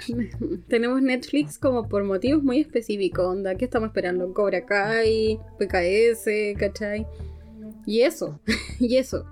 tenemos 0.68 1.02
Netflix 1.02 1.58
como 1.58 1.86
por 1.86 2.02
motivos 2.04 2.42
muy 2.42 2.60
específicos, 2.60 3.26
onda, 3.26 3.56
¿qué 3.56 3.66
estamos 3.66 3.88
esperando? 3.88 4.32
Cobra 4.32 4.64
Kai, 4.64 5.38
PKS, 5.58 6.58
¿cachai? 6.58 7.06
Y 7.84 8.00
eso, 8.00 8.40
y 8.78 8.96
eso. 8.96 9.26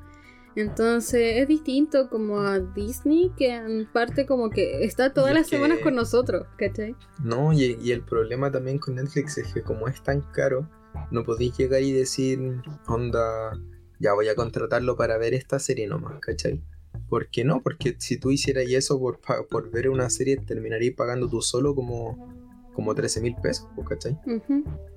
Entonces 0.57 1.37
es 1.37 1.49
distinto 1.49 2.09
como 2.09 2.41
a 2.41 2.59
Disney, 2.59 3.33
que 3.37 3.55
en 3.55 3.87
parte 3.93 4.27
como 4.27 4.51
que 4.51 4.85
está 4.85 5.13
todas 5.13 5.33
las 5.33 5.47
semanas 5.47 5.79
con 5.83 5.95
nosotros, 5.95 6.47
¿cachai? 6.57 6.97
No, 7.23 7.53
y, 7.53 7.79
y, 7.81 7.93
el 7.93 8.03
problema 8.03 8.51
también 8.51 8.79
con 8.79 8.97
Netflix 8.97 9.39
es 9.39 9.53
que 9.53 9.63
como 9.63 9.87
es 9.89 10.03
tan 10.03 10.23
caro, 10.33 10.69
no 11.11 11.23
podéis 11.25 11.57
llegar 11.57 11.83
y 11.83 11.93
decir, 11.93 12.41
onda, 12.87 13.53
ya 14.01 14.15
voy 14.15 14.29
a 14.29 14.35
contratarlo 14.35 14.97
para 14.97 15.19
ver 15.19 15.35
esta 15.35 15.59
serie 15.59 15.87
nomás, 15.87 16.19
¿cachai? 16.21 16.63
¿Por 17.09 17.29
qué 17.31 17.45
no? 17.45 17.63
Porque 17.63 17.97
si 17.99 18.19
tú 18.19 18.31
hicieras 18.31 18.65
eso 18.69 18.99
por, 18.99 19.21
por 19.49 19.71
ver 19.71 19.89
una 19.89 20.11
serie, 20.11 20.37
terminarías 20.37 20.95
pagando 20.95 21.29
tú 21.29 21.41
solo 21.41 21.75
como, 21.75 22.48
como 22.79 22.95
13 22.95 23.21
mil 23.23 23.35
pesos, 23.35 23.67
¿cachai? 23.89 24.17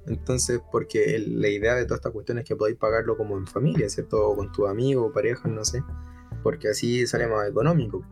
Entonces, 0.05 0.61
porque 0.71 1.17
la 1.17 1.47
idea 1.47 1.73
de 1.73 1.85
toda 1.85 1.95
esta 1.95 2.11
cuestión 2.11 2.37
es 2.37 2.45
que 2.45 2.55
podáis 2.55 2.77
pagarlo 2.77 3.17
como 3.17 3.35
en 3.35 3.47
familia, 3.47 3.89
¿cierto? 3.89 4.23
O 4.29 4.35
con 4.35 4.51
tu 4.51 4.67
amigo, 4.67 5.11
pareja, 5.11 5.49
no 5.49 5.65
sé. 5.65 5.83
Porque 6.43 6.67
así 6.67 7.07
sale 7.07 7.25
más 7.25 7.49
económico. 7.49 8.05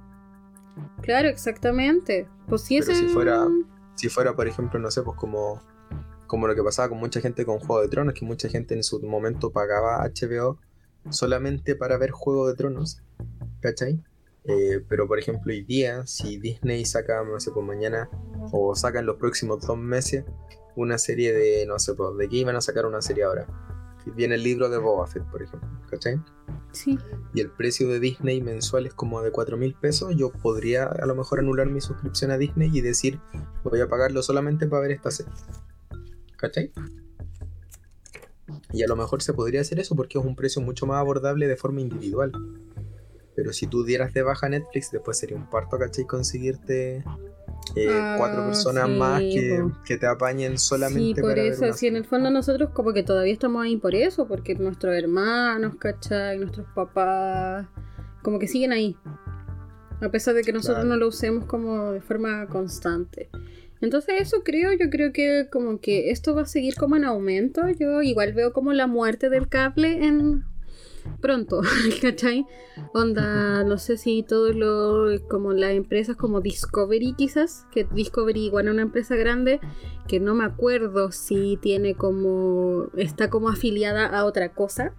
Claro, 1.03 1.27
exactamente. 1.27 2.27
Pues 2.47 2.63
si 2.63 2.79
Pero 2.79 2.95
si 2.95 3.09
fuera, 3.09 3.47
si 3.93 4.09
fuera, 4.09 4.35
por 4.35 4.47
ejemplo, 4.47 4.79
no 4.79 4.89
sé, 4.89 5.03
pues 5.03 5.15
como 5.19 5.61
como 6.25 6.47
lo 6.47 6.55
que 6.55 6.63
pasaba 6.63 6.89
con 6.89 6.97
mucha 6.97 7.21
gente 7.21 7.45
con 7.45 7.59
Juego 7.59 7.83
de 7.83 7.89
Tronos, 7.89 8.15
que 8.15 8.25
mucha 8.25 8.49
gente 8.49 8.73
en 8.73 8.83
su 8.83 8.99
momento 9.01 9.51
pagaba 9.51 10.03
HBO 10.03 10.57
solamente 11.11 11.75
para 11.75 11.95
ver 11.99 12.09
Juego 12.09 12.47
de 12.47 12.55
Tronos, 12.55 13.03
¿cachai? 13.61 14.01
Eh, 14.49 14.83
pero 14.89 15.07
por 15.07 15.19
ejemplo 15.19 15.53
hoy 15.53 15.61
día, 15.61 16.07
si 16.07 16.37
Disney 16.37 16.83
saca, 16.83 17.23
no 17.23 17.39
sé, 17.39 17.51
por 17.51 17.65
pues 17.65 17.77
mañana, 17.77 18.09
o 18.51 18.75
saca 18.75 18.99
en 18.99 19.05
los 19.05 19.17
próximos 19.17 19.65
dos 19.65 19.77
meses, 19.77 20.25
una 20.75 20.97
serie 20.97 21.33
de, 21.33 21.65
no 21.67 21.77
sé, 21.77 21.93
pues, 21.93 22.17
¿de 22.17 22.27
qué 22.27 22.37
iban 22.37 22.55
a 22.55 22.61
sacar 22.61 22.85
una 22.87 23.01
serie 23.01 23.25
ahora? 23.25 23.45
Viene 24.15 24.35
el 24.35 24.43
libro 24.43 24.69
de 24.69 24.79
Boba 24.79 25.05
Fett, 25.05 25.23
por 25.29 25.43
ejemplo, 25.43 25.69
¿cachai? 25.87 26.19
Sí. 26.71 26.97
Y 27.35 27.41
el 27.41 27.51
precio 27.51 27.87
de 27.89 27.99
Disney 27.99 28.41
mensual 28.41 28.87
es 28.87 28.93
como 28.93 29.21
de 29.21 29.29
4 29.29 29.55
mil 29.55 29.75
pesos. 29.75 30.15
Yo 30.15 30.31
podría 30.31 30.85
a 30.85 31.05
lo 31.05 31.13
mejor 31.13 31.39
anular 31.39 31.67
mi 31.67 31.81
suscripción 31.81 32.31
a 32.31 32.37
Disney 32.37 32.71
y 32.73 32.81
decir, 32.81 33.19
voy 33.63 33.81
a 33.81 33.87
pagarlo 33.87 34.23
solamente 34.23 34.65
para 34.65 34.81
ver 34.81 34.91
esta 34.91 35.11
serie. 35.11 35.31
¿Cachai? 36.37 36.71
Y 38.71 38.83
a 38.83 38.87
lo 38.87 38.95
mejor 38.95 39.21
se 39.21 39.33
podría 39.33 39.61
hacer 39.61 39.79
eso 39.79 39.95
porque 39.95 40.17
es 40.17 40.25
un 40.25 40.35
precio 40.35 40.61
mucho 40.61 40.87
más 40.87 40.97
abordable 40.97 41.47
de 41.47 41.55
forma 41.55 41.81
individual. 41.81 42.31
Pero 43.35 43.53
si 43.53 43.67
tú 43.67 43.83
dieras 43.83 44.13
de 44.13 44.21
baja 44.21 44.49
Netflix, 44.49 44.91
después 44.91 45.17
sería 45.17 45.37
un 45.37 45.49
parto, 45.49 45.77
¿cachai? 45.77 46.05
Conseguirte 46.05 47.03
eh, 47.75 47.87
ah, 47.89 48.15
cuatro 48.17 48.45
personas 48.45 48.89
más 48.89 49.21
que, 49.21 49.97
te 49.97 50.07
apañen 50.07 50.57
solamente 50.57 51.21
sí, 51.21 51.21
por 51.21 51.37
eso, 51.37 51.73
sí, 51.73 51.87
en 51.87 51.95
el 51.95 52.05
fondo 52.05 52.31
nosotros 52.31 52.71
como 52.71 52.93
que 52.93 53.03
todavía 53.03 53.33
estamos 53.33 53.63
ahí 53.63 53.77
por 53.77 53.95
eso, 53.95 54.27
porque 54.27 54.55
nuestros 54.55 54.95
hermanos, 54.95 55.75
¿cachai? 55.77 56.37
Nuestros 56.39 56.67
papás, 56.73 57.67
como 58.23 58.39
que 58.39 58.47
siguen 58.47 58.71
ahí. 58.71 58.97
A 60.01 60.09
pesar 60.09 60.33
de 60.33 60.43
que 60.43 60.53
nosotros 60.53 60.85
no 60.85 60.95
lo 60.95 61.07
usemos 61.07 61.45
como 61.45 61.91
de 61.91 62.01
forma 62.01 62.47
constante. 62.47 63.29
Entonces 63.81 64.15
eso 64.19 64.43
creo, 64.43 64.71
yo 64.73 64.89
creo 64.89 65.13
que 65.13 65.47
como 65.49 65.79
que 65.79 66.11
esto 66.11 66.35
va 66.35 66.41
a 66.41 66.45
seguir 66.45 66.75
como 66.75 66.95
en 66.95 67.05
aumento. 67.05 67.61
Yo 67.69 68.01
igual 68.01 68.33
veo 68.33 68.51
como 68.51 68.73
la 68.73 68.87
muerte 68.87 69.29
del 69.29 69.47
cable 69.47 70.05
en 70.05 70.43
pronto, 71.21 71.61
¿cachai? 72.01 72.45
Onda, 72.93 73.63
no 73.63 73.77
sé 73.77 73.97
si 73.97 74.23
todos 74.23 74.55
los, 74.55 75.21
como 75.21 75.53
las 75.53 75.71
empresas 75.71 76.15
como 76.15 76.41
Discovery 76.41 77.13
quizás, 77.17 77.65
que 77.71 77.85
Discovery 77.85 78.45
igual 78.45 78.67
es 78.67 78.73
una 78.73 78.81
empresa 78.83 79.15
grande, 79.15 79.59
que 80.07 80.19
no 80.19 80.35
me 80.35 80.45
acuerdo 80.45 81.11
si 81.11 81.57
tiene 81.61 81.95
como, 81.95 82.87
está 82.95 83.29
como 83.29 83.49
afiliada 83.49 84.05
a 84.05 84.25
otra 84.25 84.53
cosa. 84.53 84.93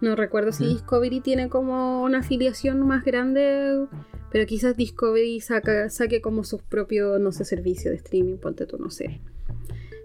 No 0.00 0.16
recuerdo 0.16 0.52
si 0.52 0.66
Discovery 0.66 1.20
tiene 1.20 1.48
como 1.48 2.02
una 2.02 2.20
afiliación 2.20 2.86
más 2.86 3.04
grande 3.04 3.86
pero 4.30 4.46
quizás 4.46 4.76
Discovery 4.76 5.40
saca, 5.40 5.90
saque 5.90 6.20
como 6.20 6.44
sus 6.44 6.62
propios, 6.62 7.20
no 7.20 7.32
sé, 7.32 7.44
servicios 7.44 7.92
de 7.92 7.96
streaming, 7.96 8.36
ponte 8.36 8.64
tú, 8.64 8.78
no 8.78 8.90
sé. 8.90 9.20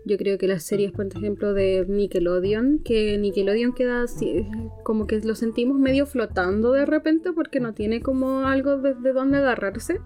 Yo 0.06 0.18
creo 0.18 0.38
que 0.38 0.48
las 0.48 0.64
series, 0.64 0.92
por 0.92 1.08
ejemplo, 1.08 1.54
de 1.54 1.84
Nickelodeon, 1.88 2.80
que 2.84 3.18
Nickelodeon 3.18 3.74
queda 3.74 4.04
así, 4.04 4.48
como 4.84 5.08
que 5.08 5.20
lo 5.22 5.34
sentimos 5.34 5.80
medio 5.80 6.06
flotando 6.06 6.74
de 6.74 6.86
repente 6.86 7.34
porque 7.34 7.60
no 7.60 7.74
tiene 7.74 8.02
como 8.02 8.46
algo 8.46 8.78
desde 8.78 9.14
donde 9.14 9.40
agarrarse. 9.40 10.00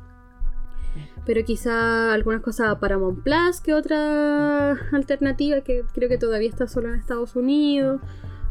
Pero 1.26 1.44
quizá 1.44 2.14
algunas 2.14 2.42
cosas 2.42 2.68
para 2.68 2.80
Paramount 2.80 3.24
Plus, 3.24 3.60
que 3.62 3.74
otra 3.74 4.72
alternativa 4.94 5.62
que 5.62 5.84
creo 5.94 6.08
que 6.08 6.18
todavía 6.18 6.50
está 6.50 6.66
solo 6.68 6.88
en 6.88 6.96
Estados 6.96 7.36
Unidos. 7.36 8.02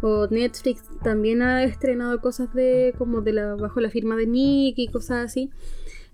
O 0.01 0.28
Netflix 0.28 0.84
también 1.03 1.42
ha 1.42 1.64
estrenado 1.64 2.20
cosas 2.20 2.53
de 2.55 2.94
como 2.99 3.20
de 3.20 3.32
la 3.32 3.57
bajo 3.57 3.80
la 3.80 3.90
firma 3.90 4.14
de 4.16 4.26
Nick 4.26 4.78
y 4.78 4.88
cosas 4.88 5.24
así. 5.24 5.51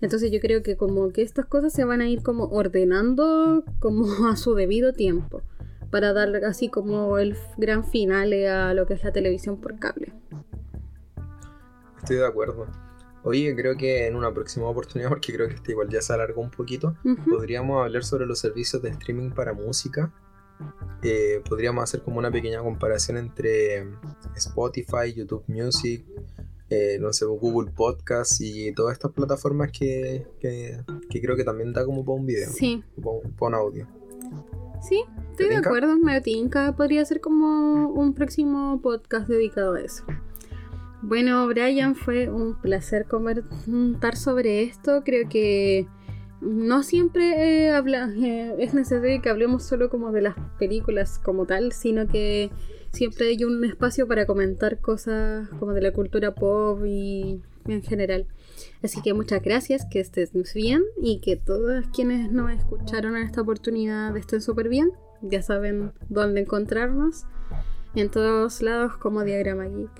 Entonces 0.05 0.31
yo 0.31 0.39
creo 0.39 0.63
que 0.63 0.77
como 0.77 1.11
que 1.11 1.21
estas 1.21 1.45
cosas 1.45 1.73
se 1.73 1.83
van 1.83 1.99
a 1.99 2.07
ir 2.07 2.21
como 2.23 2.45
ordenando 2.45 3.63
como 3.79 4.27
a 4.27 4.35
su 4.37 4.55
debido 4.55 4.93
tiempo 4.93 5.41
para 5.91 6.13
dar 6.13 6.33
así 6.45 6.69
como 6.69 7.17
el 7.17 7.35
gran 7.57 7.83
final 7.83 8.31
a 8.45 8.73
lo 8.73 8.85
que 8.85 8.93
es 8.93 9.03
la 9.03 9.11
televisión 9.11 9.59
por 9.59 9.77
cable. 9.79 10.13
Estoy 11.97 12.17
de 12.17 12.25
acuerdo. 12.25 12.67
Oye, 13.23 13.55
creo 13.55 13.75
que 13.75 14.05
en 14.05 14.15
una 14.15 14.31
próxima 14.31 14.67
oportunidad, 14.67 15.09
porque 15.09 15.33
creo 15.33 15.47
que 15.47 15.55
este 15.55 15.71
igual 15.71 15.89
ya 15.89 16.01
se 16.01 16.13
alargó 16.13 16.41
un 16.41 16.51
poquito, 16.51 16.95
podríamos 17.27 17.83
hablar 17.83 18.03
sobre 18.03 18.27
los 18.27 18.37
servicios 18.37 18.81
de 18.83 18.89
streaming 18.89 19.31
para 19.31 19.53
música 19.53 20.13
eh, 21.03 21.41
podríamos 21.47 21.83
hacer 21.83 22.01
como 22.01 22.17
una 22.17 22.31
pequeña 22.31 22.61
comparación 22.61 23.17
entre 23.17 23.87
Spotify, 24.35 25.13
YouTube 25.15 25.43
Music, 25.47 26.05
eh, 26.69 26.97
no 26.99 27.13
sé, 27.13 27.25
Google 27.25 27.71
Podcast 27.71 28.41
y 28.41 28.71
todas 28.73 28.93
estas 28.93 29.11
plataformas 29.11 29.71
que, 29.71 30.25
creo 30.39 31.35
que 31.35 31.43
también 31.43 31.73
da 31.73 31.85
como 31.85 32.03
para 32.03 32.17
un 32.17 32.25
video. 32.25 32.49
Sí. 32.49 32.83
Para 33.37 33.47
un 33.47 33.53
audio. 33.55 33.87
Sí, 34.81 35.03
estoy 35.31 35.49
de 35.49 35.57
acuerdo. 35.57 35.97
Me 35.97 36.21
tinca. 36.21 36.75
Podría 36.75 37.05
ser 37.05 37.21
como 37.21 37.89
un 37.89 38.13
próximo 38.13 38.79
podcast 38.81 39.27
dedicado 39.27 39.75
a 39.75 39.81
eso. 39.81 40.03
Bueno, 41.01 41.45
Brian, 41.47 41.95
fue 41.95 42.29
un 42.29 42.59
placer 42.59 43.05
comentar 43.05 44.15
sobre 44.15 44.63
esto. 44.63 45.03
Creo 45.03 45.29
que 45.29 45.87
no 46.41 46.83
siempre 46.83 47.65
eh, 47.65 47.71
habla, 47.71 48.09
eh, 48.15 48.55
es 48.59 48.73
necesario 48.73 49.21
que 49.21 49.29
hablemos 49.29 49.63
solo 49.63 49.89
como 49.89 50.11
de 50.11 50.21
las 50.21 50.35
películas 50.59 51.19
como 51.19 51.45
tal, 51.45 51.71
sino 51.71 52.07
que 52.07 52.51
siempre 52.95 53.27
hay 53.27 53.43
un 53.43 53.63
espacio 53.63 54.07
para 54.07 54.25
comentar 54.25 54.79
cosas 54.79 55.49
como 55.59 55.73
de 55.73 55.81
la 55.81 55.91
cultura 55.91 56.33
pop 56.33 56.83
y 56.85 57.41
en 57.67 57.83
general. 57.83 58.27
Así 58.83 59.01
que 59.01 59.13
muchas 59.13 59.41
gracias, 59.41 59.85
que 59.89 59.99
estés 59.99 60.31
bien 60.53 60.83
y 61.01 61.19
que 61.19 61.35
todos 61.35 61.85
quienes 61.93 62.31
nos 62.31 62.51
escucharon 62.51 63.17
en 63.17 63.23
esta 63.23 63.41
oportunidad 63.41 64.15
estén 64.15 64.41
súper 64.41 64.69
bien. 64.69 64.91
Ya 65.21 65.41
saben 65.41 65.91
dónde 66.09 66.41
encontrarnos. 66.41 67.25
En 67.95 68.09
todos 68.09 68.61
lados 68.61 68.97
como 68.97 69.23
Diagrama 69.23 69.65
Geek. 69.65 69.91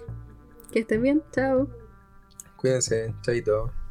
Que 0.72 0.80
estén 0.80 1.02
bien, 1.02 1.24
chao. 1.32 1.70
Cuídense, 2.58 3.14
chaito. 3.22 3.85